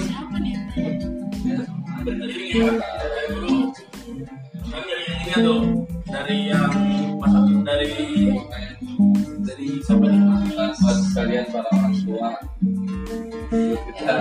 [0.07, 0.55] Siapa nih?
[6.11, 6.75] Dari yang
[7.23, 7.95] masa dari
[9.47, 10.21] dari siapa nih?
[10.81, 12.29] buat kalian para orang tua
[13.87, 14.17] kita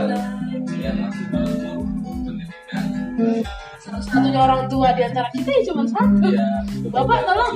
[0.78, 1.82] yang masih belum
[2.26, 2.86] pendidikan
[3.80, 6.28] Satu-satunya orang tua di antara kita ya cuma satu.
[6.30, 6.48] ya
[6.94, 7.54] Bapak tolong.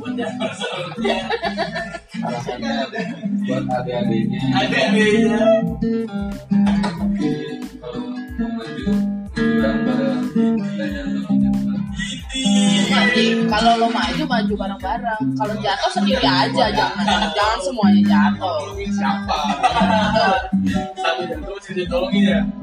[0.00, 0.14] Buat
[3.46, 4.78] buat adik-adiknya ada
[14.40, 15.24] maju bareng-bareng.
[15.36, 17.04] Kalau jatuh sendiri aja jangan
[17.36, 18.72] jangan semuanya jatuh.
[18.90, 19.38] siapa
[20.96, 22.59] satu jatuh sisi tolongin ya Ya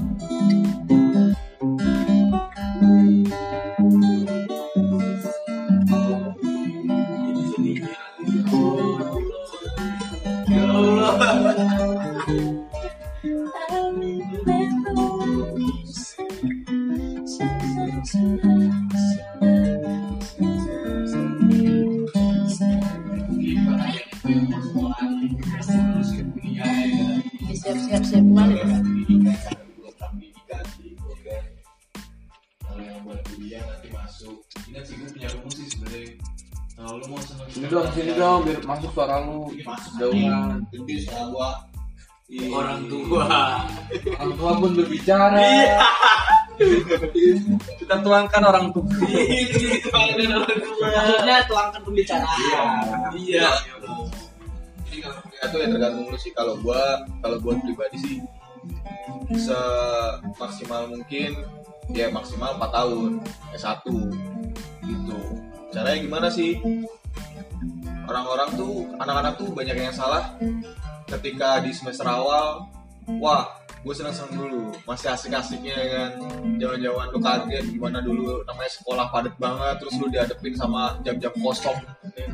[40.00, 41.50] jauhan Gede suara gua.
[42.52, 43.24] orang tua
[44.20, 45.32] orang tua pun berbicara
[47.80, 48.84] kita tuangkan orang tua
[50.78, 52.38] Maksudnya tuangkan pembicaraan.
[53.14, 53.50] iya
[54.88, 56.32] Jadi kalau kuliah tuh ya tergantung lu sih.
[56.34, 56.82] Kalau gua,
[57.22, 58.16] kalau gua pribadi sih
[59.38, 61.38] semaksimal mungkin
[61.94, 63.12] ya maksimal 4 tahun
[63.54, 63.86] S1
[64.88, 65.20] gitu.
[65.72, 66.58] Caranya gimana sih?
[68.08, 70.32] Orang-orang tuh anak-anak tuh banyak yang salah.
[71.08, 72.68] Ketika di semester awal
[73.20, 73.48] wah
[73.88, 74.64] gue seneng-seneng dulu.
[74.84, 76.12] Masih asik-asiknya ya kan.
[76.60, 81.78] Jaman-jaman lu kaget gimana dulu namanya sekolah padat banget terus lu dihadepin sama jam-jam kosong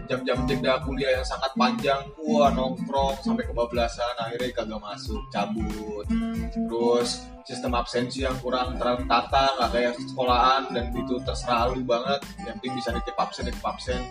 [0.10, 2.02] jam-jam jeda kuliah yang sangat panjang.
[2.26, 6.06] Wah nongkrong sampai kebablasan akhirnya kagak masuk cabut.
[6.54, 12.20] Terus sistem absensi yang kurang tertata nggak kayak sekolahan dan itu terserah lu banget.
[12.46, 14.02] Yang penting bisa nitip absen nitip absen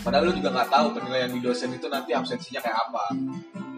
[0.00, 3.04] padahal lu juga nggak tahu penilaian di dosen itu nanti absensinya kayak apa.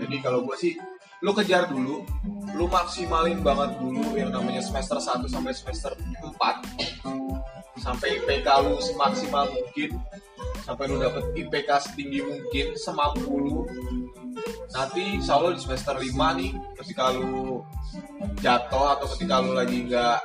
[0.00, 0.74] Jadi kalau gue sih
[1.20, 2.00] lu kejar dulu
[2.56, 6.32] lu maksimalin banget dulu yang namanya semester 1 sampai semester 4
[7.80, 10.00] sampai IPK lu semaksimal mungkin
[10.64, 13.58] sampai lu dapet IPK setinggi mungkin semampu lu.
[14.70, 17.60] Nanti insya Allah di semester 5 nih ketika lu
[18.40, 20.18] jatuh atau ketika lu lagi nggak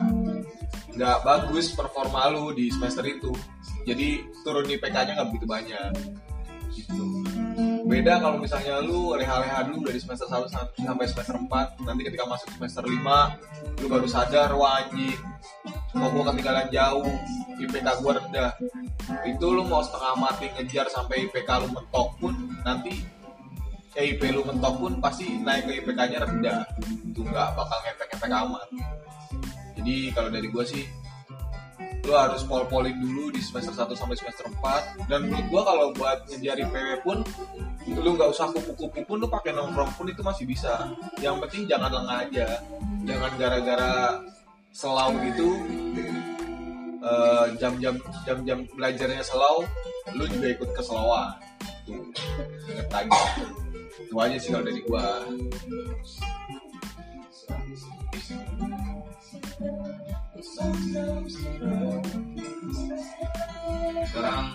[0.95, 3.36] nggak bagus performa lu di semester itu
[3.86, 5.91] jadi turun IPK-nya nggak begitu banyak
[6.75, 7.07] gitu.
[7.88, 12.49] Beda kalau misalnya lu leha-leha dulu dari semester 1 sampai semester 4 nanti ketika masuk
[12.57, 15.15] semester 5 lu baru sadar wah anjing
[15.95, 17.07] kok gua ketinggalan jauh
[17.55, 18.51] IPK gua rendah.
[19.23, 22.33] Itu lu mau setengah mati ngejar sampai IPK lu mentok pun
[22.67, 23.05] nanti
[23.95, 26.59] eh, IP lu mentok pun pasti naik ke IPK nya rendah.
[27.07, 28.67] Itu nggak bakal ngefek-ngefek amat.
[29.79, 30.83] Jadi kalau dari gua sih
[32.06, 36.22] lu harus pol-polin dulu di semester 1 sampai semester 4 dan menurut gua kalau buat
[36.30, 37.18] ngejar IPW pun
[37.89, 40.89] lu nggak usah kupu-kupu pun lu pakai nongkrong pun itu masih bisa.
[41.18, 42.47] Yang penting jangan lengah aja.
[43.06, 43.93] Jangan gara-gara
[44.70, 45.49] selau gitu.
[47.06, 49.66] Eh, jam-jam jam-jam belajarnya selau
[50.14, 51.38] lu juga ikut keselauan.
[51.86, 52.01] Tuh
[54.06, 55.06] itu aja sih kalau dari gua
[64.05, 64.45] sekarang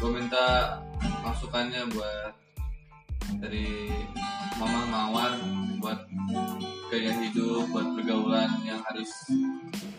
[0.00, 0.78] gue minta
[1.20, 2.32] masukannya buat
[3.42, 3.92] dari
[4.56, 5.32] mama mawar
[5.80, 6.00] buat
[6.90, 9.10] gaya hidup buat pergaulan yang harus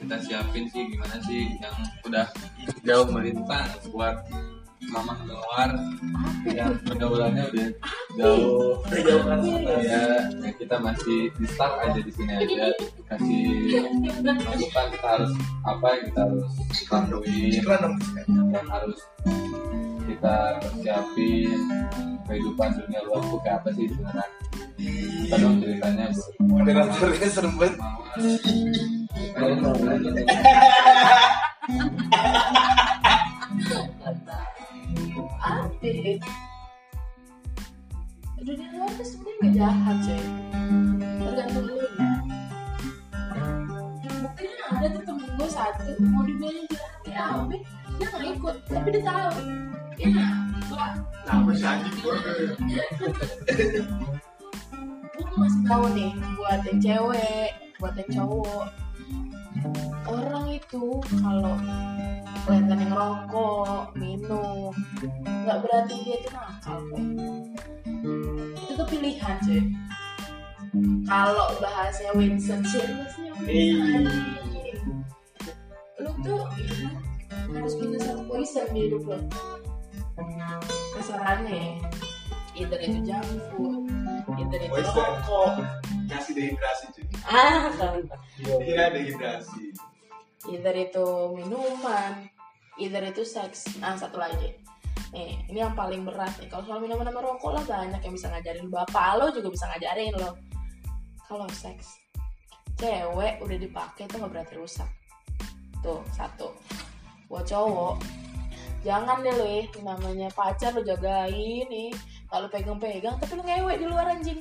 [0.02, 0.92] kita siapin sih.
[0.92, 2.28] Gimana sih yang udah
[2.84, 4.20] jauh melintang buat
[4.90, 5.70] mama mawar
[6.50, 7.70] yang pergaulannya udah
[8.18, 8.82] jauh.
[9.86, 12.74] Ya yang kita masih di start aja di sini aja.
[13.06, 13.46] Kasih
[14.26, 15.32] masukan kita harus
[15.62, 16.50] apa yang kita harus
[16.90, 17.52] lakuin.
[18.50, 19.00] Yang harus
[20.10, 20.36] kita
[20.66, 21.60] persiapin.
[22.32, 24.26] Kehidupan dunia luar itu kayak apa sih sebenarnya?
[24.80, 26.06] Kita dong ceritanya
[26.40, 27.76] moderatornya serem banget
[35.42, 35.66] Apa?
[38.42, 40.22] Dunia luar tuh sebenarnya nggak jahat sih.
[41.22, 42.12] Tergantung lu nya.
[44.22, 47.58] Buktinya ada tuh temen gue satu mau dunia jahat ya Abi
[47.98, 49.38] dia nggak ikut tapi dia tahu.
[50.02, 50.26] Ya,
[50.70, 50.88] gua
[51.22, 52.16] Kenapa sih anjing gue?
[55.12, 58.66] gue mau ngasih tahu nih buat yang cewek, buat yang cowok.
[60.08, 61.56] Orang itu kalau
[62.48, 64.74] kelihatan yang rokok, minum,
[65.22, 67.04] nggak berarti dia itu nakal kok.
[68.58, 69.62] Itu tuh pilihan cuy.
[71.04, 74.08] Kalau bahasanya Winston Churchill
[76.02, 76.42] lu tuh
[77.52, 79.20] harus punya satu poison di hidup lo.
[80.96, 81.72] Kasarannya ya.
[82.52, 83.26] either itu junk
[83.56, 83.88] food
[84.38, 85.52] either itu Wes rokok
[86.12, 87.06] kasih dehidrasi cuy.
[87.28, 87.72] ah.
[88.44, 89.64] Iya dehidrasi.
[90.50, 92.28] either itu minuman
[92.82, 93.78] either itu seks.
[93.80, 94.58] Nah satu lagi.
[95.12, 96.48] Nih ini yang paling berat nih.
[96.48, 98.68] Kalau soal minuman sama rokok lah banyak yang bisa ngajarin.
[98.72, 100.32] Bapak lo juga bisa ngajarin lo.
[101.28, 102.00] Kalau seks
[102.80, 104.90] cewek udah dipakai tuh nggak berarti rusak.
[105.86, 106.52] Tuh satu.
[107.30, 108.22] Buat cowok
[108.82, 111.94] jangan deh lo ya namanya pacar lo jagain nih
[112.32, 114.40] kalau pegang-pegang tapi lo ngewek di luar anjing.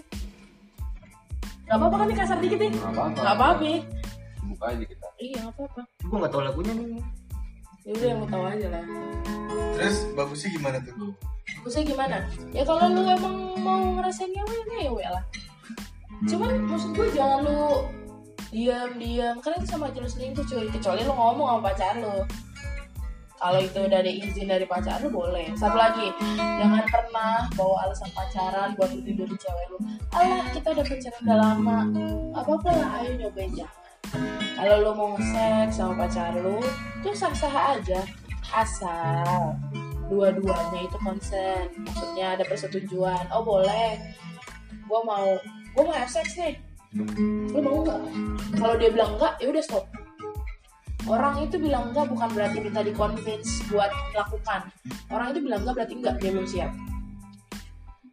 [1.66, 3.18] Gak apa-apa kan ini kasar dikit nih Nggak apa-apa.
[3.18, 3.70] Gak apa-apa
[4.50, 5.06] buka aja kita.
[5.18, 5.80] Iya gak apa-apa.
[6.06, 7.02] Gue nggak tahu lagunya nih
[7.80, 8.84] Ya udah yang lo tahu aja lah.
[9.74, 10.94] Terus bagusnya gimana tuh?
[11.64, 12.16] Maksudnya gimana?
[12.52, 15.24] Ya kalau lu emang mau ngerasain ngewe, ngewe lah.
[16.28, 17.88] Cuman maksud gue jangan lu
[18.52, 19.40] diam-diam.
[19.40, 20.68] Karena itu sama aja lu selingkuh cuy.
[20.68, 22.14] Kecuali lu ngomong sama pacar lu
[23.40, 25.48] kalau itu ada izin dari pacar lu boleh.
[25.56, 29.78] Satu lagi Jangan pernah bawa alasan pacaran buat tidur di cewek lu.
[30.12, 31.78] Alah kita udah pacaran udah lama.
[32.36, 33.80] Apa-apa lah ayo nyobain jangan.
[34.60, 36.60] Kalau lu mau seks sama pacar lu
[37.00, 38.04] Tuh sah-sah aja.
[38.52, 39.56] Asal
[40.12, 41.64] dua-duanya itu konsen.
[41.80, 43.24] Maksudnya ada persetujuan.
[43.32, 43.96] Oh boleh.
[44.84, 45.40] Gue mau
[45.72, 46.60] gue mau have sex nih.
[47.56, 48.00] Lu mau nggak?
[48.60, 49.88] Kalau dia bilang enggak ya udah stop
[51.09, 54.60] orang itu bilang enggak bukan berarti minta di convince buat melakukan
[55.09, 56.72] orang itu bilang enggak berarti enggak dia belum siap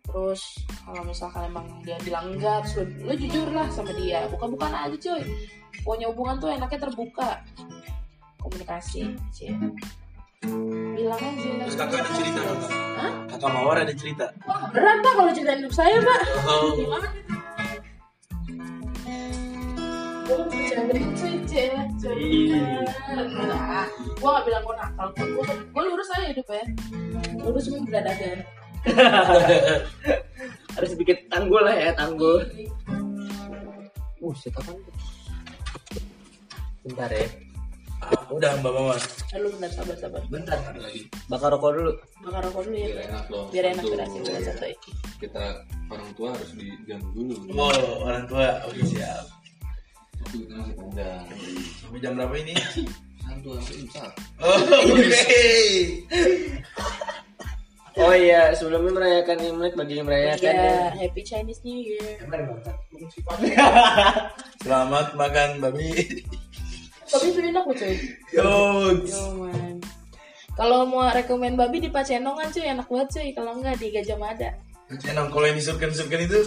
[0.07, 0.41] terus
[0.88, 4.95] kalau misalkan emang dia bilang enggak terus lu, lu jujur lah sama dia bukan-bukan aja
[4.95, 5.22] cuy
[5.84, 7.43] punya hubungan tuh enaknya terbuka
[8.39, 9.51] komunikasi cie
[10.95, 12.57] bilang aja Terus kakak ada cerita nggak?
[12.57, 12.72] Kak?
[12.97, 13.14] Hah?
[13.27, 14.26] Kakak Mawar ada cerita.
[14.45, 16.19] Wah, berat pak kalau ceritain hidup saya pak.
[16.45, 16.73] Oh.
[16.77, 17.07] Gimana?
[20.27, 20.43] Gue.
[23.47, 23.87] Nah,
[24.19, 26.65] gak bilang gue nakal, gue gue lurus aja hidup ya.
[27.39, 28.39] Lurus cuma beradagan.
[30.77, 32.39] harus bikin tanggul lah ya tanggul
[34.21, 34.71] uh shit apa
[36.85, 37.27] bentar ya
[37.97, 39.01] Ah, udah Mbak Mawar.
[39.33, 40.21] Eh, lu bentar sabar sabar.
[40.29, 42.87] bentar lagi bakar rokok dulu Bakar rokok dulu ya.
[42.93, 44.65] biar enak loh Biar enak durasi udah satu
[45.17, 45.45] kita
[45.89, 48.61] orang tua harus dijamu dulu Oh, orang tua.
[48.69, 49.25] Oke, siap.
[50.19, 51.23] Itu kita masih panjang
[51.77, 52.53] Sampai jam berapa ini?
[53.27, 54.57] satu sampai imsak Oh,
[57.98, 62.22] oh iya sebelumnya merayakan imlek bagi yang merayakan Ya, ya Happy Chinese New Year.
[64.61, 65.89] Selamat makan babi.
[67.07, 67.95] Tapi itu enak loh cuy.
[68.31, 68.52] Yo.
[69.02, 69.76] Yo man.
[70.53, 73.27] Kalau mau rekomen babi di Pacenongan cuy enak banget cuy.
[73.34, 74.49] Kalau enggak di Gajah Mada.
[74.88, 76.39] Enak kalau yang disurken-surken itu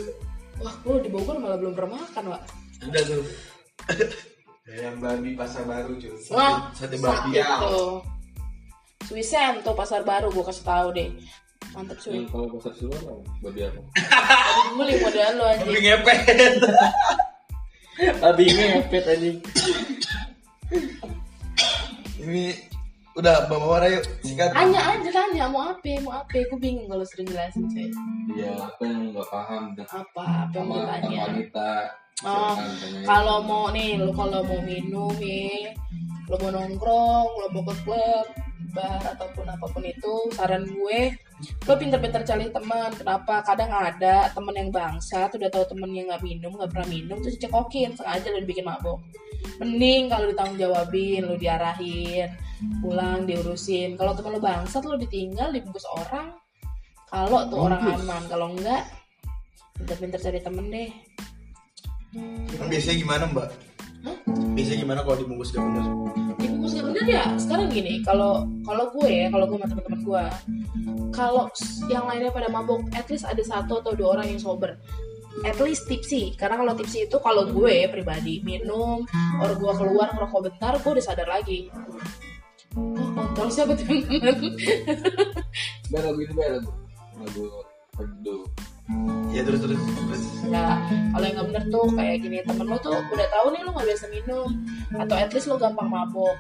[0.61, 2.43] Wah, gue di Bogor malah belum pernah makan, Wak.
[2.85, 3.25] ada tuh.
[4.70, 6.15] Yang babi pasar baru cuy.
[6.31, 7.43] Wah, Sate babi.
[7.43, 8.02] tuh.
[9.66, 11.11] Tuh pasar baru gue kasih tahu deh.
[11.74, 12.23] Mantep cuy.
[12.23, 13.23] yang kalau pasar siluar apa?
[13.47, 15.62] babi apa Tadi beli modal lo aja.
[15.62, 16.19] Babi ngepet.
[18.23, 19.39] babi ngepet anjing
[22.20, 22.44] Ini
[23.21, 24.51] udah Mbak Mawar ayo sikat.
[24.57, 26.33] Tanya aja tanya mau apa, mau apa?
[26.33, 27.93] Gue bingung kalau sering jelasin cuy.
[28.33, 30.25] iya apa yang nggak paham Apa?
[30.49, 31.19] Apa yang mau tanya?
[31.29, 31.71] wanita
[32.21, 32.53] Oh,
[33.09, 35.73] kalau mau nih, lu kalau mau minum nih,
[36.29, 38.27] lu mau nongkrong, lu mau ke klub,
[38.77, 42.91] bar ataupun apa pun itu, saran gue, lu pinter-pinter cari teman.
[42.93, 43.41] Kenapa?
[43.45, 47.17] Kadang ada temen yang bangsa, tuh udah tahu temen yang nggak minum, nggak pernah minum,
[47.21, 49.01] terus cekokin, sengaja lu bikin mabok.
[49.61, 52.29] Mending kalau ditanggung jawabin, lu diarahin,
[52.85, 53.97] pulang diurusin.
[53.97, 56.37] Kalau temen lu bangsat, lu ditinggal, dibungkus orang.
[57.11, 58.87] Kalau tuh orang aman, kalau enggak,
[59.75, 60.91] pinter-pinter cari temen deh.
[62.69, 63.49] Biasanya gimana Mbak?
[64.55, 65.85] Biasanya gimana kalau dibungkus gak bener?
[66.61, 70.24] Bener ya sekarang gini kalau kalau gue ya kalau gue sama teman-teman gue
[71.11, 71.45] kalau
[71.89, 74.77] yang lainnya pada mabok at least ada satu atau dua orang yang sober
[75.47, 79.07] at least tipsy karena kalau tipsy itu kalau gue pribadi minum
[79.41, 81.70] or gue keluar ngerokok bentar gue udah sadar lagi
[82.77, 83.74] oh siapa
[85.91, 86.70] Biar lagu ini lagu
[87.19, 87.45] lagu
[87.91, 88.47] Pedo
[89.31, 89.78] Ya terus terus.
[89.78, 90.23] terus.
[90.51, 90.82] ya
[91.15, 93.86] kalau yang nggak bener tuh kayak gini temen lo tuh udah tahu nih lo nggak
[93.86, 94.48] biasa minum.
[94.98, 96.36] Atau at least lo gampang mabok.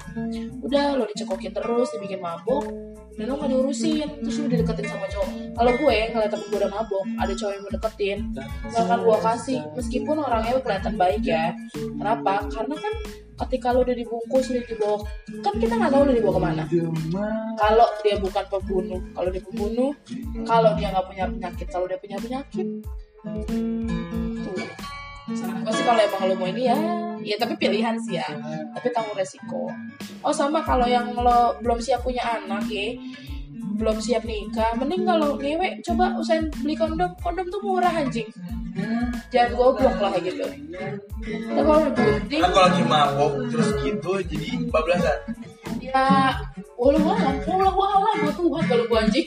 [0.66, 2.66] Udah lo dicekokin terus dibikin mabok
[3.14, 4.08] dan lo nggak diurusin.
[4.26, 5.30] Terus lo dideketin sama cowok.
[5.54, 9.16] Kalau gue ngeliat temen gue udah mabok ada cowok yang mau deketin nggak akan gue
[9.22, 9.60] kasih.
[9.78, 11.54] Meskipun orangnya kelihatan baik ya.
[11.72, 12.50] Kenapa?
[12.50, 12.94] Karena kan
[13.46, 14.98] ketika lo udah dibungkus udah dibawa
[15.40, 16.62] kan kita nggak tahu lo dibawa ke mana.
[17.56, 19.90] Kalau dia bukan pembunuh kalau dia pembunuh
[20.44, 22.66] kalau dia nggak punya penyakit kalau dia punya penyakit
[24.44, 24.68] tuh.
[25.30, 26.78] Saran kalau emang lo mau ini ya.
[27.20, 28.28] Ya tapi pilihan sih ya.
[28.76, 29.68] Tapi tanggung resiko.
[30.24, 32.96] Oh sama kalau yang lo belum siap punya anak ya
[33.80, 38.28] belum siap nikah mending kalau ngewe coba usahain beli kondom kondom tuh murah anjing
[39.32, 41.88] jangan goblok lah gitu tapi kalau
[42.40, 45.18] kan lagi mabok terus gitu jadi bablasan
[45.80, 46.36] ya
[46.76, 49.26] walau alam walau alam gue Tuhan kalau gue anjing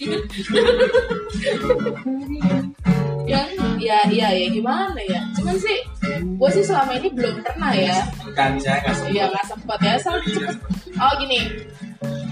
[3.24, 3.48] yang
[3.80, 5.80] ya ya ya gimana ya cuman sih
[6.24, 8.04] gue sih selama ini belum pernah ya
[8.36, 9.92] kan saya nggak sempat Iya nggak sempat ya.
[10.02, 10.58] Asal cepet.
[10.98, 11.40] Oh gini,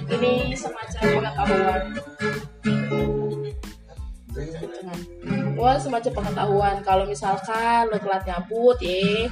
[0.09, 1.81] ini semacam pengetahuan.
[5.53, 6.75] Wah semacam pengetahuan.
[6.81, 9.29] Kalau misalkan lo telat nyabut, ya,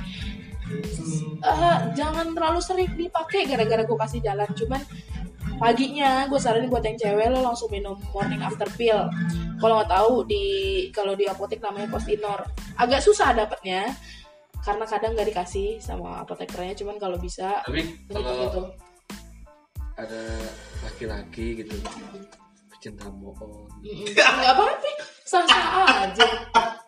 [1.41, 4.49] eh, jangan terlalu sering dipakai gara-gara gue kasih jalan.
[4.53, 4.81] Cuman
[5.57, 9.09] paginya gue saranin buat yang cewek lo langsung minum morning after pill.
[9.57, 10.45] Kalau nggak tahu di
[10.93, 12.45] kalau di apotek namanya postinor.
[12.77, 13.89] Agak susah dapetnya
[14.61, 18.61] karena kadang nggak dikasih sama apotekernya cuman kalau bisa tapi kalau gitu
[19.99, 20.23] ada
[20.83, 21.75] laki-laki gitu
[22.71, 23.67] pecinta bohong.
[24.15, 24.91] Nggak apa-apa
[25.27, 26.27] sah-sah aja.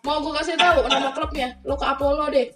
[0.07, 2.47] Mau gue kasih tahu nama klubnya lo ke Apollo deh.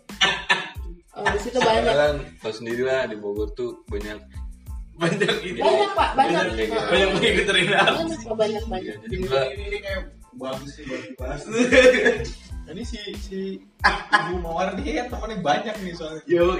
[1.15, 1.95] Oh, di situ banyak.
[1.95, 2.15] kan?
[2.43, 4.19] Tau sendiri lah di Bogor tuh banyak
[4.95, 5.59] banyak ini.
[5.59, 6.09] Banyak pak.
[6.15, 10.01] Banyak Banyak banyak banyak banyak pak banyak banyak ya, jadi ini, ini, ini kayak
[10.35, 11.41] bagus sih buat dibahas.
[12.65, 13.61] Ini si si
[13.93, 16.25] ibu mawar nih kan temennya banyak nih soalnya.
[16.25, 16.57] Yo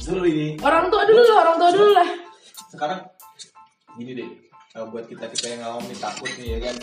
[0.00, 0.56] seru ini.
[0.64, 2.08] Orang tua dulu orang tua dulu lah.
[2.72, 3.00] Sekarang
[4.00, 4.24] gini deh.
[4.24, 4.47] eh,
[4.86, 6.76] buat kita kita yang awam nih takut nih ya kan?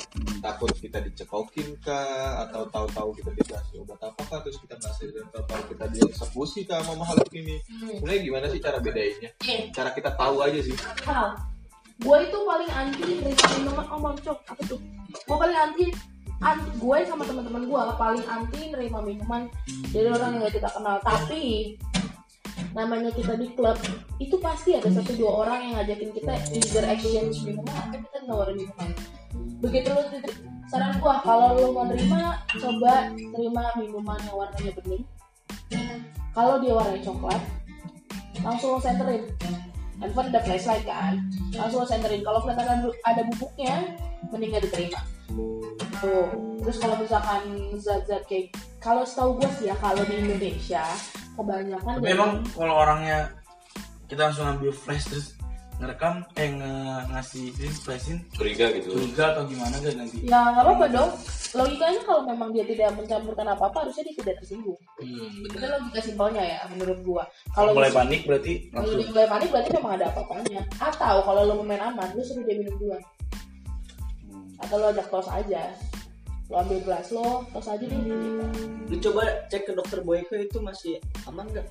[0.43, 2.43] Takut kita dicekokin kah?
[2.49, 4.39] Atau tahu-tahu kita dikasih obat apa kah?
[4.43, 7.61] Terus kita ngasih dan tahu-tahu kita dieksekusi kah sama makhluk ini?
[8.01, 9.30] Sebenarnya gimana sih cara bedainnya?
[9.45, 10.76] Nih cara kita tahu aja sih.
[11.07, 11.39] Hal
[11.95, 14.80] gue itu paling anti nerima minuman oh mancok apa tuh?
[15.23, 15.85] Gue paling anti
[16.43, 19.47] anti gue sama teman-teman gue paling anti nerima minuman.
[19.95, 20.99] Dari orang yang gak kita kenal.
[20.99, 21.76] Tapi
[22.76, 23.80] namanya kita di klub
[24.19, 28.56] itu pasti ada satu dua orang yang ngajakin kita either exchange minuman atau kita nawarin
[28.60, 28.89] minuman
[29.64, 30.03] begitu lo
[30.68, 35.06] saran gue kalau lo mau nerima coba terima minuman yang warnanya bening.
[36.35, 37.41] Kalau dia warnanya coklat
[38.43, 39.23] langsung lo centerin
[40.01, 41.22] handphone ada flashlight kan.
[41.55, 43.95] Langsung lo centerin kalau kelihatan ada, ada bubuknya
[44.34, 44.99] mending gak diterima.
[46.03, 47.41] Tuh terus kalau misalkan
[47.77, 48.49] zat-zat kayak
[48.81, 50.81] kalau setahu gue sih ya kalau di Indonesia
[51.38, 53.30] kebanyakan tapi emang kalau orangnya
[54.09, 55.38] kita langsung ambil flash terus
[55.76, 57.45] ngerekam eh nge- ngasih
[57.84, 58.18] flashin.
[58.31, 58.95] Curiga gitu.
[58.95, 60.18] Curiga atau gimana kan nanti?
[60.23, 61.11] Ya nggak apa-apa dong.
[61.56, 64.80] Logikanya kalau memang dia tidak mencampurkan apa-apa harusnya dia tidak tersinggung.
[64.99, 67.23] Hmm, itu logika simpelnya ya menurut gua.
[67.56, 70.61] Kalau mulai panik berarti kalau langsung dia mulai panik berarti memang ada apa-apanya.
[70.80, 73.03] Atau kalau lo mau main aman lo suruh dia minum duluan.
[74.60, 75.64] Atau lo ajak tos aja
[76.45, 78.45] lo ambil gelas lo tos aja deh gitu.
[78.85, 81.65] Lu coba cek ke dokter Boyke itu masih aman nggak?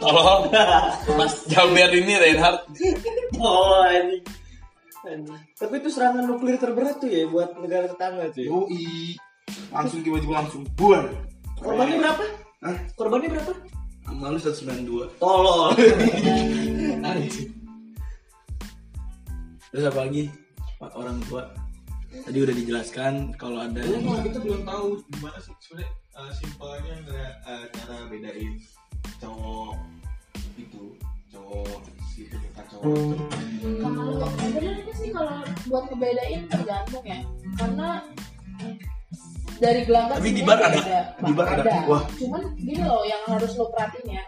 [0.00, 0.48] tolong
[1.20, 2.64] mas Jaber ini Reinhardt
[3.36, 4.24] Oh ini.
[5.52, 8.48] Tapi itu serangan nuklir terberat tuh ya buat negara tetangga ya.
[8.48, 9.20] Yoi
[9.68, 11.04] langsung tiba-tiba langsung buar
[11.60, 12.24] Korbannya berapa?
[12.64, 12.76] Hah?
[12.96, 13.52] Korbannya berapa?
[14.16, 15.76] Malu 192 Tolol.
[19.74, 20.32] Terus apa lagi?
[20.80, 21.63] Orang tua
[22.22, 26.94] Tadi udah dijelaskan kalau ada Gue malah kita belum tahu gimana sih sebenarnya eh, simpelnya
[27.50, 28.52] eh, cara bedain
[29.18, 29.74] cowok
[30.54, 30.82] itu
[31.34, 31.80] cowok
[32.14, 33.68] si penyuka cowok itu.
[33.82, 35.34] kalau sebenarnya sih kalau
[35.66, 37.18] buat ngebedain tergantung ya
[37.58, 37.88] karena
[39.58, 40.78] dari gelanggang Tapi di bar ada.
[40.78, 41.00] beda.
[41.22, 41.72] Di bar ada.
[41.86, 42.02] Wah.
[42.18, 44.24] cuman gini loh yang harus lo perhatiin ya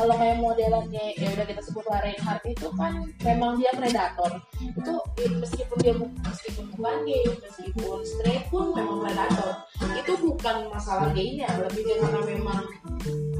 [0.00, 4.32] kalau kayak modelannya ya udah kita sebut lah Reinhardt itu kan memang dia predator.
[4.56, 9.60] Itu eh, meskipun dia meskipun bukan gay meskipun straight pun memang predator.
[10.00, 12.64] Itu bukan masalah gaynya lebih karena memang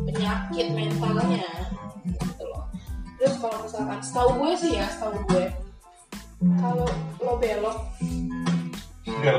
[0.04, 1.48] penyakit mentalnya
[2.04, 2.68] gitu loh.
[3.16, 5.44] Terus kalau misalkan setahu gue sih ya setahu gue
[6.60, 6.88] kalau
[7.24, 7.78] lo belok.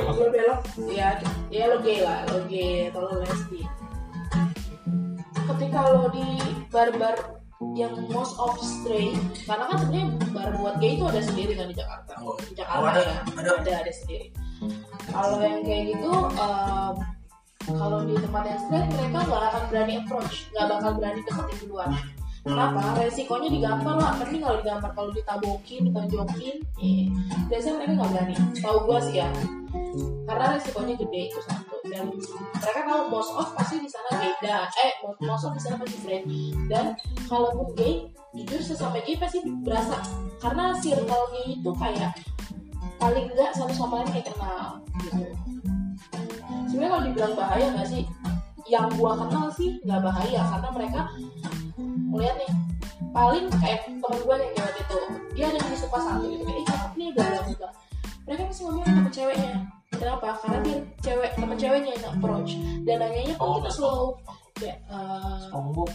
[0.10, 1.22] lo belok ya
[1.54, 3.62] ya lo gay lah lo gay atau lo lesbi
[5.50, 6.28] ketika lo di
[6.70, 7.42] bar-bar
[7.78, 9.14] yang most of straight
[9.46, 12.12] karena kan sebenarnya bar buat gay itu ada sendiri kan di Jakarta.
[12.22, 13.52] Oh, di Jakarta oh, ada, ya ada.
[13.62, 14.28] ada ada sendiri.
[15.12, 16.96] Kalau yang kayak gitu em,
[17.70, 21.90] kalau di tempat yang straight mereka nggak akan berani approach nggak bakal berani deketin duluan
[22.42, 22.98] Kenapa?
[22.98, 27.06] Resikonya digambar lah, mending kalau digambar kalau ditabokin, ditonjokin, eh,
[27.46, 28.36] biasanya mereka nggak berani.
[28.58, 29.30] Tahu gua sih ya,
[30.26, 31.78] karena resikonya gede itu satu.
[31.86, 32.10] Dan
[32.58, 34.10] mereka tahu most of pasti di sana
[34.42, 34.92] dan eh
[35.22, 36.26] most of di sana pasti straight.
[36.66, 36.98] Dan
[37.30, 40.02] kalaupun gay, jujur sesampai gay pasti berasa
[40.42, 42.12] karena circle gay itu kayak
[42.98, 45.30] paling enggak satu sama lain kayak kenal gitu.
[46.70, 48.04] Sebenarnya kalau dibilang bahaya nggak sih?
[48.70, 51.02] Yang gua kenal sih nggak bahaya karena mereka
[52.12, 52.52] melihat nih
[53.12, 54.98] paling kayak temen gue yang cewek itu
[55.36, 57.68] dia ada yang suka satu gitu kayak "Ih, cakep nih udah muda
[58.32, 59.54] mereka masih ngomong sama ceweknya.
[59.92, 60.28] Kenapa?
[60.40, 62.52] Karena dia cewek teman ceweknya yang approach.
[62.88, 64.16] Dan nanyanya pun kita slow.
[64.56, 65.92] Kayak eh, Ombok.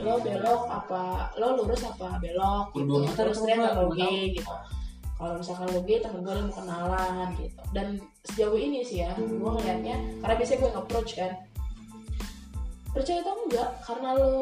[0.00, 3.02] lo belok apa lo lurus apa belok gitu.
[3.12, 3.92] Terus dia Mbak.
[3.92, 4.00] G
[4.40, 4.54] gitu.
[5.20, 7.60] Kalau misalkan lo G temen gue mau kenalan gitu.
[7.76, 7.86] Dan
[8.24, 11.32] sejauh ini sih ya gue ngeliatnya karena biasanya gue nge-approach kan
[12.90, 14.34] percaya atau enggak karena lo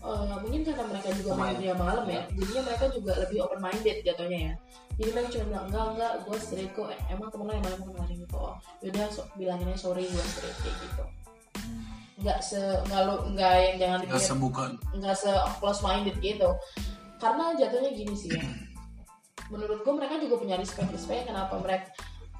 [0.00, 3.96] eh, mungkin karena mereka juga main dia malam ya jadinya mereka juga lebih open minded
[4.06, 4.54] jatuhnya ya.
[5.00, 6.88] Jadi mereka cuma bilang enggak enggak gue straight kok.
[6.92, 8.54] Eh, emang temen lo yang malam kemarin gitu oh
[8.84, 11.04] yaudah so, bilanginnya sorry gue straight kayak gitu.
[12.20, 14.62] Nggak se nggak lo nggak yang jangan nggak dipikir sebuka
[14.94, 16.50] nggak se close minded gitu.
[17.20, 18.44] Karena jatuhnya gini sih ya.
[19.50, 21.90] Menurut gue mereka juga punya respect respect kenapa mereka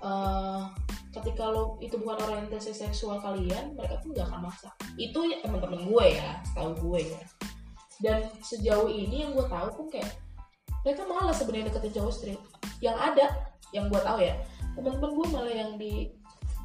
[0.00, 0.62] eh,
[1.10, 4.68] ketika lo itu bukan orientasi seksual kalian mereka tuh nggak akan maksa.
[4.96, 7.22] Itu ya teman-teman gue ya setahu gue ya.
[8.00, 10.08] Dan sejauh ini yang gue tahu pun kayak
[10.80, 12.42] mereka malah sebenarnya deketin cowok straight
[12.80, 14.34] yang ada yang gue tahu ya
[14.72, 16.08] teman-teman gue malah yang di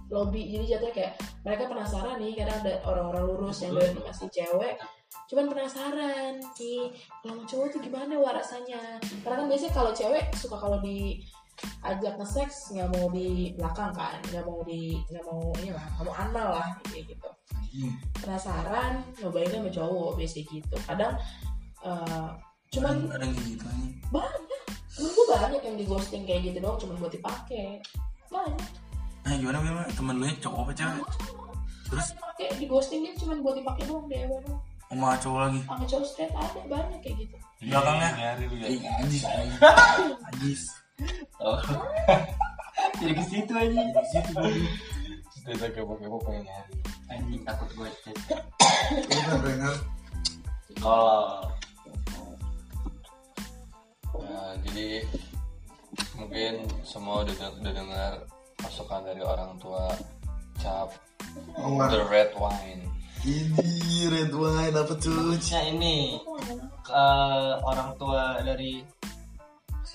[0.09, 0.53] lobby.
[0.53, 4.77] Jadi jatuhnya kayak mereka penasaran nih karena ada orang-orang lurus yang doyan masih cewek.
[5.25, 6.93] Cuman penasaran nih
[7.25, 11.25] kalau cowok tuh gimana wah rasanya karena kan biasanya kalau cewek suka kalau di
[11.85, 16.05] ajak nge-sex nggak mau di belakang kan nggak mau di nggak mau ini lah nggak
[16.05, 17.29] mau anal lah kayak gitu.
[18.19, 20.75] Penasaran nyobainnya sama cowok biasanya gitu.
[20.87, 21.13] Kadang
[21.85, 22.27] eh,
[22.73, 24.61] cuman ada yang kayak gitu aja banyak.
[24.95, 27.83] Temen gue banyak yang di ghosting kayak gitu doang cuma buat dipakai.
[28.31, 28.69] Banyak.
[29.25, 29.87] Nah gimana gimana?
[29.91, 31.07] Temen lu nya cowok apa cewek?
[31.85, 32.07] Terus?
[32.35, 34.59] Kayak di ghostingnya cuma buat dipakai doang deh doang.
[34.85, 35.59] Sama cowok lagi?
[35.65, 37.35] Sama cowok straight ada banyak kayak gitu.
[37.59, 38.09] Di belakangnya?
[38.15, 38.67] Nyari lu ya.
[39.03, 39.23] Anjis
[40.31, 40.63] anjis
[40.99, 41.61] anjis
[42.99, 43.81] Jadi ke situ aja.
[45.45, 48.17] kita kepo-kepo pengen nyari Anjing takut gue chat.
[50.81, 51.45] oh
[54.25, 55.05] nah, jadi
[56.17, 58.11] mungkin semua udah, udah dengar
[58.65, 59.93] masukan dari orang tua
[60.57, 60.89] cap
[61.93, 62.81] the red wine
[63.21, 65.33] Ini red wine apa tuh?
[65.33, 66.21] Nah ini
[66.85, 67.05] ke
[67.65, 68.81] orang tua dari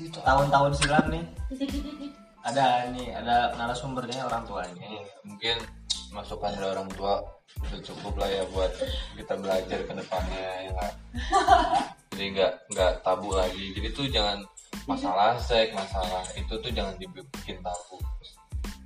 [0.08, 1.24] tahun-tahun silam nih.
[2.40, 5.60] Ada nih ada narasumbernya orang tuanya mungkin
[6.08, 7.20] masukan dari orang tua
[7.60, 8.72] udah cukup lah ya buat
[9.12, 10.94] kita belajar ke depannya ya nggak?
[12.16, 13.76] jadi nggak nggak tabu lagi.
[13.76, 14.40] Jadi tuh jangan
[14.88, 18.00] masalah seks masalah itu tuh jangan dibikin tabu.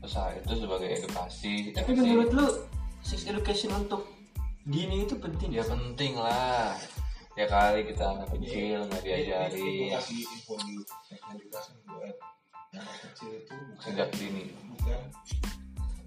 [0.03, 2.11] Hal itu sebagai edukasi tapi edukasi.
[2.11, 2.47] menurut lu
[3.07, 4.03] sex education untuk
[4.65, 6.75] dini itu penting ya penting lah
[7.35, 10.03] ya kali kita anak kecil nggak Gue diajari bukan
[13.83, 14.55] sejak dini.
[14.71, 15.03] bukan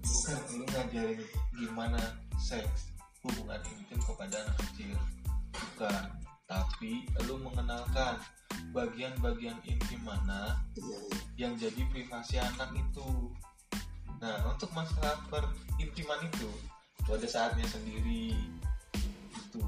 [0.04, 1.20] bukan lu ngajarin
[1.56, 2.00] gimana
[2.40, 2.92] seks
[3.24, 4.96] hubungan intim kepada anak kecil.
[5.52, 6.04] Bukan
[6.48, 8.16] tapi lu mengenalkan
[8.72, 10.56] bagian-bagian intim mana
[11.36, 13.08] yang jadi privasi anak itu.
[14.20, 16.48] Nah untuk masalah perintiman itu
[17.08, 18.36] itu ada saatnya sendiri
[19.32, 19.64] itu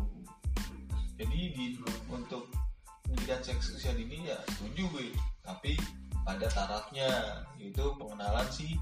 [1.20, 1.76] jadi di
[2.08, 2.48] untuk
[3.04, 5.08] pendidikan seks usia dini ya setuju gue.
[5.44, 5.76] Tapi
[6.24, 7.08] pada tarafnya
[7.60, 8.80] yaitu pengenalan si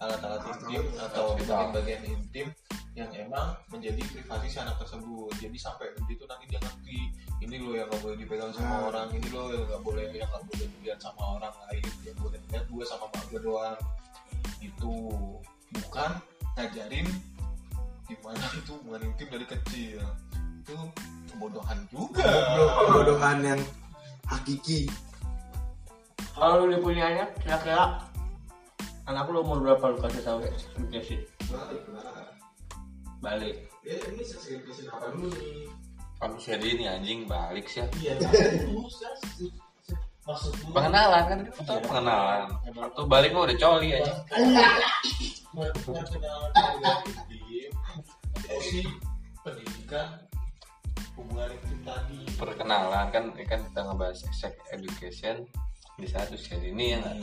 [0.00, 2.48] alat-alat intim atau bagian-bagian intim
[2.96, 5.28] yang emang menjadi privasi si anak tersebut.
[5.36, 6.98] Jadi sampai begitu nanti dia ngerti
[7.44, 10.44] ini lo yang nggak boleh dipegang sama orang ini lo yang nggak boleh yang nggak
[10.48, 13.80] boleh dilihat sama orang lain yang boleh dilihat gue sama mak gue doang.
[14.64, 14.92] Itu
[15.76, 16.10] bukan
[16.56, 17.08] ngajarin
[18.08, 20.00] gimana itu hubungan intim dari kecil
[20.70, 20.78] itu
[21.34, 22.22] kebodohan juga
[22.86, 23.60] Kebodohan yang
[24.30, 24.86] hakiki.
[26.38, 27.98] kalau lu punya anak kira-kira
[29.10, 31.20] anak lu umur berapa lu kasih tahu education
[31.50, 31.82] balik
[33.20, 35.66] balik ya ini education apa dulu nih
[36.22, 38.14] kalau usia dini anjing balik sih ya iya
[40.70, 42.46] pengenalan kan kita pengenalan
[42.94, 44.14] tuh balik mah udah coli aja
[48.38, 48.86] itu sih
[49.42, 50.29] pendidikan
[51.40, 55.44] tadi perkenalan kan kan kita ngebahas sex education
[56.00, 57.16] di saat usia dini ya nggak?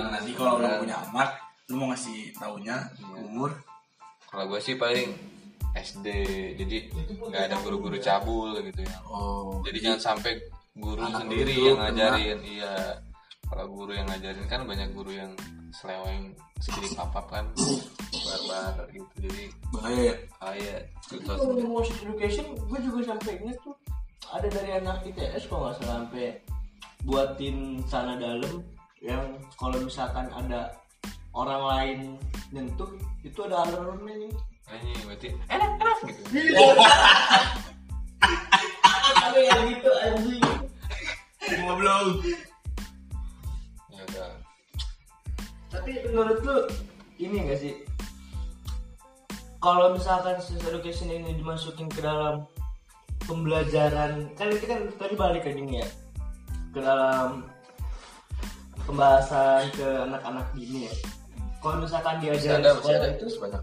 [0.00, 1.30] Nah nanti kalau lu punya anak
[1.68, 2.76] lu mau ngasih taunya
[3.16, 3.52] umur?
[4.28, 5.12] Kalau gue sih paling
[5.74, 6.06] SD
[6.56, 6.76] jadi
[7.20, 8.96] nggak ada guru-guru cabul gitu ya.
[9.04, 10.40] Oh jadi jangan sampai
[10.74, 11.84] guru Anak sendiri yang kena.
[11.92, 12.74] ngajarin iya.
[13.44, 15.32] Kalau guru yang ngajarin kan banyak guru yang
[15.70, 16.32] seleweng
[16.64, 17.44] sedikit papap kan
[18.22, 19.14] barbar gitu.
[19.18, 19.42] Jadi
[19.72, 20.14] bahaya
[20.54, 20.78] ya?
[21.26, 23.74] Kalau ngomong sex education gue juga sampai inget tuh
[24.30, 26.26] ada dari anak ITS kalau nggak salah sampai
[27.04, 28.64] buatin sana dalam
[29.04, 30.72] yang kalau misalkan ada
[31.36, 31.98] orang lain
[32.54, 32.88] nyentuh
[33.26, 34.32] itu ada alarmnya nih.
[34.64, 36.22] Ini berarti enak enak gitu.
[39.24, 40.44] Ada yang gitu anjing.
[41.44, 42.06] Cuma belum
[43.92, 44.30] ya udah
[49.96, 52.44] misalkan sex education ini dimasukin ke dalam
[53.24, 55.88] pembelajaran kan itu kan tadi balik ke gini ya
[56.76, 57.48] ke dalam
[58.84, 60.94] pembahasan ke anak-anak gini ya
[61.64, 63.08] kalau misalkan diajarin ada, sekolah ada.
[63.16, 63.62] itu Sebanyak.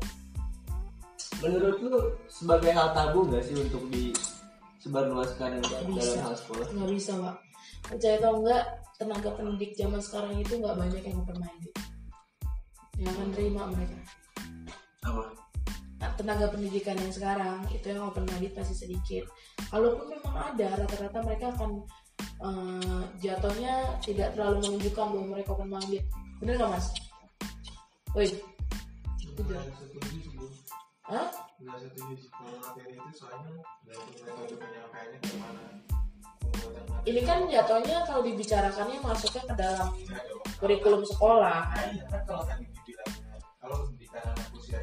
[1.46, 6.18] menurut lu sebagai hal tabu nggak sih untuk disebarluaskan dalam bisa.
[6.26, 7.36] hal sekolah nggak bisa pak
[7.86, 8.64] percaya atau enggak
[8.98, 11.74] tenaga pendidik zaman sekarang itu nggak banyak yang minded
[12.98, 13.98] yang akan terima mereka
[15.02, 15.41] Apa?
[16.02, 19.30] Nah, tenaga pendidikan yang sekarang itu yang open minded pasti sedikit
[19.70, 21.86] kalaupun memang ada rata-rata mereka akan
[22.42, 26.04] eh, jatuhnya tidak terlalu menunjukkan bahwa mereka open minded
[26.42, 26.90] bener nggak mas?
[28.18, 28.28] Woi.
[31.06, 31.30] Hah?
[31.62, 33.54] setuju sih kalau materi itu soalnya
[33.86, 35.90] dari metode penyampaiannya materi
[37.02, 40.58] Ini kan jatuhnya kalau dibicarakannya masuknya ke dalam ada waktu.
[40.62, 41.74] kurikulum sekolah.
[41.94, 44.80] Iya, kan kalau tadi dibilangnya kalau pendidikan anak usia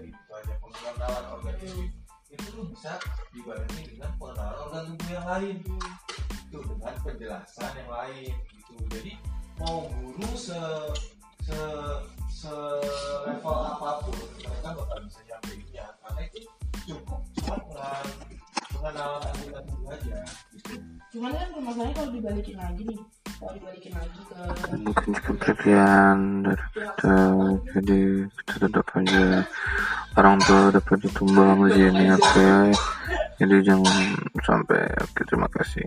[0.00, 1.88] itu aja pengenalan organ tubuh
[2.32, 2.96] itu lu bisa
[3.36, 5.56] dibarengi dengan pengenalan organ tubuh yang lain.
[6.48, 8.72] Itu dengan penjelasan yang lain gitu.
[8.88, 9.12] Jadi
[9.60, 10.60] mau guru se
[11.44, 11.60] se
[12.32, 12.54] se
[13.28, 15.86] level apa pun mereka bakal bisa nyampeinnya.
[16.00, 16.40] Karena itu
[16.88, 18.06] cukup cuma pengenalan
[18.72, 20.18] pengenalan tubuh aja
[20.56, 23.00] gitu Cuman kan permasalahannya kalau dibalikin lagi nih,
[23.42, 24.34] kalau dibalikin lagi ke
[26.46, 27.16] dari kita
[27.74, 28.00] jadi
[28.48, 29.24] kita tetap aja
[30.14, 32.50] orang tua dapat ditumbang di sini oke
[33.42, 33.98] jadi jangan
[34.46, 35.84] sampai oke terima kasih